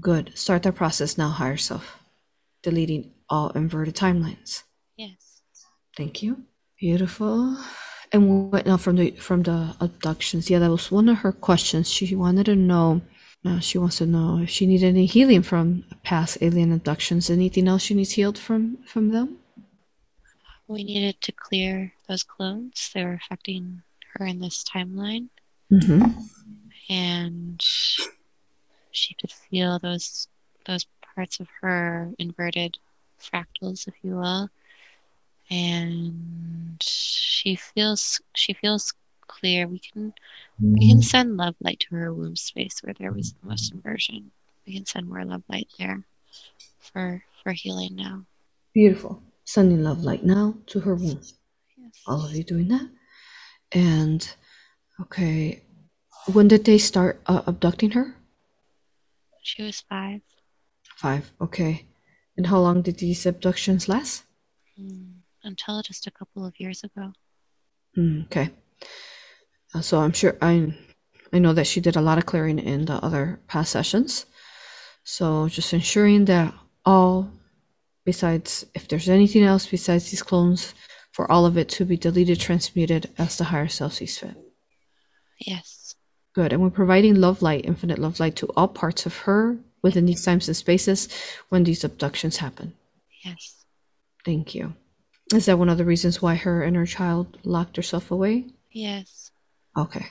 Good. 0.00 0.32
Start 0.34 0.64
that 0.64 0.74
process 0.74 1.16
now, 1.16 1.28
higher 1.28 1.56
self. 1.56 2.02
Deleting 2.62 3.12
all 3.30 3.50
inverted 3.50 3.94
timelines. 3.94 4.64
Yes. 4.96 5.42
Thank 5.96 6.22
you. 6.22 6.42
Beautiful. 6.80 7.56
And 8.12 8.50
what 8.50 8.66
now 8.66 8.76
from 8.76 8.96
the 8.96 9.12
from 9.12 9.44
the 9.44 9.76
abductions? 9.80 10.50
Yeah, 10.50 10.58
that 10.58 10.70
was 10.70 10.90
one 10.90 11.08
of 11.08 11.18
her 11.18 11.32
questions. 11.32 11.88
She 11.90 12.14
wanted 12.14 12.46
to 12.46 12.56
know. 12.56 13.00
Uh, 13.44 13.60
she 13.60 13.78
wants 13.78 13.98
to 13.98 14.06
know 14.06 14.40
if 14.42 14.50
she 14.50 14.66
needed 14.66 14.88
any 14.88 15.06
healing 15.06 15.42
from 15.42 15.84
past 16.02 16.38
alien 16.40 16.72
abductions. 16.72 17.30
Anything 17.30 17.68
else 17.68 17.82
she 17.82 17.94
needs 17.94 18.12
healed 18.12 18.38
from 18.38 18.78
from 18.86 19.10
them? 19.10 19.38
We 20.66 20.82
needed 20.82 21.20
to 21.22 21.32
clear 21.32 21.92
those 22.08 22.24
clones. 22.24 22.90
They 22.92 23.04
were 23.04 23.14
affecting 23.14 23.82
her 24.14 24.26
in 24.26 24.40
this 24.40 24.64
timeline, 24.64 25.28
Mm-hmm. 25.72 26.20
And 26.88 27.62
she 28.90 29.14
could 29.14 29.30
feel 29.30 29.78
those 29.78 30.28
those 30.66 30.86
parts 31.14 31.40
of 31.40 31.48
her 31.60 32.10
inverted 32.18 32.78
fractals, 33.20 33.86
if 33.86 33.94
you 34.02 34.16
will, 34.16 34.48
and 35.50 36.76
she 36.80 37.56
feels 37.56 38.20
she 38.34 38.52
feels 38.52 38.92
clear. 39.26 39.66
We 39.66 39.78
can 39.78 40.12
we 40.60 40.88
can 40.88 40.98
mm-hmm. 40.98 41.00
send 41.00 41.36
love 41.36 41.54
light 41.60 41.80
to 41.80 41.96
her 41.96 42.12
womb 42.12 42.36
space 42.36 42.82
where 42.82 42.94
there 42.94 43.12
was 43.12 43.32
the 43.32 43.48
most 43.48 43.72
inversion. 43.72 44.30
We 44.66 44.74
can 44.74 44.86
send 44.86 45.08
more 45.08 45.24
love 45.24 45.42
light 45.48 45.68
there 45.78 46.04
for 46.78 47.22
for 47.42 47.52
healing 47.52 47.96
now. 47.96 48.24
Beautiful. 48.74 49.22
Sending 49.44 49.82
love 49.82 50.02
light 50.02 50.24
now 50.24 50.54
to 50.66 50.80
her 50.80 50.94
womb. 50.94 51.20
Yes. 51.76 51.92
All 52.06 52.24
of 52.24 52.34
you 52.34 52.42
doing 52.42 52.68
that. 52.68 52.88
And 53.72 54.28
okay, 55.00 55.62
when 56.32 56.48
did 56.48 56.64
they 56.64 56.78
start 56.78 57.20
uh, 57.26 57.42
abducting 57.46 57.92
her? 57.92 58.14
She 59.42 59.62
was 59.62 59.80
five. 59.88 60.20
Five. 60.96 61.32
Okay. 61.40 61.86
And 62.36 62.46
how 62.46 62.58
long 62.58 62.82
did 62.82 62.98
these 62.98 63.26
abductions 63.26 63.88
last? 63.88 64.24
Mm, 64.80 65.20
until 65.44 65.82
just 65.82 66.06
a 66.06 66.10
couple 66.10 66.44
of 66.44 66.58
years 66.58 66.84
ago. 66.84 67.12
Mm, 67.96 68.26
okay. 68.26 68.50
Uh, 69.74 69.80
so 69.80 70.00
I'm 70.00 70.12
sure 70.12 70.36
I 70.42 70.74
I 71.32 71.38
know 71.38 71.52
that 71.52 71.66
she 71.66 71.80
did 71.80 71.96
a 71.96 72.00
lot 72.00 72.18
of 72.18 72.26
clearing 72.26 72.58
in 72.58 72.86
the 72.86 72.94
other 73.04 73.40
past 73.46 73.72
sessions. 73.72 74.26
So 75.04 75.48
just 75.48 75.72
ensuring 75.72 76.24
that 76.26 76.54
all 76.84 77.30
besides 78.04 78.66
if 78.74 78.88
there's 78.88 79.08
anything 79.08 79.42
else 79.42 79.66
besides 79.66 80.10
these 80.10 80.22
clones 80.22 80.74
for 81.12 81.30
all 81.30 81.46
of 81.46 81.56
it 81.56 81.68
to 81.70 81.84
be 81.84 81.96
deleted 81.96 82.40
transmuted 82.40 83.10
as 83.18 83.36
the 83.36 83.44
higher 83.44 83.68
self 83.68 83.94
sees 83.94 84.18
fit. 84.18 84.36
Yes. 85.38 85.75
Good. 86.36 86.52
And 86.52 86.60
we're 86.60 86.68
providing 86.68 87.14
love 87.14 87.40
light, 87.40 87.64
infinite 87.64 87.98
love 87.98 88.20
light 88.20 88.36
to 88.36 88.46
all 88.54 88.68
parts 88.68 89.06
of 89.06 89.16
her 89.20 89.56
within 89.80 90.04
these 90.04 90.22
times 90.22 90.46
and 90.48 90.56
spaces 90.56 91.08
when 91.48 91.64
these 91.64 91.82
abductions 91.82 92.36
happen. 92.36 92.74
Yes. 93.24 93.64
Thank 94.22 94.54
you. 94.54 94.74
Is 95.32 95.46
that 95.46 95.58
one 95.58 95.70
of 95.70 95.78
the 95.78 95.86
reasons 95.86 96.20
why 96.20 96.34
her 96.34 96.62
inner 96.62 96.84
child 96.84 97.38
locked 97.42 97.76
herself 97.76 98.10
away? 98.10 98.48
Yes. 98.70 99.30
Okay. 99.78 100.08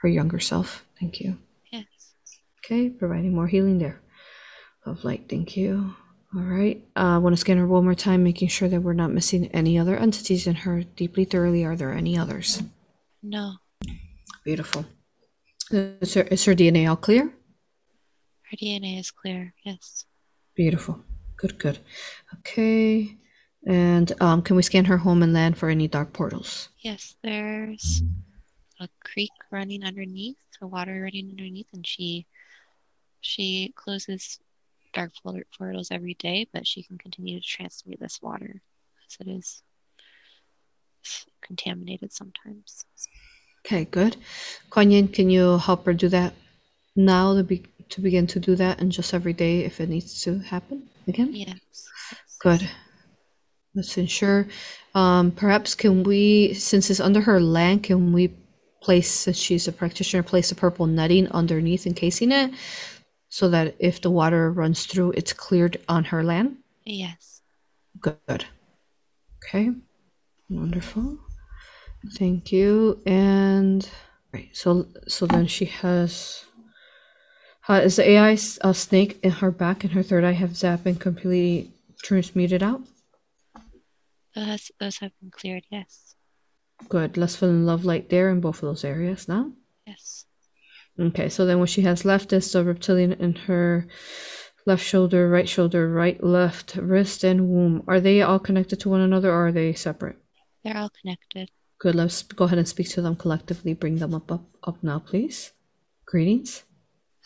Her 0.00 0.08
younger 0.08 0.40
self. 0.40 0.86
Thank 0.98 1.20
you. 1.20 1.36
Yes. 1.70 1.84
Okay, 2.64 2.88
providing 2.88 3.34
more 3.34 3.48
healing 3.48 3.78
there. 3.78 4.00
Love 4.86 5.04
light, 5.04 5.26
thank 5.28 5.58
you. 5.58 5.94
All 6.34 6.40
right. 6.40 6.82
I 6.96 7.16
uh, 7.16 7.20
want 7.20 7.34
to 7.34 7.40
scan 7.40 7.58
her 7.58 7.66
one 7.66 7.84
more 7.84 7.94
time, 7.94 8.24
making 8.24 8.48
sure 8.48 8.70
that 8.70 8.80
we're 8.80 8.94
not 8.94 9.12
missing 9.12 9.50
any 9.52 9.78
other 9.78 9.98
entities 9.98 10.46
in 10.46 10.54
her 10.54 10.84
deeply, 10.84 11.26
thoroughly. 11.26 11.66
Are 11.66 11.76
there 11.76 11.92
any 11.92 12.16
others? 12.16 12.62
No. 13.22 13.56
Beautiful. 14.46 14.86
Is 15.72 16.14
her, 16.14 16.22
is 16.22 16.44
her 16.44 16.54
DNA 16.54 16.88
all 16.88 16.94
clear? 16.94 17.24
Her 18.48 18.56
DNA 18.56 19.00
is 19.00 19.10
clear. 19.10 19.52
Yes. 19.64 20.04
Beautiful. 20.54 21.00
Good, 21.36 21.58
good. 21.58 21.80
Okay. 22.38 23.16
And 23.66 24.12
um, 24.20 24.42
can 24.42 24.54
we 24.54 24.62
scan 24.62 24.84
her 24.84 24.98
home 24.98 25.24
and 25.24 25.32
land 25.32 25.58
for 25.58 25.68
any 25.68 25.88
dark 25.88 26.12
portals? 26.12 26.68
Yes. 26.78 27.16
There's 27.24 28.04
a 28.78 28.88
creek 29.02 29.32
running 29.50 29.82
underneath, 29.82 30.36
the 30.60 30.68
water 30.68 31.02
running 31.02 31.28
underneath, 31.30 31.66
and 31.72 31.84
she 31.84 32.24
she 33.22 33.72
closes 33.74 34.38
dark 34.94 35.10
portals 35.58 35.90
every 35.90 36.14
day, 36.14 36.46
but 36.52 36.68
she 36.68 36.84
can 36.84 36.98
continue 36.98 37.40
to 37.40 37.44
transmute 37.44 37.98
this 37.98 38.22
water 38.22 38.62
as 39.08 39.16
it 39.18 39.28
is 39.28 39.60
contaminated 41.42 42.12
sometimes. 42.12 42.84
Okay, 43.66 43.84
good. 43.84 44.16
Kuan 44.70 44.92
Yin, 44.92 45.08
can 45.08 45.28
you 45.28 45.58
help 45.58 45.86
her 45.86 45.92
do 45.92 46.08
that 46.08 46.34
now 46.94 47.34
to 47.34 47.42
be 47.42 47.64
to 47.88 48.00
begin 48.00 48.26
to 48.28 48.38
do 48.38 48.54
that 48.56 48.80
and 48.80 48.92
just 48.92 49.12
every 49.12 49.32
day 49.32 49.64
if 49.64 49.80
it 49.80 49.88
needs 49.88 50.22
to 50.22 50.38
happen 50.38 50.88
again? 51.08 51.34
Yes. 51.34 51.58
Good. 52.40 52.68
Let's 53.74 53.98
ensure. 53.98 54.46
Um, 54.94 55.32
perhaps 55.32 55.74
can 55.74 56.04
we, 56.04 56.54
since 56.54 56.90
it's 56.90 57.00
under 57.00 57.20
her 57.22 57.40
land, 57.40 57.82
can 57.82 58.12
we 58.12 58.34
place, 58.80 59.10
since 59.10 59.36
she's 59.36 59.66
a 59.66 59.72
practitioner, 59.72 60.22
place 60.22 60.52
a 60.52 60.54
purple 60.54 60.86
netting 60.86 61.28
underneath 61.32 61.86
encasing 61.86 62.30
it 62.30 62.52
so 63.28 63.48
that 63.48 63.74
if 63.80 64.00
the 64.00 64.10
water 64.10 64.50
runs 64.50 64.86
through, 64.86 65.10
it's 65.12 65.32
cleared 65.32 65.76
on 65.88 66.04
her 66.04 66.22
land? 66.22 66.58
Yes. 66.84 67.42
Good. 68.00 68.46
Okay. 69.44 69.72
Wonderful. 70.48 71.18
Thank 72.14 72.52
you. 72.52 73.02
And 73.06 73.88
right, 74.32 74.48
so 74.52 74.86
so 75.08 75.26
then 75.26 75.46
she 75.46 75.66
has. 75.66 76.44
Uh, 77.68 77.80
is 77.84 77.96
the 77.96 78.08
AI 78.08 78.38
a 78.60 78.74
snake 78.74 79.18
in 79.24 79.30
her 79.32 79.50
back 79.50 79.82
and 79.82 79.92
her 79.92 80.02
third 80.02 80.22
eye 80.22 80.32
have 80.32 80.50
zapped 80.50 80.86
and 80.86 81.00
completely 81.00 81.72
transmuted 82.02 82.62
out? 82.62 82.82
Those, 84.36 84.70
those 84.78 84.98
have 84.98 85.10
been 85.20 85.30
cleared, 85.30 85.64
yes. 85.70 86.14
Good. 86.88 87.16
Let's 87.16 87.34
fill 87.34 87.48
in 87.48 87.66
love 87.66 87.84
light 87.84 88.08
there 88.08 88.30
in 88.30 88.40
both 88.40 88.56
of 88.56 88.68
those 88.68 88.84
areas 88.84 89.26
now. 89.26 89.50
Yes. 89.86 90.26
Okay, 90.98 91.28
so 91.28 91.44
then 91.44 91.58
what 91.58 91.70
she 91.70 91.82
has 91.82 92.04
left 92.04 92.32
is 92.32 92.52
the 92.52 92.62
reptilian 92.62 93.14
in 93.14 93.34
her 93.34 93.86
left 94.66 94.84
shoulder, 94.84 95.28
right 95.28 95.48
shoulder, 95.48 95.90
right, 95.90 96.22
left, 96.22 96.76
wrist, 96.76 97.24
and 97.24 97.48
womb. 97.48 97.82
Are 97.88 98.00
they 98.00 98.22
all 98.22 98.38
connected 98.38 98.80
to 98.80 98.88
one 98.88 99.00
another 99.00 99.30
or 99.30 99.48
are 99.48 99.52
they 99.52 99.72
separate? 99.72 100.16
They're 100.64 100.76
all 100.76 100.90
connected. 101.00 101.50
Good. 101.78 101.94
Let's 101.94 102.22
go 102.22 102.44
ahead 102.44 102.58
and 102.58 102.68
speak 102.68 102.88
to 102.90 103.02
them 103.02 103.16
collectively. 103.16 103.74
Bring 103.74 103.96
them 103.96 104.14
up, 104.14 104.30
up, 104.32 104.44
up 104.64 104.82
now, 104.82 104.98
please. 104.98 105.52
Greetings. 106.06 106.64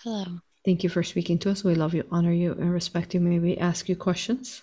Hello. 0.03 0.41
Thank 0.65 0.83
you 0.83 0.91
for 0.91 1.03
speaking 1.03 1.39
to 1.41 1.51
us. 1.51 1.65
We 1.65 1.75
love 1.75 1.95
you, 1.95 2.05
honor 2.11 2.33
you, 2.33 2.53
and 2.53 2.73
respect 2.73 3.15
you. 3.15 3.21
May 3.21 3.39
we 3.39 3.57
ask 3.57 3.89
you 3.89 3.97
questions? 3.97 4.63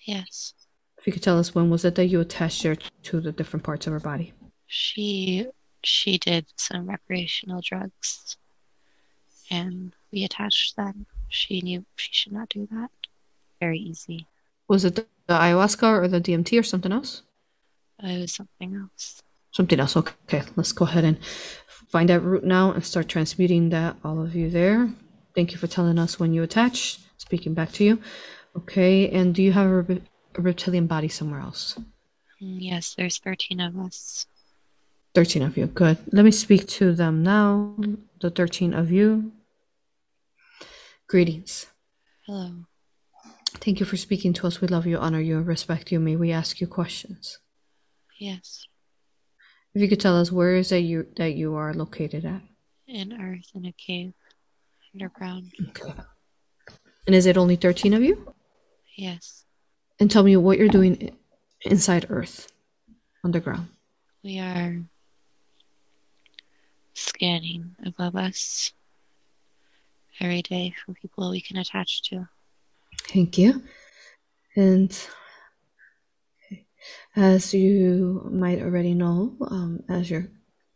Yes. 0.00 0.54
If 0.98 1.06
you 1.06 1.12
could 1.12 1.22
tell 1.22 1.38
us 1.38 1.54
when 1.54 1.70
was 1.70 1.84
it 1.84 1.94
that 1.94 2.06
you 2.06 2.20
attached 2.20 2.62
her 2.62 2.76
to 2.76 3.20
the 3.20 3.32
different 3.32 3.64
parts 3.64 3.86
of 3.86 3.92
her 3.92 4.00
body? 4.00 4.32
She 4.66 5.46
she 5.84 6.18
did 6.18 6.46
some 6.56 6.88
recreational 6.88 7.62
drugs 7.62 8.36
and 9.50 9.92
we 10.12 10.24
attached 10.24 10.76
them. 10.76 11.06
She 11.28 11.60
knew 11.60 11.84
she 11.96 12.10
should 12.12 12.32
not 12.32 12.48
do 12.48 12.66
that. 12.72 12.90
Very 13.60 13.78
easy. 13.78 14.26
Was 14.68 14.84
it 14.84 14.96
the, 14.96 15.06
the 15.26 15.34
ayahuasca 15.34 16.02
or 16.02 16.08
the 16.08 16.20
DMT 16.20 16.58
or 16.58 16.62
something 16.62 16.92
else? 16.92 17.22
It 18.02 18.20
was 18.20 18.34
something 18.34 18.74
else. 18.76 19.22
Something 19.52 19.80
else. 19.80 19.96
Okay, 19.96 20.42
let's 20.56 20.72
go 20.72 20.84
ahead 20.84 21.04
and 21.04 21.18
find 21.88 22.08
that 22.10 22.20
root 22.20 22.44
now 22.44 22.72
and 22.72 22.84
start 22.84 23.08
transmuting 23.08 23.70
that. 23.70 23.96
All 24.04 24.22
of 24.22 24.34
you 24.34 24.50
there. 24.50 24.90
Thank 25.34 25.52
you 25.52 25.58
for 25.58 25.66
telling 25.66 25.98
us 25.98 26.18
when 26.20 26.32
you 26.32 26.42
attach. 26.42 26.98
Speaking 27.16 27.54
back 27.54 27.72
to 27.72 27.84
you. 27.84 28.00
Okay, 28.56 29.08
and 29.10 29.34
do 29.34 29.42
you 29.42 29.52
have 29.52 29.66
a, 29.66 29.82
re- 29.82 30.02
a 30.36 30.40
reptilian 30.40 30.86
body 30.86 31.08
somewhere 31.08 31.40
else? 31.40 31.78
Mm, 32.42 32.58
Yes, 32.60 32.94
there's 32.94 33.18
13 33.18 33.60
of 33.60 33.76
us. 33.78 34.26
13 35.14 35.42
of 35.42 35.56
you. 35.56 35.66
Good. 35.66 35.98
Let 36.12 36.24
me 36.24 36.30
speak 36.30 36.66
to 36.68 36.92
them 36.92 37.22
now. 37.22 37.74
The 38.20 38.30
13 38.30 38.74
of 38.74 38.92
you. 38.92 39.32
Greetings. 41.08 41.66
Hello. 42.26 42.50
Thank 43.54 43.80
you 43.80 43.86
for 43.86 43.96
speaking 43.96 44.32
to 44.34 44.46
us. 44.46 44.60
We 44.60 44.68
love 44.68 44.86
you, 44.86 44.98
honor 44.98 45.20
you, 45.20 45.40
respect 45.40 45.90
you. 45.90 45.98
May 45.98 46.16
we 46.16 46.30
ask 46.30 46.60
you 46.60 46.66
questions? 46.66 47.38
Yes. 48.18 48.66
If 49.74 49.82
you 49.82 49.88
could 49.88 50.00
tell 50.00 50.16
us 50.16 50.32
where 50.32 50.56
is 50.56 50.70
that 50.70 50.80
you 50.80 51.06
that 51.16 51.34
you 51.34 51.54
are 51.54 51.72
located 51.72 52.24
at? 52.24 52.42
In 52.86 53.12
Earth, 53.20 53.50
in 53.54 53.66
a 53.66 53.72
cave, 53.72 54.12
underground. 54.94 55.52
Okay. 55.68 55.92
And 57.06 57.14
is 57.14 57.26
it 57.26 57.36
only 57.36 57.56
13 57.56 57.94
of 57.94 58.02
you? 58.02 58.34
Yes. 58.96 59.44
And 60.00 60.10
tell 60.10 60.22
me 60.22 60.36
what 60.36 60.58
you're 60.58 60.68
doing 60.68 61.16
inside 61.62 62.06
Earth, 62.08 62.52
underground. 63.24 63.68
We 64.22 64.40
are 64.40 64.76
scanning 66.94 67.76
above 67.86 68.16
us 68.16 68.72
every 70.20 70.42
day 70.42 70.74
for 70.84 70.92
people 70.94 71.30
we 71.30 71.40
can 71.40 71.56
attach 71.58 72.02
to. 72.10 72.28
Thank 73.04 73.38
you. 73.38 73.62
And 74.56 74.90
as 77.16 77.54
you 77.54 78.28
might 78.30 78.60
already 78.60 78.94
know, 78.94 79.36
um, 79.50 79.82
as 79.88 80.10
you're 80.10 80.28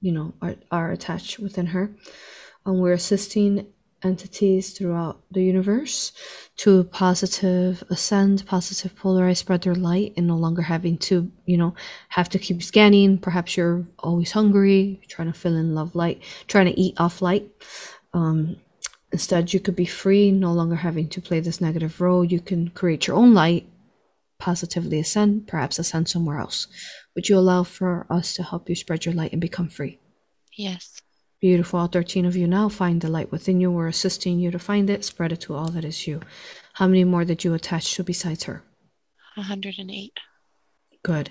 you 0.03 0.13
know, 0.13 0.35
are, 0.43 0.57
are 0.71 0.93
attached 0.93 1.39
within 1.39 1.67
her. 1.67 1.91
And 2.67 2.81
we're 2.81 2.93
assisting 2.93 3.69
entities 4.05 4.73
throughout 4.73 5.23
the 5.31 5.43
universe 5.45 6.11
to 6.57 6.85
positive 6.85 7.85
ascend, 7.89 8.45
positive 8.47 8.95
polarize, 8.97 9.39
spread 9.39 9.63
their 9.63 9.77
light, 9.77 10.13
and 10.17 10.27
no 10.27 10.37
longer 10.37 10.63
having 10.63 10.99
to, 10.99 11.31
you 11.47 11.57
know, 11.57 11.75
have 12.09 12.29
to 12.31 12.39
keep 12.39 12.63
scanning. 12.63 13.17
Perhaps 13.17 13.57
you're 13.57 13.87
always 14.01 14.33
hungry, 14.33 15.01
trying 15.07 15.33
to 15.33 15.39
fill 15.39 15.57
in 15.57 15.75
love 15.75 15.95
light, 15.95 16.21
trying 16.49 16.67
to 16.67 16.79
eat 16.79 16.99
off 16.99 17.23
light. 17.23 17.49
Um, 18.13 18.57
instead, 19.13 19.53
you 19.53 19.61
could 19.61 19.77
be 19.77 19.87
free, 19.87 20.33
no 20.33 20.53
longer 20.53 20.77
having 20.77 21.09
to 21.11 21.23
play 21.23 21.39
this 21.39 21.61
negative 21.61 22.01
role. 22.01 22.25
You 22.25 22.41
can 22.41 22.71
create 22.71 23.07
your 23.07 23.17
own 23.17 23.35
light, 23.35 23.69
positively 24.43 24.99
ascend, 24.99 25.47
perhaps 25.47 25.79
ascend 25.79 26.09
somewhere 26.09 26.39
else. 26.39 26.67
Would 27.15 27.29
you 27.29 27.39
allow 27.39 27.63
for 27.63 28.07
us 28.11 28.35
to 28.35 28.43
help 28.43 28.69
you 28.69 28.75
spread 28.75 29.05
your 29.05 29.15
light 29.15 29.31
and 29.31 29.41
become 29.41 29.69
free? 29.69 30.01
Yes. 30.57 31.01
Beautiful. 31.41 31.79
All 31.79 31.87
13 31.87 32.25
of 32.25 32.37
you 32.37 32.49
now 32.49 32.69
find 32.69 33.01
the 33.01 33.09
light 33.09 33.31
within 33.31 33.61
you. 33.61 33.71
We're 33.71 33.87
assisting 33.87 34.41
you 34.41 34.51
to 34.51 34.59
find 34.59 34.91
it, 34.91 35.05
spread 35.05 35.31
it 35.31 35.41
to 35.43 35.55
all 35.55 35.69
that 35.71 35.85
is 35.85 36.09
you. 36.09 36.21
How 36.75 36.89
many 36.89 37.05
more 37.05 37.25
did 37.25 37.45
you 37.45 37.55
attach 37.55 37.95
to 37.95 38.03
besides 38.03 38.43
her? 38.45 38.65
108. 39.37 40.19
Good. 41.05 41.31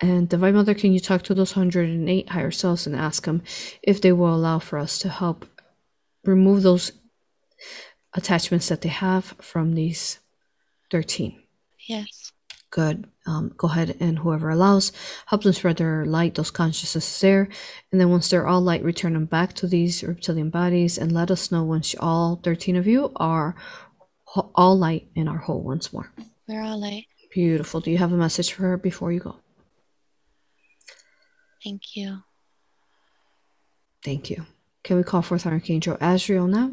And 0.00 0.28
Divine 0.28 0.54
Mother, 0.54 0.74
can 0.74 0.92
you 0.92 1.00
talk 1.00 1.22
to 1.22 1.34
those 1.34 1.56
108 1.56 2.28
higher 2.28 2.52
selves 2.52 2.86
and 2.86 2.94
ask 2.94 3.24
them 3.24 3.42
if 3.82 4.00
they 4.00 4.12
will 4.12 4.32
allow 4.32 4.60
for 4.60 4.78
us 4.78 4.96
to 5.00 5.08
help 5.08 5.44
remove 6.24 6.62
those 6.62 6.92
attachments 8.14 8.68
that 8.68 8.82
they 8.82 8.90
have 8.90 9.34
from 9.40 9.74
these 9.74 10.20
13? 10.92 11.42
Yes. 11.88 12.17
Good. 12.70 13.06
Um, 13.26 13.52
go 13.56 13.68
ahead 13.68 13.96
and 14.00 14.18
whoever 14.18 14.50
allows, 14.50 14.92
help 15.26 15.42
them 15.42 15.52
spread 15.52 15.78
their 15.78 16.04
light, 16.04 16.34
those 16.34 16.50
consciousnesses 16.50 17.20
there. 17.20 17.48
And 17.92 18.00
then 18.00 18.10
once 18.10 18.28
they're 18.28 18.46
all 18.46 18.60
light, 18.60 18.82
return 18.82 19.14
them 19.14 19.26
back 19.26 19.52
to 19.54 19.66
these 19.66 20.02
reptilian 20.02 20.50
bodies 20.50 20.98
and 20.98 21.12
let 21.12 21.30
us 21.30 21.50
know 21.50 21.62
once 21.62 21.94
all 21.98 22.40
13 22.42 22.76
of 22.76 22.86
you 22.86 23.12
are 23.16 23.54
all 24.54 24.78
light 24.78 25.08
and 25.16 25.28
are 25.28 25.38
whole 25.38 25.62
once 25.62 25.92
more. 25.92 26.10
We're 26.46 26.62
all 26.62 26.80
light. 26.80 27.06
Beautiful. 27.32 27.80
Do 27.80 27.90
you 27.90 27.98
have 27.98 28.12
a 28.12 28.16
message 28.16 28.52
for 28.52 28.62
her 28.62 28.76
before 28.76 29.12
you 29.12 29.20
go? 29.20 29.36
Thank 31.62 31.96
you. 31.96 32.22
Thank 34.04 34.30
you. 34.30 34.46
Can 34.84 34.96
we 34.96 35.02
call 35.02 35.22
forth 35.22 35.46
Archangel 35.46 35.98
Azrael 36.00 36.46
now? 36.46 36.72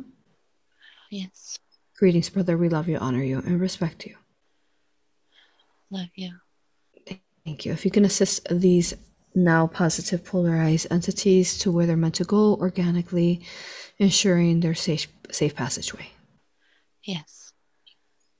Yes. 1.11 1.59
Greetings, 1.97 2.29
brother. 2.29 2.57
We 2.57 2.69
love 2.69 2.87
you, 2.87 2.97
honor 2.97 3.23
you, 3.23 3.39
and 3.39 3.59
respect 3.59 4.05
you. 4.05 4.15
Love 5.91 6.09
you. 6.15 6.31
Thank 7.45 7.65
you. 7.65 7.71
If 7.71 7.85
you 7.85 7.91
can 7.91 8.05
assist 8.05 8.47
these 8.49 8.93
now 9.35 9.67
positive 9.67 10.23
polarized 10.23 10.87
entities 10.89 11.57
to 11.59 11.71
where 11.71 11.85
they're 11.85 11.97
meant 11.97 12.15
to 12.15 12.23
go 12.23 12.55
organically, 12.55 13.41
ensuring 13.99 14.61
their 14.61 14.73
safe 14.73 15.07
safe 15.31 15.55
passageway. 15.55 16.07
Yes. 17.03 17.51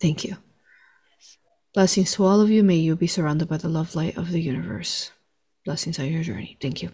Thank 0.02 0.24
you. 0.24 0.38
Yes. 1.18 1.38
Blessings 1.74 2.14
to 2.14 2.26
all 2.26 2.42
of 2.42 2.50
you. 2.50 2.64
May 2.64 2.76
you 2.76 2.96
be 2.96 3.08
surrounded 3.08 3.48
by 3.48 3.58
the 3.58 3.70
love 3.70 3.96
light 3.96 4.18
of 4.18 4.32
the 4.32 4.42
universe. 4.42 5.12
Blessings 5.66 6.00
on 6.00 6.12
your 6.12 6.24
journey. 6.24 6.58
Thank 6.62 6.82
you. 6.82 6.92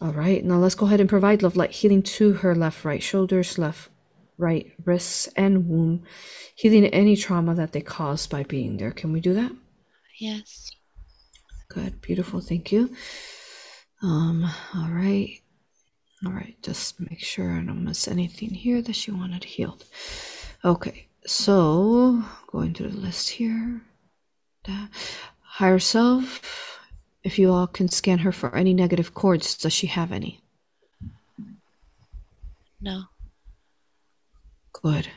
All 0.00 0.12
right, 0.12 0.44
now 0.44 0.56
let's 0.56 0.74
go 0.74 0.86
ahead 0.86 1.00
and 1.00 1.08
provide 1.08 1.42
love 1.42 1.56
light 1.56 1.70
healing 1.70 2.02
to 2.02 2.34
her 2.34 2.54
left, 2.54 2.84
right 2.84 3.02
shoulders, 3.02 3.58
left, 3.58 3.90
right 4.38 4.72
wrists, 4.84 5.28
and 5.36 5.68
womb, 5.68 6.02
healing 6.54 6.86
any 6.86 7.16
trauma 7.16 7.54
that 7.54 7.72
they 7.72 7.80
caused 7.80 8.30
by 8.30 8.42
being 8.42 8.76
there. 8.76 8.90
Can 8.90 9.12
we 9.12 9.20
do 9.20 9.34
that? 9.34 9.52
Yes. 10.18 10.70
Good, 11.68 12.00
beautiful. 12.00 12.40
Thank 12.40 12.72
you. 12.72 12.94
Um, 14.02 14.44
all 14.74 14.88
right. 14.88 15.40
All 16.24 16.32
right, 16.32 16.56
just 16.62 17.00
make 17.00 17.20
sure 17.20 17.52
I 17.52 17.56
don't 17.56 17.84
miss 17.84 18.08
anything 18.08 18.50
here 18.50 18.80
that 18.80 18.96
she 18.96 19.10
wanted 19.10 19.44
healed. 19.44 19.84
Okay, 20.64 21.08
so 21.26 22.24
going 22.46 22.72
to 22.74 22.88
the 22.88 22.96
list 22.96 23.28
here. 23.30 23.82
Higher 25.42 25.78
self, 25.78 26.80
if 27.22 27.38
you 27.38 27.52
all 27.52 27.66
can 27.66 27.88
scan 27.88 28.18
her 28.20 28.32
for 28.32 28.54
any 28.56 28.72
negative 28.72 29.12
cords, 29.12 29.56
does 29.56 29.74
she 29.74 29.86
have 29.88 30.10
any? 30.12 30.40
No. 32.80 33.04
Good. 34.84 35.08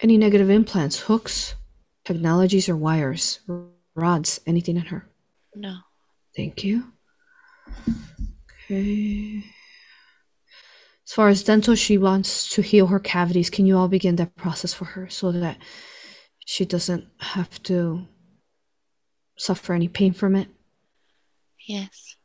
Any 0.00 0.18
negative 0.18 0.50
implants, 0.50 0.98
hooks, 0.98 1.54
technologies, 2.04 2.68
or 2.68 2.76
wires, 2.76 3.38
rods, 3.94 4.40
anything 4.46 4.76
in 4.76 4.86
her? 4.86 5.08
No. 5.54 5.76
Thank 6.36 6.64
you. 6.64 6.92
Okay. 8.64 9.44
As 11.06 11.12
far 11.12 11.28
as 11.28 11.44
dental, 11.44 11.76
she 11.76 11.96
wants 11.98 12.50
to 12.50 12.62
heal 12.62 12.88
her 12.88 12.98
cavities. 12.98 13.48
Can 13.48 13.64
you 13.64 13.78
all 13.78 13.86
begin 13.86 14.16
that 14.16 14.34
process 14.34 14.74
for 14.74 14.86
her 14.86 15.08
so 15.08 15.30
that 15.30 15.58
she 16.44 16.64
doesn't 16.64 17.06
have 17.18 17.62
to 17.62 18.08
suffer 19.38 19.72
any 19.72 19.86
pain 19.86 20.12
from 20.12 20.34
it? 20.34 20.48
Yes. 21.68 22.16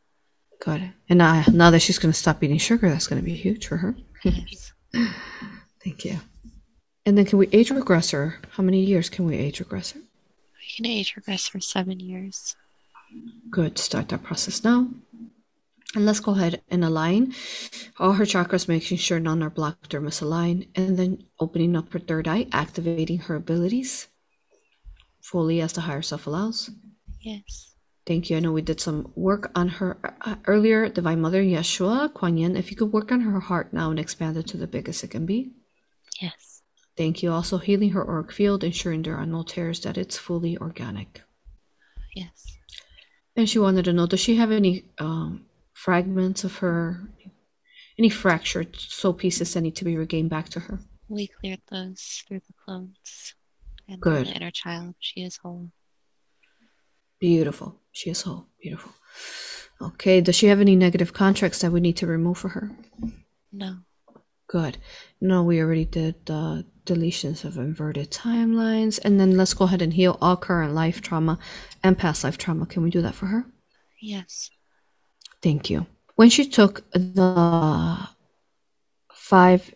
Good. 0.59 0.93
And 1.09 1.19
now, 1.19 1.43
now 1.51 1.69
that 1.69 1.83
she's 1.83 1.99
going 1.99 2.11
to 2.11 2.17
stop 2.17 2.43
eating 2.43 2.57
sugar, 2.57 2.89
that's 2.89 3.05
going 3.07 3.21
to 3.21 3.25
be 3.25 3.35
huge 3.35 3.67
for 3.67 3.77
her. 3.77 3.95
Yes. 4.23 4.73
Thank 5.83 6.05
you. 6.05 6.19
And 7.05 7.17
then 7.17 7.25
can 7.25 7.39
we 7.39 7.47
age 7.51 7.71
regress 7.71 8.11
her? 8.11 8.39
How 8.51 8.63
many 8.63 8.81
years 8.81 9.09
can 9.09 9.25
we 9.25 9.35
age 9.35 9.59
regress 9.59 9.91
her? 9.91 9.99
We 9.99 10.75
can 10.75 10.85
age 10.85 11.15
regress 11.15 11.47
for 11.47 11.59
seven 11.59 11.99
years. 11.99 12.55
Good. 13.49 13.77
Start 13.77 14.09
that 14.09 14.23
process 14.23 14.63
now. 14.63 14.87
And 15.93 16.05
let's 16.05 16.21
go 16.21 16.31
ahead 16.31 16.61
and 16.69 16.85
align 16.85 17.33
all 17.99 18.13
her 18.13 18.23
chakras, 18.23 18.67
making 18.67 18.97
sure 18.97 19.19
none 19.19 19.43
are 19.43 19.49
blocked 19.49 19.93
or 19.93 20.01
misaligned, 20.01 20.67
and 20.75 20.97
then 20.97 21.25
opening 21.39 21.75
up 21.75 21.91
her 21.91 21.99
third 21.99 22.27
eye, 22.29 22.47
activating 22.53 23.19
her 23.19 23.35
abilities 23.35 24.07
fully 25.21 25.59
as 25.61 25.73
the 25.73 25.81
higher 25.81 26.01
self 26.01 26.27
allows. 26.27 26.69
Yes. 27.19 27.75
Thank 28.05 28.29
you. 28.29 28.37
I 28.37 28.39
know 28.39 28.51
we 28.51 28.61
did 28.61 28.79
some 28.79 29.11
work 29.15 29.51
on 29.53 29.67
her 29.67 29.97
uh, 30.21 30.35
earlier. 30.45 30.89
Divine 30.89 31.21
Mother 31.21 31.43
Yeshua, 31.43 32.13
Kuan 32.13 32.37
Yin, 32.37 32.55
if 32.55 32.71
you 32.71 32.77
could 32.77 32.93
work 32.93 33.11
on 33.11 33.21
her 33.21 33.39
heart 33.39 33.73
now 33.73 33.91
and 33.91 33.99
expand 33.99 34.37
it 34.37 34.47
to 34.47 34.57
the 34.57 34.67
biggest 34.67 35.03
it 35.03 35.09
can 35.09 35.25
be. 35.25 35.51
Yes. 36.21 36.61
Thank 36.95 37.23
you. 37.23 37.31
Also 37.31 37.57
healing 37.57 37.91
her 37.91 38.07
auric 38.07 38.31
field, 38.31 38.63
ensuring 38.63 39.01
there 39.01 39.17
are 39.17 39.25
no 39.25 39.43
tears, 39.43 39.81
that 39.81 39.97
it's 39.97 40.17
fully 40.17 40.57
organic. 40.57 41.21
Yes. 42.15 42.57
And 43.35 43.49
she 43.49 43.59
wanted 43.59 43.85
to 43.85 43.93
know, 43.93 44.05
does 44.05 44.19
she 44.19 44.35
have 44.35 44.51
any 44.51 44.85
um, 44.99 45.45
fragments 45.73 46.43
of 46.43 46.57
her, 46.57 47.01
any 47.97 48.09
fractured 48.09 48.75
soul 48.75 49.13
pieces 49.13 49.53
that 49.53 49.61
need 49.61 49.75
to 49.77 49.85
be 49.85 49.97
regained 49.97 50.29
back 50.29 50.49
to 50.49 50.59
her? 50.59 50.79
We 51.07 51.27
cleared 51.27 51.61
those 51.71 52.23
through 52.27 52.41
the 52.47 52.53
clones 52.63 53.33
and 53.87 53.99
Good. 53.99 54.27
the 54.27 54.33
inner 54.33 54.51
child. 54.51 54.95
She 54.99 55.23
is 55.23 55.37
whole. 55.37 55.71
Beautiful. 57.19 57.79
She 57.91 58.09
is 58.09 58.21
whole. 58.21 58.47
Beautiful. 58.61 58.91
Okay. 59.81 60.21
Does 60.21 60.35
she 60.35 60.47
have 60.47 60.61
any 60.61 60.75
negative 60.75 61.13
contracts 61.13 61.59
that 61.59 61.71
we 61.71 61.79
need 61.79 61.97
to 61.97 62.07
remove 62.07 62.37
for 62.37 62.49
her? 62.49 62.71
No. 63.51 63.77
Good. 64.47 64.77
No, 65.21 65.43
we 65.43 65.61
already 65.61 65.85
did 65.85 66.25
the 66.25 66.65
deletions 66.85 67.45
of 67.45 67.57
inverted 67.57 68.11
timelines. 68.11 68.99
And 69.03 69.19
then 69.19 69.37
let's 69.37 69.53
go 69.53 69.65
ahead 69.65 69.81
and 69.81 69.93
heal 69.93 70.17
all 70.21 70.35
current 70.35 70.73
life 70.73 71.01
trauma 71.01 71.37
and 71.83 71.97
past 71.97 72.23
life 72.23 72.37
trauma. 72.37 72.65
Can 72.65 72.83
we 72.83 72.89
do 72.89 73.01
that 73.01 73.15
for 73.15 73.27
her? 73.27 73.45
Yes. 74.01 74.49
Thank 75.41 75.69
you. 75.69 75.85
When 76.15 76.29
she 76.29 76.47
took 76.47 76.89
the 76.91 78.07
5 79.13 79.75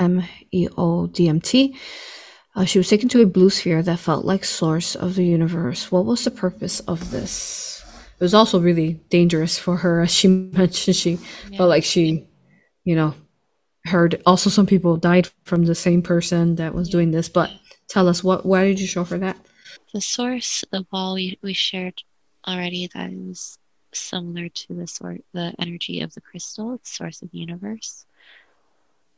MEO 0.00 1.06
DMT, 1.08 1.76
uh, 2.54 2.64
she 2.66 2.78
was 2.78 2.88
taken 2.88 3.08
to 3.08 3.22
a 3.22 3.26
blue 3.26 3.50
sphere 3.50 3.82
that 3.82 3.98
felt 3.98 4.24
like 4.26 4.44
source 4.44 4.94
of 4.94 5.14
the 5.14 5.24
universe. 5.24 5.90
What 5.90 6.04
was 6.04 6.24
the 6.24 6.30
purpose 6.30 6.80
of 6.80 7.10
this? 7.10 7.82
It 8.18 8.22
was 8.22 8.34
also 8.34 8.60
really 8.60 9.00
dangerous 9.08 9.58
for 9.58 9.78
her, 9.78 10.02
as 10.02 10.12
she 10.12 10.28
mentioned. 10.52 10.96
She 10.96 11.18
yeah. 11.48 11.58
felt 11.58 11.70
like 11.70 11.84
she, 11.84 12.26
you 12.84 12.94
know, 12.94 13.14
heard. 13.86 14.22
Also, 14.26 14.50
some 14.50 14.66
people 14.66 14.96
died 14.96 15.28
from 15.44 15.64
the 15.64 15.74
same 15.74 16.02
person 16.02 16.56
that 16.56 16.74
was 16.74 16.88
doing 16.88 17.10
this. 17.10 17.28
But 17.28 17.50
tell 17.88 18.08
us, 18.08 18.22
what? 18.22 18.46
Why 18.46 18.64
did 18.64 18.80
you 18.80 18.86
show 18.86 19.04
her 19.04 19.18
that? 19.18 19.36
The 19.92 20.00
source, 20.00 20.64
the 20.70 20.86
wall 20.90 21.14
we, 21.14 21.38
we 21.42 21.52
shared 21.52 22.02
already, 22.46 22.88
that 22.94 23.10
is 23.10 23.58
similar 23.92 24.48
to 24.48 24.74
the 24.74 24.86
sort, 24.86 25.22
the 25.32 25.54
energy 25.58 26.00
of 26.00 26.14
the 26.14 26.20
crystal, 26.20 26.78
the 26.78 26.80
source 26.82 27.22
of 27.22 27.30
the 27.30 27.38
universe, 27.38 28.06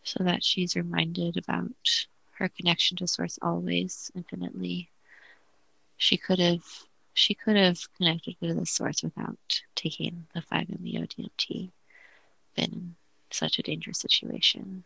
so 0.03 0.25
that 0.25 0.43
she's 0.43 0.77
reminded 0.77 1.37
about 1.37 1.71
her 2.33 2.49
connection 2.49 2.97
to 2.97 3.07
source 3.07 3.39
always 3.43 4.11
infinitely 4.15 4.91
she 5.97 6.17
could 6.17 6.39
have 6.39 6.65
she 7.15 7.35
could 7.35 7.57
have 7.57 7.79
connected 7.97 8.37
to 8.41 8.55
the 8.55 8.67
source 8.67 9.03
without 9.03 9.61
taking 9.77 10.27
the 10.35 10.41
5-MeO 10.41 11.03
DMT 11.03 11.71
been 12.57 12.97
such 13.35 13.59
a 13.59 13.63
dangerous 13.63 13.99
situation 13.99 14.85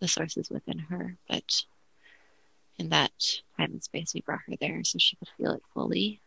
the 0.00 0.08
source 0.08 0.36
is 0.36 0.50
within 0.50 0.78
her 0.78 1.16
but 1.28 1.64
in 2.78 2.88
that 2.90 3.12
time 3.56 3.72
and 3.72 3.82
space 3.84 4.14
we 4.14 4.20
brought 4.22 4.40
her 4.46 4.54
there 4.60 4.82
so 4.84 4.98
she 4.98 5.16
could 5.16 5.28
feel 5.38 5.52
it 5.52 5.62
fully 5.72 6.20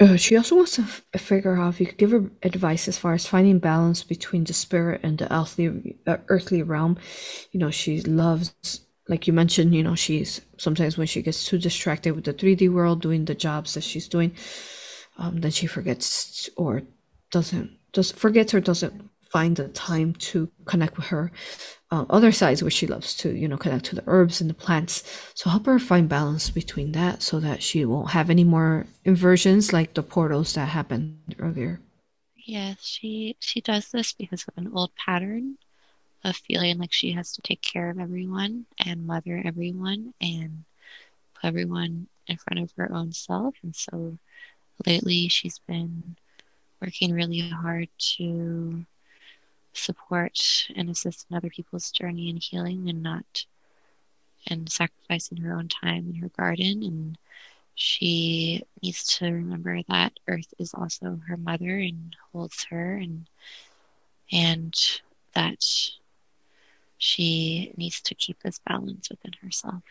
Uh, 0.00 0.16
she 0.16 0.36
also 0.36 0.56
wants 0.56 0.74
to 0.76 0.82
f- 0.82 1.04
figure 1.16 1.56
out 1.56 1.74
if 1.74 1.80
you 1.80 1.86
could 1.86 1.98
give 1.98 2.10
her 2.10 2.30
advice 2.42 2.88
as 2.88 2.98
far 2.98 3.14
as 3.14 3.26
finding 3.26 3.58
balance 3.60 4.02
between 4.02 4.44
the 4.44 4.52
spirit 4.52 5.00
and 5.04 5.18
the 5.18 5.32
earthly, 5.32 5.96
uh, 6.06 6.16
earthly 6.28 6.62
realm. 6.62 6.98
You 7.52 7.60
know, 7.60 7.70
she 7.70 8.00
loves, 8.02 8.52
like 9.08 9.26
you 9.28 9.32
mentioned, 9.32 9.74
you 9.74 9.82
know, 9.84 9.94
she's 9.94 10.40
sometimes 10.58 10.98
when 10.98 11.06
she 11.06 11.22
gets 11.22 11.46
too 11.46 11.58
distracted 11.58 12.12
with 12.16 12.24
the 12.24 12.32
3D 12.34 12.68
world 12.68 13.00
doing 13.00 13.26
the 13.26 13.34
jobs 13.34 13.74
that 13.74 13.84
she's 13.84 14.08
doing, 14.08 14.34
um, 15.18 15.40
then 15.40 15.52
she 15.52 15.66
forgets 15.68 16.50
or 16.56 16.82
doesn't, 17.30 17.70
does 17.92 18.10
forgets 18.12 18.54
or 18.54 18.60
doesn't 18.60 19.08
find 19.32 19.56
the 19.56 19.68
time 19.68 20.12
to 20.14 20.50
connect 20.66 20.96
with 20.96 21.06
her 21.06 21.32
uh, 21.90 22.04
other 22.10 22.32
sides 22.32 22.62
where 22.62 22.70
she 22.70 22.86
loves 22.86 23.14
to 23.16 23.34
you 23.34 23.48
know 23.48 23.56
connect 23.56 23.84
to 23.86 23.94
the 23.94 24.04
herbs 24.06 24.40
and 24.40 24.50
the 24.50 24.54
plants. 24.54 25.02
So 25.34 25.50
help 25.50 25.66
her 25.66 25.78
find 25.78 26.08
balance 26.08 26.50
between 26.50 26.92
that 26.92 27.22
so 27.22 27.40
that 27.40 27.62
she 27.62 27.84
won't 27.84 28.10
have 28.10 28.30
any 28.30 28.44
more 28.44 28.86
inversions 29.04 29.72
like 29.72 29.94
the 29.94 30.02
portals 30.02 30.54
that 30.54 30.68
happened 30.68 31.34
earlier. 31.38 31.80
Yes 32.36 32.84
she 32.84 33.36
she 33.40 33.60
does 33.60 33.90
this 33.90 34.12
because 34.12 34.44
of 34.48 34.54
an 34.56 34.72
old 34.74 34.94
pattern 34.96 35.56
of 36.24 36.36
feeling 36.36 36.78
like 36.78 36.92
she 36.92 37.12
has 37.12 37.32
to 37.32 37.42
take 37.42 37.62
care 37.62 37.90
of 37.90 37.98
everyone 37.98 38.66
and 38.84 39.06
mother 39.06 39.42
everyone 39.44 40.14
and 40.20 40.64
put 41.34 41.48
everyone 41.48 42.06
in 42.26 42.36
front 42.36 42.60
of 42.60 42.72
her 42.76 42.92
own 42.92 43.12
self. 43.12 43.54
And 43.62 43.74
so 43.74 44.18
lately 44.86 45.28
she's 45.28 45.58
been 45.58 46.16
working 46.80 47.12
really 47.12 47.48
hard 47.48 47.88
to 48.16 48.84
support 49.74 50.66
and 50.74 50.90
assist 50.90 51.26
in 51.30 51.36
other 51.36 51.50
people's 51.50 51.90
journey 51.90 52.30
and 52.30 52.42
healing 52.42 52.88
and 52.88 53.02
not 53.02 53.46
and 54.48 54.70
sacrificing 54.70 55.38
her 55.38 55.56
own 55.56 55.68
time 55.68 56.08
in 56.08 56.14
her 56.16 56.28
garden. 56.30 56.82
And 56.82 57.18
she 57.74 58.62
needs 58.82 59.18
to 59.18 59.26
remember 59.26 59.80
that 59.88 60.12
earth 60.28 60.52
is 60.58 60.74
also 60.74 61.20
her 61.26 61.36
mother 61.36 61.78
and 61.78 62.14
holds 62.32 62.64
her 62.64 62.96
and 62.96 63.28
and 64.30 64.74
that 65.34 65.64
she 66.98 67.72
needs 67.76 68.00
to 68.00 68.14
keep 68.14 68.42
this 68.42 68.60
balance 68.66 69.10
within 69.10 69.32
herself 69.42 69.82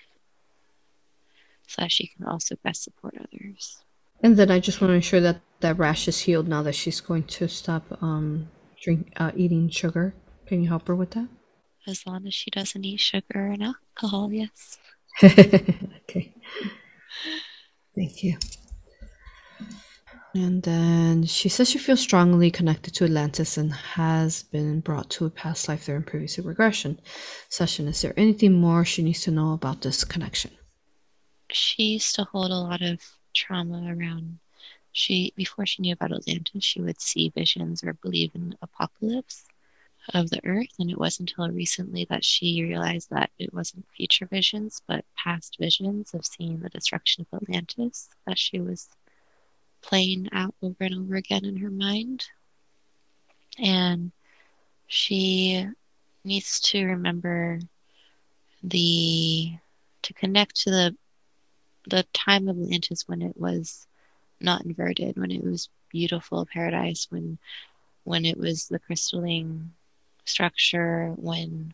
so 1.67 1.81
that 1.81 1.91
she 1.91 2.07
can 2.07 2.25
also 2.25 2.55
best 2.63 2.83
support 2.83 3.15
others. 3.17 3.83
And 4.23 4.37
then 4.37 4.51
i 4.51 4.59
just 4.59 4.81
want 4.81 4.91
to 4.91 4.95
ensure 4.95 5.19
that 5.21 5.41
that 5.61 5.77
rash 5.77 6.07
is 6.07 6.19
healed 6.19 6.47
now 6.47 6.61
that 6.63 6.75
she's 6.75 7.01
going 7.01 7.23
to 7.23 7.47
stop 7.47 7.83
um 8.01 8.49
drink 8.81 9.13
uh, 9.17 9.31
eating 9.35 9.69
sugar. 9.69 10.13
Can 10.47 10.61
you 10.61 10.69
help 10.69 10.87
her 10.87 10.95
with 10.95 11.11
that? 11.11 11.29
As 11.87 12.05
long 12.05 12.27
as 12.27 12.33
she 12.33 12.51
doesn't 12.51 12.85
eat 12.85 12.99
sugar 12.99 13.47
and 13.47 13.63
alcohol, 13.63 14.31
yes. 14.31 14.77
okay. 15.23 16.33
Thank 17.95 18.23
you. 18.23 18.37
And 20.33 20.63
then 20.63 21.25
she 21.25 21.49
says 21.49 21.69
she 21.69 21.77
feels 21.77 21.99
strongly 21.99 22.51
connected 22.51 22.93
to 22.95 23.03
Atlantis 23.03 23.57
and 23.57 23.73
has 23.73 24.43
been 24.43 24.79
brought 24.79 25.09
to 25.11 25.25
a 25.25 25.29
past 25.29 25.67
life 25.67 25.85
there 25.85 25.97
in 25.97 26.03
previous 26.03 26.39
regression 26.39 27.01
session. 27.49 27.87
Is 27.87 28.01
there 28.01 28.13
anything 28.15 28.53
more 28.53 28.85
she 28.85 29.03
needs 29.03 29.21
to 29.23 29.31
know 29.31 29.51
about 29.51 29.81
this 29.81 30.05
connection? 30.05 30.51
She 31.51 31.83
used 31.83 32.15
to 32.15 32.23
hold 32.23 32.51
a 32.51 32.55
lot 32.55 32.81
of 32.81 33.01
trauma 33.33 33.93
around 33.93 34.39
she 34.91 35.33
before 35.35 35.65
she 35.65 35.81
knew 35.81 35.93
about 35.93 36.11
Atlantis, 36.11 36.63
she 36.63 36.81
would 36.81 36.99
see 37.01 37.29
visions 37.29 37.83
or 37.83 37.93
believe 37.93 38.31
in 38.35 38.57
apocalypse 38.61 39.45
of 40.13 40.29
the 40.29 40.41
earth, 40.45 40.73
and 40.79 40.89
it 40.89 40.97
wasn't 40.97 41.31
until 41.31 41.53
recently 41.53 42.05
that 42.05 42.25
she 42.25 42.63
realized 42.63 43.09
that 43.11 43.29
it 43.37 43.53
wasn't 43.53 43.85
future 43.95 44.25
visions, 44.25 44.81
but 44.87 45.05
past 45.15 45.57
visions 45.59 46.13
of 46.13 46.25
seeing 46.25 46.59
the 46.59 46.69
destruction 46.69 47.25
of 47.31 47.41
Atlantis 47.43 48.09
that 48.25 48.37
she 48.37 48.59
was 48.59 48.89
playing 49.81 50.29
out 50.31 50.53
over 50.61 50.83
and 50.83 50.95
over 50.95 51.15
again 51.15 51.45
in 51.45 51.57
her 51.57 51.69
mind. 51.69 52.25
And 53.59 54.11
she 54.87 55.67
needs 56.23 56.59
to 56.61 56.85
remember 56.85 57.59
the 58.63 59.53
to 60.03 60.13
connect 60.13 60.55
to 60.55 60.71
the 60.71 60.97
the 61.87 62.05
time 62.13 62.47
of 62.47 62.59
Atlantis 62.59 63.07
when 63.07 63.21
it 63.21 63.35
was 63.35 63.87
not 64.41 64.65
inverted, 64.65 65.17
when 65.17 65.31
it 65.31 65.43
was 65.43 65.69
beautiful 65.89 66.45
paradise, 66.45 67.07
when 67.09 67.37
when 68.03 68.25
it 68.25 68.37
was 68.37 68.67
the 68.67 68.79
crystalline 68.79 69.71
structure, 70.25 71.13
when 71.17 71.73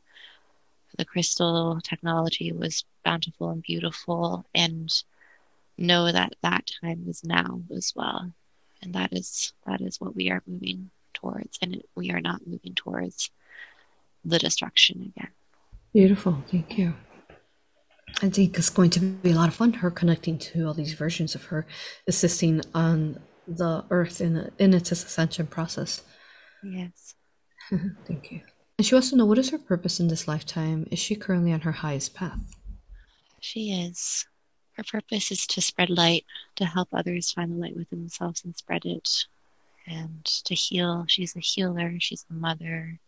the 0.98 1.06
crystal 1.06 1.80
technology 1.82 2.52
was 2.52 2.84
bountiful 3.06 3.50
and 3.50 3.64
beautiful, 3.64 4.46
and 4.54 5.04
know 5.78 6.12
that 6.12 6.34
that 6.42 6.70
time 6.82 7.06
is 7.08 7.24
now 7.24 7.62
as 7.76 7.94
well, 7.96 8.32
and 8.82 8.94
that 8.94 9.14
is 9.14 9.54
that 9.66 9.82
is 9.82 10.02
what 10.02 10.16
we 10.16 10.30
are 10.30 10.44
moving 10.48 10.90
towards, 11.14 11.58
and 11.62 11.82
we 11.96 12.12
are 12.12 12.22
not 12.22 12.46
moving 12.46 12.76
towards 12.76 13.32
the 14.26 14.40
destruction 14.40 15.14
again. 15.16 15.32
Beautiful, 15.94 16.44
thank 16.52 16.78
you. 16.78 16.94
I 18.22 18.30
think 18.30 18.58
it's 18.58 18.70
going 18.70 18.90
to 18.92 19.00
be 19.00 19.32
a 19.32 19.36
lot 19.36 19.50
of 19.50 19.56
fun. 19.56 19.74
Her 19.74 19.92
connecting 19.92 20.40
to 20.40 20.66
all 20.66 20.74
these 20.74 20.94
versions 20.94 21.36
of 21.36 21.46
her, 21.46 21.68
assisting 22.08 22.62
on 22.74 23.20
the 23.48 23.86
Earth 23.90 24.22
in 24.22 24.52
in 24.58 24.74
its 24.74 24.92
ascension 24.92 25.48
process. 25.48 26.02
Yes. 26.64 27.16
Thank 28.08 28.32
you. 28.32 28.42
And 28.78 28.86
she 28.86 28.96
wants 28.96 29.10
to 29.10 29.16
know 29.16 29.26
what 29.26 29.38
is 29.38 29.50
her 29.50 29.58
purpose 29.58 30.00
in 30.00 30.08
this 30.08 30.28
lifetime? 30.28 30.88
Is 30.92 31.00
she 31.00 31.16
currently 31.16 31.52
on 31.52 31.62
her 31.62 31.72
highest 31.72 32.14
path? 32.14 32.40
She 33.40 33.72
is. 33.72 34.26
Her 34.74 34.84
purpose 34.84 35.32
is 35.32 35.48
to 35.48 35.62
spread 35.62 35.90
light, 35.90 36.26
to 36.56 36.66
help 36.66 36.90
others 36.94 37.32
find 37.32 37.52
the 37.52 37.58
light 37.58 37.76
within 37.76 38.00
themselves 38.00 38.44
and 38.46 38.56
spread 38.56 38.86
it, 38.86 39.26
and 39.88 40.24
to 40.26 40.54
heal. 40.54 41.06
She's 41.08 41.36
a 41.36 41.40
healer. 41.40 41.96
She's 42.00 42.26
a 42.30 42.34
mother. 42.34 43.00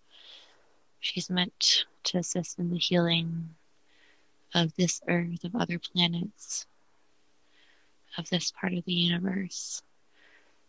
She's 0.99 1.29
meant 1.29 1.85
to 2.05 2.17
assist 2.17 2.57
in 2.57 2.71
the 2.71 2.79
healing 2.79 3.55
of 4.53 4.75
this 4.75 5.01
earth, 5.07 5.43
of 5.43 5.55
other 5.55 5.79
planets, 5.79 6.65
of 8.17 8.29
this 8.29 8.51
part 8.51 8.73
of 8.73 8.85
the 8.85 8.93
universe. 8.93 9.81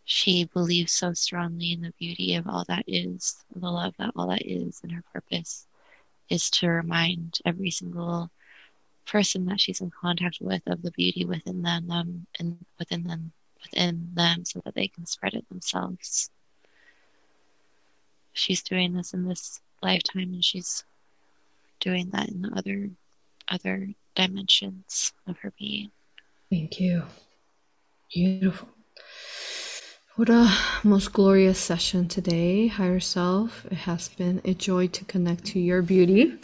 She 0.05 0.45
believes 0.45 0.93
so 0.93 1.13
strongly 1.13 1.73
in 1.73 1.83
the 1.83 1.93
beauty 1.99 2.35
of 2.35 2.47
all 2.49 2.65
that 2.69 2.85
is, 2.87 3.45
the 3.55 3.71
love 3.71 3.95
that 3.99 4.13
all 4.17 4.29
that 4.29 4.45
is, 4.45 4.81
and 4.83 4.93
her 4.93 5.05
purpose 5.13 5.67
is 6.29 6.51
to 6.51 6.69
remind 6.69 7.39
every 7.45 7.71
single 7.71 8.31
person 9.07 9.47
that 9.47 9.61
she's 9.61 9.81
in 9.81 9.91
contact 9.91 10.39
with 10.41 10.63
of 10.67 10.83
the 10.83 10.91
beauty 10.93 11.25
within 11.25 11.63
them, 11.63 11.89
them 11.89 12.27
and 12.39 12.59
within 12.79 13.05
them 13.05 13.33
within 13.63 14.11
them 14.15 14.45
so 14.45 14.61
that 14.65 14.75
they 14.75 14.89
can 14.89 15.07
spread 15.07 15.35
it 15.35 15.49
themselves. 15.49 16.31
She's 18.33 18.63
doing 18.63 18.95
this 18.95 19.13
in 19.13 19.27
this 19.27 19.61
lifetime 19.83 20.35
and 20.35 20.45
she's 20.45 20.85
doing 21.81 22.11
that 22.11 22.29
in 22.29 22.43
the 22.43 22.53
other 22.57 22.91
other 23.51 23.89
dimensions 24.15 25.13
of 25.27 25.39
her 25.39 25.53
being. 25.59 25.91
Thank 26.51 26.81
you. 26.81 27.05
Beautiful. 28.13 28.69
What 30.17 30.29
a 30.29 30.53
most 30.85 31.13
glorious 31.13 31.59
session 31.59 32.09
today, 32.09 32.67
higher 32.67 33.01
self. 33.01 33.65
It 33.67 33.79
has 33.89 34.09
been 34.09 34.41
a 34.45 34.53
joy 34.53 34.89
to 34.89 35.05
connect 35.05 35.47
to 35.47 35.61
your 35.61 35.83
beauty, 35.83 36.39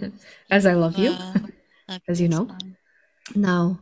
as 0.50 0.66
I 0.66 0.72
love 0.72 0.98
you, 0.98 1.10
uh, 1.10 1.98
as 2.08 2.20
you 2.20 2.28
know. 2.28 2.48
Now, 3.34 3.80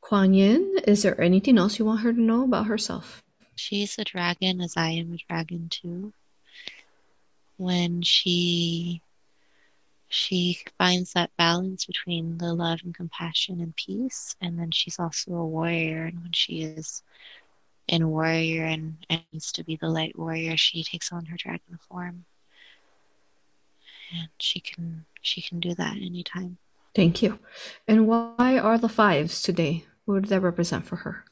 Kuan 0.00 0.34
Yin, 0.34 0.78
is 0.86 1.02
there 1.02 1.20
anything 1.20 1.58
else 1.58 1.78
you 1.78 1.84
want 1.84 2.00
her 2.00 2.12
to 2.12 2.20
know 2.20 2.44
about 2.44 2.66
herself? 2.66 3.22
She's 3.54 3.98
a 3.98 4.04
dragon, 4.04 4.60
as 4.60 4.74
I 4.76 4.90
am 4.90 5.12
a 5.12 5.18
dragon 5.28 5.68
too. 5.68 6.12
When 7.58 8.02
she 8.02 9.02
she 10.10 10.58
finds 10.76 11.12
that 11.12 11.30
balance 11.38 11.86
between 11.86 12.36
the 12.38 12.52
love 12.52 12.80
and 12.82 12.92
compassion 12.92 13.60
and 13.60 13.74
peace. 13.76 14.34
And 14.40 14.58
then 14.58 14.72
she's 14.72 14.98
also 14.98 15.32
a 15.34 15.46
warrior. 15.46 16.06
And 16.06 16.20
when 16.20 16.32
she 16.32 16.62
is 16.62 17.04
in 17.86 18.08
warrior 18.08 18.64
and, 18.64 18.96
and 19.08 19.22
needs 19.32 19.52
to 19.52 19.62
be 19.62 19.76
the 19.76 19.88
light 19.88 20.18
warrior, 20.18 20.56
she 20.56 20.82
takes 20.82 21.12
on 21.12 21.26
her 21.26 21.36
dragon 21.36 21.78
form. 21.88 22.24
And 24.12 24.28
she 24.40 24.58
can 24.58 25.06
she 25.22 25.40
can 25.40 25.60
do 25.60 25.74
that 25.76 25.96
anytime. 25.96 26.58
Thank 26.92 27.22
you. 27.22 27.38
And 27.86 28.08
why 28.08 28.58
are 28.58 28.78
the 28.78 28.88
fives 28.88 29.40
today? 29.40 29.84
What 30.06 30.22
does 30.22 30.30
that 30.30 30.40
represent 30.40 30.86
for 30.86 30.96
her? 30.96 31.24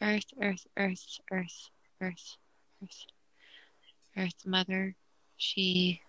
Earth, 0.00 0.32
earth, 0.40 0.66
earth, 0.76 1.20
earth, 1.30 1.70
earth, 2.00 2.36
earth. 2.82 3.06
Earth 4.16 4.44
Mother. 4.44 4.96
She 5.36 6.00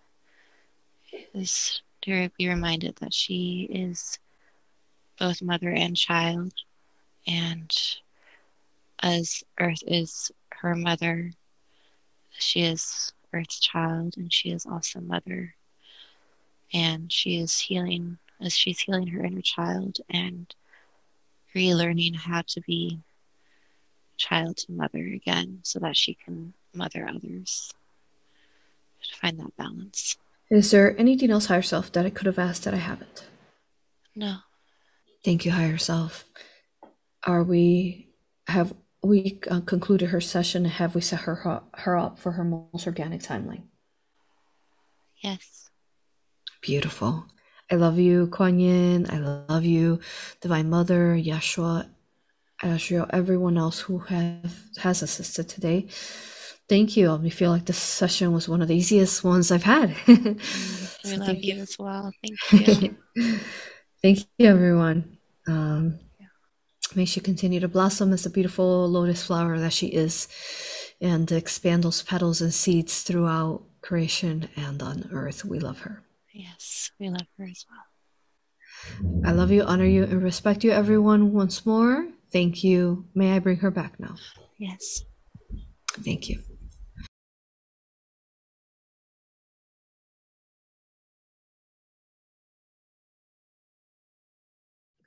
is 1.34 1.82
to 2.02 2.28
be 2.36 2.48
reminded 2.48 2.96
that 2.96 3.14
she 3.14 3.68
is 3.70 4.18
both 5.18 5.42
mother 5.42 5.70
and 5.70 5.96
child, 5.96 6.52
and 7.26 7.72
as 9.02 9.42
Earth 9.58 9.82
is 9.86 10.30
her 10.50 10.74
mother, 10.74 11.32
she 12.38 12.62
is 12.62 13.12
Earth's 13.32 13.60
child, 13.60 14.16
and 14.16 14.32
she 14.32 14.50
is 14.50 14.66
also 14.66 15.00
mother. 15.00 15.54
And 16.72 17.12
she 17.12 17.36
is 17.38 17.58
healing 17.58 18.18
as 18.40 18.56
she's 18.56 18.80
healing 18.80 19.08
her 19.08 19.24
inner 19.24 19.42
child 19.42 19.98
and 20.10 20.52
relearning 21.54 22.16
how 22.16 22.42
to 22.48 22.60
be 22.62 23.00
child 24.16 24.56
to 24.56 24.72
mother 24.72 25.04
again 25.04 25.60
so 25.62 25.78
that 25.80 25.96
she 25.96 26.14
can 26.14 26.54
mother 26.74 27.08
others. 27.08 27.72
To 29.02 29.16
find 29.16 29.38
that 29.38 29.56
balance. 29.56 30.16
Is 30.54 30.70
there 30.70 30.96
anything 31.00 31.32
else, 31.32 31.46
higher 31.46 31.62
self, 31.62 31.90
that 31.92 32.06
I 32.06 32.10
could 32.10 32.26
have 32.26 32.38
asked 32.38 32.62
that 32.62 32.74
I 32.74 32.78
haven't? 32.78 33.26
No. 34.14 34.36
Thank 35.24 35.44
you, 35.44 35.50
higher 35.50 35.78
self. 35.78 36.24
Are 37.24 37.42
we 37.42 38.10
have 38.46 38.72
we 39.02 39.40
uh, 39.50 39.62
concluded 39.62 40.10
her 40.10 40.20
session? 40.20 40.64
Have 40.64 40.94
we 40.94 41.00
set 41.00 41.20
her 41.20 41.62
her 41.74 41.96
up 41.96 42.20
for 42.20 42.30
her 42.32 42.44
most 42.44 42.86
organic 42.86 43.20
timeline? 43.20 43.64
Yes. 45.16 45.70
Beautiful. 46.60 47.26
I 47.68 47.74
love 47.74 47.98
you, 47.98 48.28
Kuan 48.28 48.60
Yin. 48.60 49.10
I 49.10 49.18
love 49.18 49.64
you, 49.64 49.98
Divine 50.40 50.70
Mother, 50.70 51.16
Yeshua, 51.16 51.88
Asriel, 52.62 53.10
everyone 53.10 53.58
else 53.58 53.80
who 53.80 53.98
have 53.98 54.54
has 54.76 55.02
assisted 55.02 55.48
today. 55.48 55.88
Thank 56.68 56.96
you. 56.96 57.12
I 57.12 57.28
feel 57.28 57.50
like 57.50 57.66
this 57.66 57.78
session 57.78 58.32
was 58.32 58.48
one 58.48 58.62
of 58.62 58.68
the 58.68 58.76
easiest 58.76 59.22
ones 59.22 59.50
I've 59.50 59.64
had. 59.64 59.94
Mm, 61.04 61.10
we 61.10 61.16
love 61.18 61.36
you, 61.36 61.54
you 61.56 61.60
as 61.60 61.78
well. 61.78 62.10
Thank 62.22 62.80
you. 63.14 63.38
thank 64.00 64.20
you, 64.38 64.46
everyone. 64.48 65.18
Um, 65.46 65.98
May 66.94 67.04
she 67.06 67.20
continue 67.20 67.58
to 67.60 67.68
blossom 67.68 68.12
as 68.12 68.22
the 68.22 68.30
beautiful 68.30 68.88
lotus 68.88 69.26
flower 69.26 69.58
that 69.58 69.72
she 69.72 69.88
is 69.88 70.28
and 71.00 71.30
expand 71.32 71.82
those 71.82 72.02
petals 72.02 72.40
and 72.40 72.54
seeds 72.54 73.02
throughout 73.02 73.64
creation 73.80 74.48
and 74.56 74.80
on 74.80 75.08
earth. 75.12 75.44
We 75.44 75.58
love 75.58 75.80
her. 75.80 76.04
Yes, 76.32 76.90
we 77.00 77.08
love 77.08 77.26
her 77.36 77.44
as 77.44 77.66
well. 77.68 79.24
I 79.26 79.32
love 79.32 79.50
you, 79.50 79.62
honor 79.62 79.86
you, 79.86 80.04
and 80.04 80.22
respect 80.22 80.62
you, 80.62 80.70
everyone, 80.70 81.32
once 81.32 81.66
more. 81.66 82.06
Thank 82.32 82.62
you. 82.62 83.06
May 83.14 83.32
I 83.32 83.40
bring 83.40 83.58
her 83.58 83.70
back 83.70 83.98
now? 83.98 84.14
Yes. 84.58 85.02
Thank 86.04 86.28
you. 86.28 86.42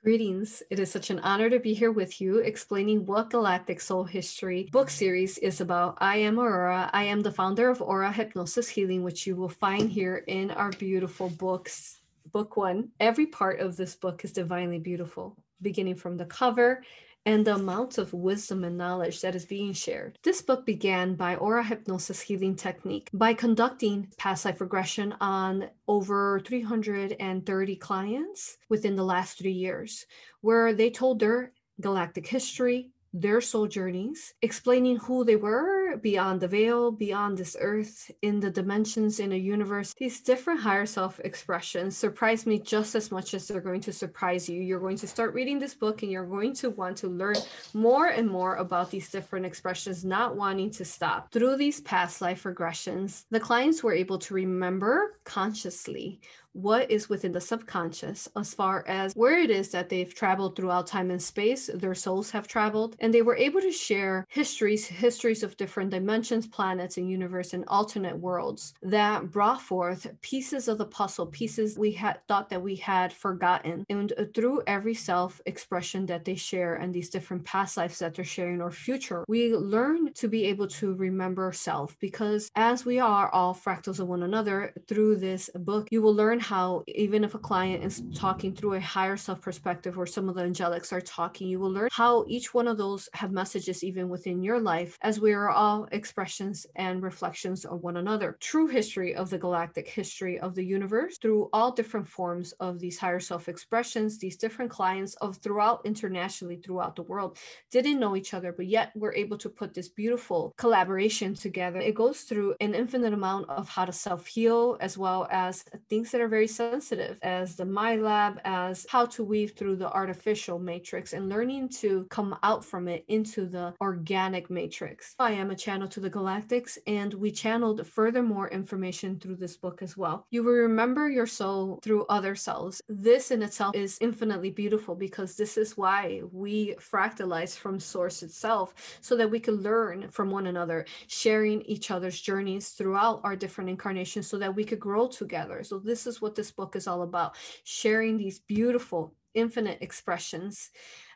Greetings. 0.08 0.62
It 0.70 0.78
is 0.78 0.90
such 0.90 1.10
an 1.10 1.18
honor 1.18 1.50
to 1.50 1.58
be 1.60 1.74
here 1.74 1.92
with 1.92 2.18
you 2.18 2.38
explaining 2.38 3.04
what 3.04 3.28
Galactic 3.28 3.78
Soul 3.78 4.04
History 4.04 4.66
book 4.72 4.88
series 4.88 5.36
is 5.36 5.60
about. 5.60 5.98
I 6.00 6.16
am 6.16 6.40
Aurora. 6.40 6.88
I 6.94 7.04
am 7.04 7.20
the 7.20 7.30
founder 7.30 7.68
of 7.68 7.82
Aura 7.82 8.10
Hypnosis 8.10 8.70
Healing, 8.70 9.02
which 9.02 9.26
you 9.26 9.36
will 9.36 9.50
find 9.50 9.90
here 9.90 10.24
in 10.26 10.50
our 10.52 10.70
beautiful 10.70 11.28
books. 11.28 12.00
Book 12.32 12.56
one. 12.56 12.88
Every 13.00 13.26
part 13.26 13.60
of 13.60 13.76
this 13.76 13.96
book 13.96 14.24
is 14.24 14.32
divinely 14.32 14.78
beautiful, 14.78 15.36
beginning 15.60 15.96
from 15.96 16.16
the 16.16 16.24
cover 16.24 16.82
and 17.28 17.44
the 17.44 17.54
amount 17.54 17.98
of 17.98 18.14
wisdom 18.14 18.64
and 18.64 18.78
knowledge 18.78 19.20
that 19.20 19.34
is 19.34 19.44
being 19.44 19.74
shared. 19.74 20.18
This 20.22 20.40
book 20.40 20.64
began 20.64 21.14
by 21.14 21.36
Aura 21.36 21.62
Hypnosis 21.62 22.22
Healing 22.22 22.56
Technique 22.56 23.10
by 23.12 23.34
conducting 23.34 24.08
past 24.16 24.46
life 24.46 24.62
regression 24.62 25.14
on 25.20 25.68
over 25.86 26.40
330 26.40 27.76
clients 27.76 28.56
within 28.70 28.96
the 28.96 29.04
last 29.04 29.36
three 29.36 29.52
years, 29.52 30.06
where 30.40 30.72
they 30.72 30.88
told 30.88 31.20
their 31.20 31.52
galactic 31.82 32.26
history, 32.26 32.92
their 33.12 33.42
soul 33.42 33.66
journeys, 33.66 34.32
explaining 34.40 34.96
who 34.96 35.22
they 35.22 35.36
were 35.36 35.77
beyond 35.96 36.40
the 36.40 36.48
veil, 36.48 36.92
beyond 36.92 37.38
this 37.38 37.56
earth, 37.60 38.10
in 38.22 38.40
the 38.40 38.50
dimensions, 38.50 39.20
in 39.20 39.32
a 39.32 39.36
universe. 39.36 39.94
These 39.94 40.20
different 40.20 40.60
higher 40.60 40.86
self 40.86 41.20
expressions 41.20 41.96
surprise 41.96 42.46
me 42.46 42.58
just 42.58 42.94
as 42.94 43.10
much 43.10 43.34
as 43.34 43.48
they're 43.48 43.60
going 43.60 43.80
to 43.82 43.92
surprise 43.92 44.48
you. 44.48 44.60
You're 44.60 44.80
going 44.80 44.98
to 44.98 45.06
start 45.06 45.34
reading 45.34 45.58
this 45.58 45.74
book 45.74 46.02
and 46.02 46.12
you're 46.12 46.26
going 46.26 46.54
to 46.54 46.70
want 46.70 46.96
to 46.98 47.08
learn 47.08 47.36
more 47.74 48.06
and 48.06 48.28
more 48.28 48.56
about 48.56 48.90
these 48.90 49.10
different 49.10 49.46
expressions, 49.46 50.04
not 50.04 50.36
wanting 50.36 50.70
to 50.72 50.84
stop. 50.84 51.32
Through 51.32 51.56
these 51.56 51.80
past 51.80 52.20
life 52.20 52.44
regressions, 52.44 53.24
the 53.30 53.40
clients 53.40 53.82
were 53.82 53.94
able 53.94 54.18
to 54.18 54.34
remember 54.34 55.18
consciously 55.24 56.20
what 56.58 56.90
is 56.90 57.08
within 57.08 57.30
the 57.30 57.40
subconscious 57.40 58.28
as 58.36 58.52
far 58.52 58.84
as 58.88 59.14
where 59.14 59.38
it 59.38 59.48
is 59.48 59.68
that 59.70 59.88
they've 59.88 60.12
traveled 60.12 60.56
throughout 60.56 60.88
time 60.88 61.10
and 61.12 61.22
space, 61.22 61.70
their 61.72 61.94
souls 61.94 62.32
have 62.32 62.48
traveled, 62.48 62.96
and 62.98 63.14
they 63.14 63.22
were 63.22 63.36
able 63.36 63.60
to 63.60 63.70
share 63.70 64.26
histories, 64.28 64.84
histories 64.86 65.44
of 65.44 65.56
different 65.56 65.90
dimensions, 65.90 66.48
planets, 66.48 66.96
and 66.96 67.08
universe 67.08 67.54
and 67.54 67.64
alternate 67.68 68.18
worlds 68.18 68.74
that 68.82 69.30
brought 69.30 69.62
forth 69.62 70.08
pieces 70.20 70.66
of 70.66 70.78
the 70.78 70.84
puzzle, 70.84 71.26
pieces 71.26 71.78
we 71.78 71.92
had 71.92 72.18
thought 72.26 72.50
that 72.50 72.60
we 72.60 72.74
had 72.74 73.12
forgotten. 73.12 73.86
And 73.88 74.12
through 74.34 74.62
every 74.66 74.94
self 74.94 75.40
expression 75.46 76.06
that 76.06 76.24
they 76.24 76.34
share 76.34 76.74
and 76.74 76.92
these 76.92 77.08
different 77.08 77.44
past 77.44 77.76
lives 77.76 78.00
that 78.00 78.14
they're 78.14 78.24
sharing 78.24 78.60
or 78.60 78.72
future, 78.72 79.24
we 79.28 79.54
learn 79.54 80.12
to 80.14 80.26
be 80.26 80.46
able 80.46 80.66
to 80.66 80.94
remember 80.94 81.52
self 81.52 81.96
because 82.00 82.50
as 82.56 82.84
we 82.84 82.98
are 82.98 83.28
all 83.30 83.54
fractals 83.54 84.00
of 84.00 84.08
one 84.08 84.24
another 84.24 84.72
through 84.88 85.16
this 85.16 85.48
book, 85.54 85.86
you 85.92 86.02
will 86.02 86.14
learn 86.14 86.40
how 86.48 86.82
even 86.86 87.24
if 87.24 87.34
a 87.34 87.38
client 87.38 87.84
is 87.84 88.02
talking 88.14 88.54
through 88.54 88.74
a 88.74 88.80
higher 88.80 89.18
self 89.18 89.42
perspective 89.42 89.98
or 89.98 90.06
some 90.06 90.30
of 90.30 90.34
the 90.34 90.42
angelics 90.42 90.92
are 90.92 91.00
talking, 91.02 91.46
you 91.46 91.60
will 91.60 91.70
learn 91.70 91.90
how 91.92 92.24
each 92.26 92.54
one 92.54 92.66
of 92.66 92.78
those 92.78 93.06
have 93.12 93.32
messages 93.32 93.84
even 93.84 94.08
within 94.08 94.42
your 94.42 94.58
life 94.58 94.96
as 95.02 95.20
we 95.20 95.32
are 95.34 95.50
all 95.50 95.86
expressions 95.92 96.66
and 96.76 97.02
reflections 97.02 97.66
of 97.66 97.82
one 97.82 97.98
another. 97.98 98.38
True 98.40 98.66
history 98.66 99.14
of 99.14 99.28
the 99.28 99.36
galactic 99.36 99.86
history 99.86 100.38
of 100.40 100.54
the 100.54 100.64
universe 100.64 101.18
through 101.18 101.50
all 101.52 101.70
different 101.70 102.08
forms 102.08 102.52
of 102.60 102.78
these 102.80 102.98
higher 102.98 103.20
self 103.20 103.48
expressions, 103.48 104.18
these 104.18 104.38
different 104.38 104.70
clients 104.70 105.14
of 105.16 105.36
throughout 105.36 105.82
internationally 105.84 106.56
throughout 106.56 106.96
the 106.96 107.02
world 107.02 107.36
didn't 107.70 108.00
know 108.00 108.16
each 108.16 108.32
other, 108.32 108.52
but 108.52 108.66
yet 108.66 108.92
we're 108.94 109.14
able 109.14 109.36
to 109.36 109.50
put 109.50 109.74
this 109.74 109.88
beautiful 109.88 110.54
collaboration 110.56 111.34
together. 111.34 111.78
It 111.78 111.94
goes 111.94 112.22
through 112.22 112.54
an 112.60 112.74
infinite 112.74 113.12
amount 113.12 113.50
of 113.50 113.68
how 113.68 113.84
to 113.84 113.92
self 113.92 114.26
heal 114.26 114.78
as 114.80 114.96
well 114.96 115.28
as 115.30 115.64
things 115.90 116.10
that 116.10 116.22
are 116.22 116.27
very 116.28 116.38
very 116.38 116.46
sensitive 116.46 117.18
as 117.22 117.56
the 117.56 117.64
MILAB, 117.64 118.38
as 118.44 118.86
how 118.88 119.04
to 119.04 119.24
weave 119.24 119.54
through 119.56 119.74
the 119.74 119.90
artificial 119.90 120.56
matrix 120.60 121.12
and 121.12 121.28
learning 121.28 121.68
to 121.68 122.06
come 122.10 122.38
out 122.44 122.64
from 122.64 122.86
it 122.86 123.04
into 123.08 123.44
the 123.44 123.74
organic 123.80 124.48
matrix. 124.48 125.16
I 125.18 125.32
am 125.32 125.50
a 125.50 125.56
channel 125.56 125.88
to 125.88 125.98
the 125.98 126.08
galactics, 126.08 126.78
and 126.86 127.12
we 127.14 127.32
channeled 127.32 127.84
furthermore 127.84 128.48
information 128.50 129.18
through 129.18 129.34
this 129.34 129.56
book 129.56 129.82
as 129.82 129.96
well. 129.96 130.26
You 130.30 130.44
will 130.44 130.52
remember 130.52 131.10
your 131.10 131.26
soul 131.26 131.80
through 131.82 132.06
other 132.06 132.36
cells. 132.36 132.80
This 132.88 133.32
in 133.32 133.42
itself 133.42 133.74
is 133.74 133.98
infinitely 134.00 134.50
beautiful 134.50 134.94
because 134.94 135.34
this 135.34 135.58
is 135.58 135.76
why 135.76 136.22
we 136.30 136.76
fractalize 136.76 137.56
from 137.56 137.80
source 137.80 138.22
itself 138.22 138.74
so 139.00 139.16
that 139.16 139.28
we 139.28 139.40
can 139.40 139.56
learn 139.56 140.08
from 140.10 140.30
one 140.30 140.46
another, 140.46 140.86
sharing 141.08 141.62
each 141.62 141.90
other's 141.90 142.20
journeys 142.20 142.68
throughout 142.68 143.20
our 143.24 143.34
different 143.34 143.70
incarnations 143.70 144.28
so 144.28 144.38
that 144.38 144.54
we 144.54 144.64
could 144.64 144.78
grow 144.78 145.08
together. 145.08 145.64
So 145.64 145.80
this 145.80 146.06
is 146.06 146.17
what 146.20 146.34
this 146.34 146.50
book 146.50 146.76
is 146.76 146.86
all 146.86 147.02
about 147.02 147.36
sharing 147.64 148.16
these 148.16 148.38
beautiful, 148.40 149.14
infinite 149.34 149.78
expressions 149.80 150.70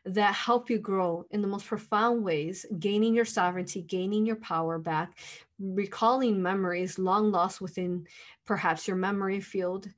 that 0.04 0.34
help 0.34 0.68
you 0.68 0.78
grow 0.78 1.24
in 1.30 1.42
the 1.42 1.48
most 1.48 1.66
profound 1.66 2.24
ways, 2.24 2.66
gaining 2.78 3.14
your 3.14 3.24
sovereignty, 3.24 3.82
gaining 3.82 4.26
your 4.26 4.36
power 4.36 4.78
back, 4.78 5.18
recalling 5.58 6.42
memories 6.42 6.98
long 6.98 7.30
lost 7.30 7.60
within 7.60 8.06
perhaps 8.44 8.86
your 8.86 8.96
memory 8.96 9.40
field, 9.40 9.88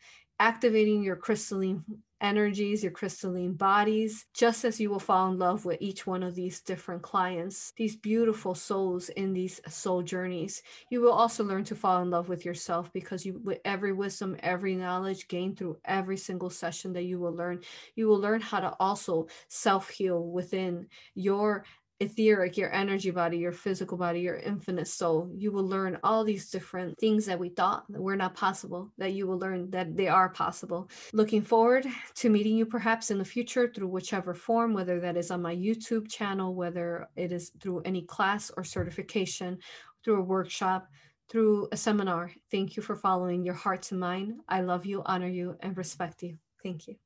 activating 0.40 1.02
your 1.02 1.16
crystalline 1.16 1.84
energies, 2.24 2.82
your 2.82 2.90
crystalline 2.90 3.52
bodies, 3.52 4.24
just 4.32 4.64
as 4.64 4.80
you 4.80 4.88
will 4.88 4.98
fall 4.98 5.30
in 5.30 5.38
love 5.38 5.66
with 5.66 5.76
each 5.80 6.06
one 6.06 6.22
of 6.22 6.34
these 6.34 6.60
different 6.62 7.02
clients, 7.02 7.72
these 7.76 7.96
beautiful 7.96 8.54
souls 8.54 9.10
in 9.10 9.34
these 9.34 9.60
soul 9.68 10.02
journeys. 10.02 10.62
You 10.90 11.02
will 11.02 11.12
also 11.12 11.44
learn 11.44 11.64
to 11.64 11.76
fall 11.76 12.00
in 12.02 12.10
love 12.10 12.30
with 12.30 12.44
yourself 12.46 12.90
because 12.94 13.26
you, 13.26 13.40
with 13.44 13.58
every 13.66 13.92
wisdom, 13.92 14.36
every 14.40 14.74
knowledge 14.74 15.28
gained 15.28 15.58
through 15.58 15.78
every 15.84 16.16
single 16.16 16.50
session 16.50 16.94
that 16.94 17.04
you 17.04 17.18
will 17.18 17.34
learn, 17.34 17.60
you 17.94 18.08
will 18.08 18.18
learn 18.18 18.40
how 18.40 18.60
to 18.60 18.74
also 18.80 19.26
self 19.48 19.90
heal 19.90 20.24
within 20.26 20.86
your 21.14 21.64
etheric, 22.00 22.56
your 22.56 22.72
energy 22.72 23.10
body, 23.10 23.38
your 23.38 23.52
physical 23.52 23.96
body, 23.96 24.20
your 24.20 24.36
infinite 24.36 24.88
soul. 24.88 25.30
You 25.34 25.52
will 25.52 25.66
learn 25.66 25.98
all 26.02 26.24
these 26.24 26.50
different 26.50 26.98
things 26.98 27.26
that 27.26 27.38
we 27.38 27.50
thought 27.50 27.84
were 27.88 28.16
not 28.16 28.34
possible, 28.34 28.90
that 28.98 29.12
you 29.12 29.26
will 29.26 29.38
learn 29.38 29.70
that 29.70 29.96
they 29.96 30.08
are 30.08 30.28
possible. 30.28 30.90
Looking 31.12 31.42
forward 31.42 31.86
to 32.16 32.30
meeting 32.30 32.56
you 32.56 32.66
perhaps 32.66 33.10
in 33.10 33.18
the 33.18 33.24
future 33.24 33.70
through 33.72 33.88
whichever 33.88 34.34
form, 34.34 34.74
whether 34.74 35.00
that 35.00 35.16
is 35.16 35.30
on 35.30 35.42
my 35.42 35.54
YouTube 35.54 36.10
channel, 36.10 36.54
whether 36.54 37.08
it 37.16 37.32
is 37.32 37.52
through 37.60 37.82
any 37.82 38.02
class 38.02 38.50
or 38.56 38.64
certification, 38.64 39.58
through 40.04 40.18
a 40.20 40.24
workshop, 40.24 40.88
through 41.30 41.68
a 41.72 41.76
seminar. 41.76 42.30
Thank 42.50 42.76
you 42.76 42.82
for 42.82 42.96
following 42.96 43.44
your 43.44 43.54
heart 43.54 43.82
to 43.82 43.94
mine. 43.94 44.40
I 44.48 44.60
love 44.60 44.84
you, 44.84 45.02
honor 45.06 45.28
you, 45.28 45.56
and 45.60 45.76
respect 45.76 46.22
you. 46.22 46.38
Thank 46.62 46.88
you. 46.88 46.96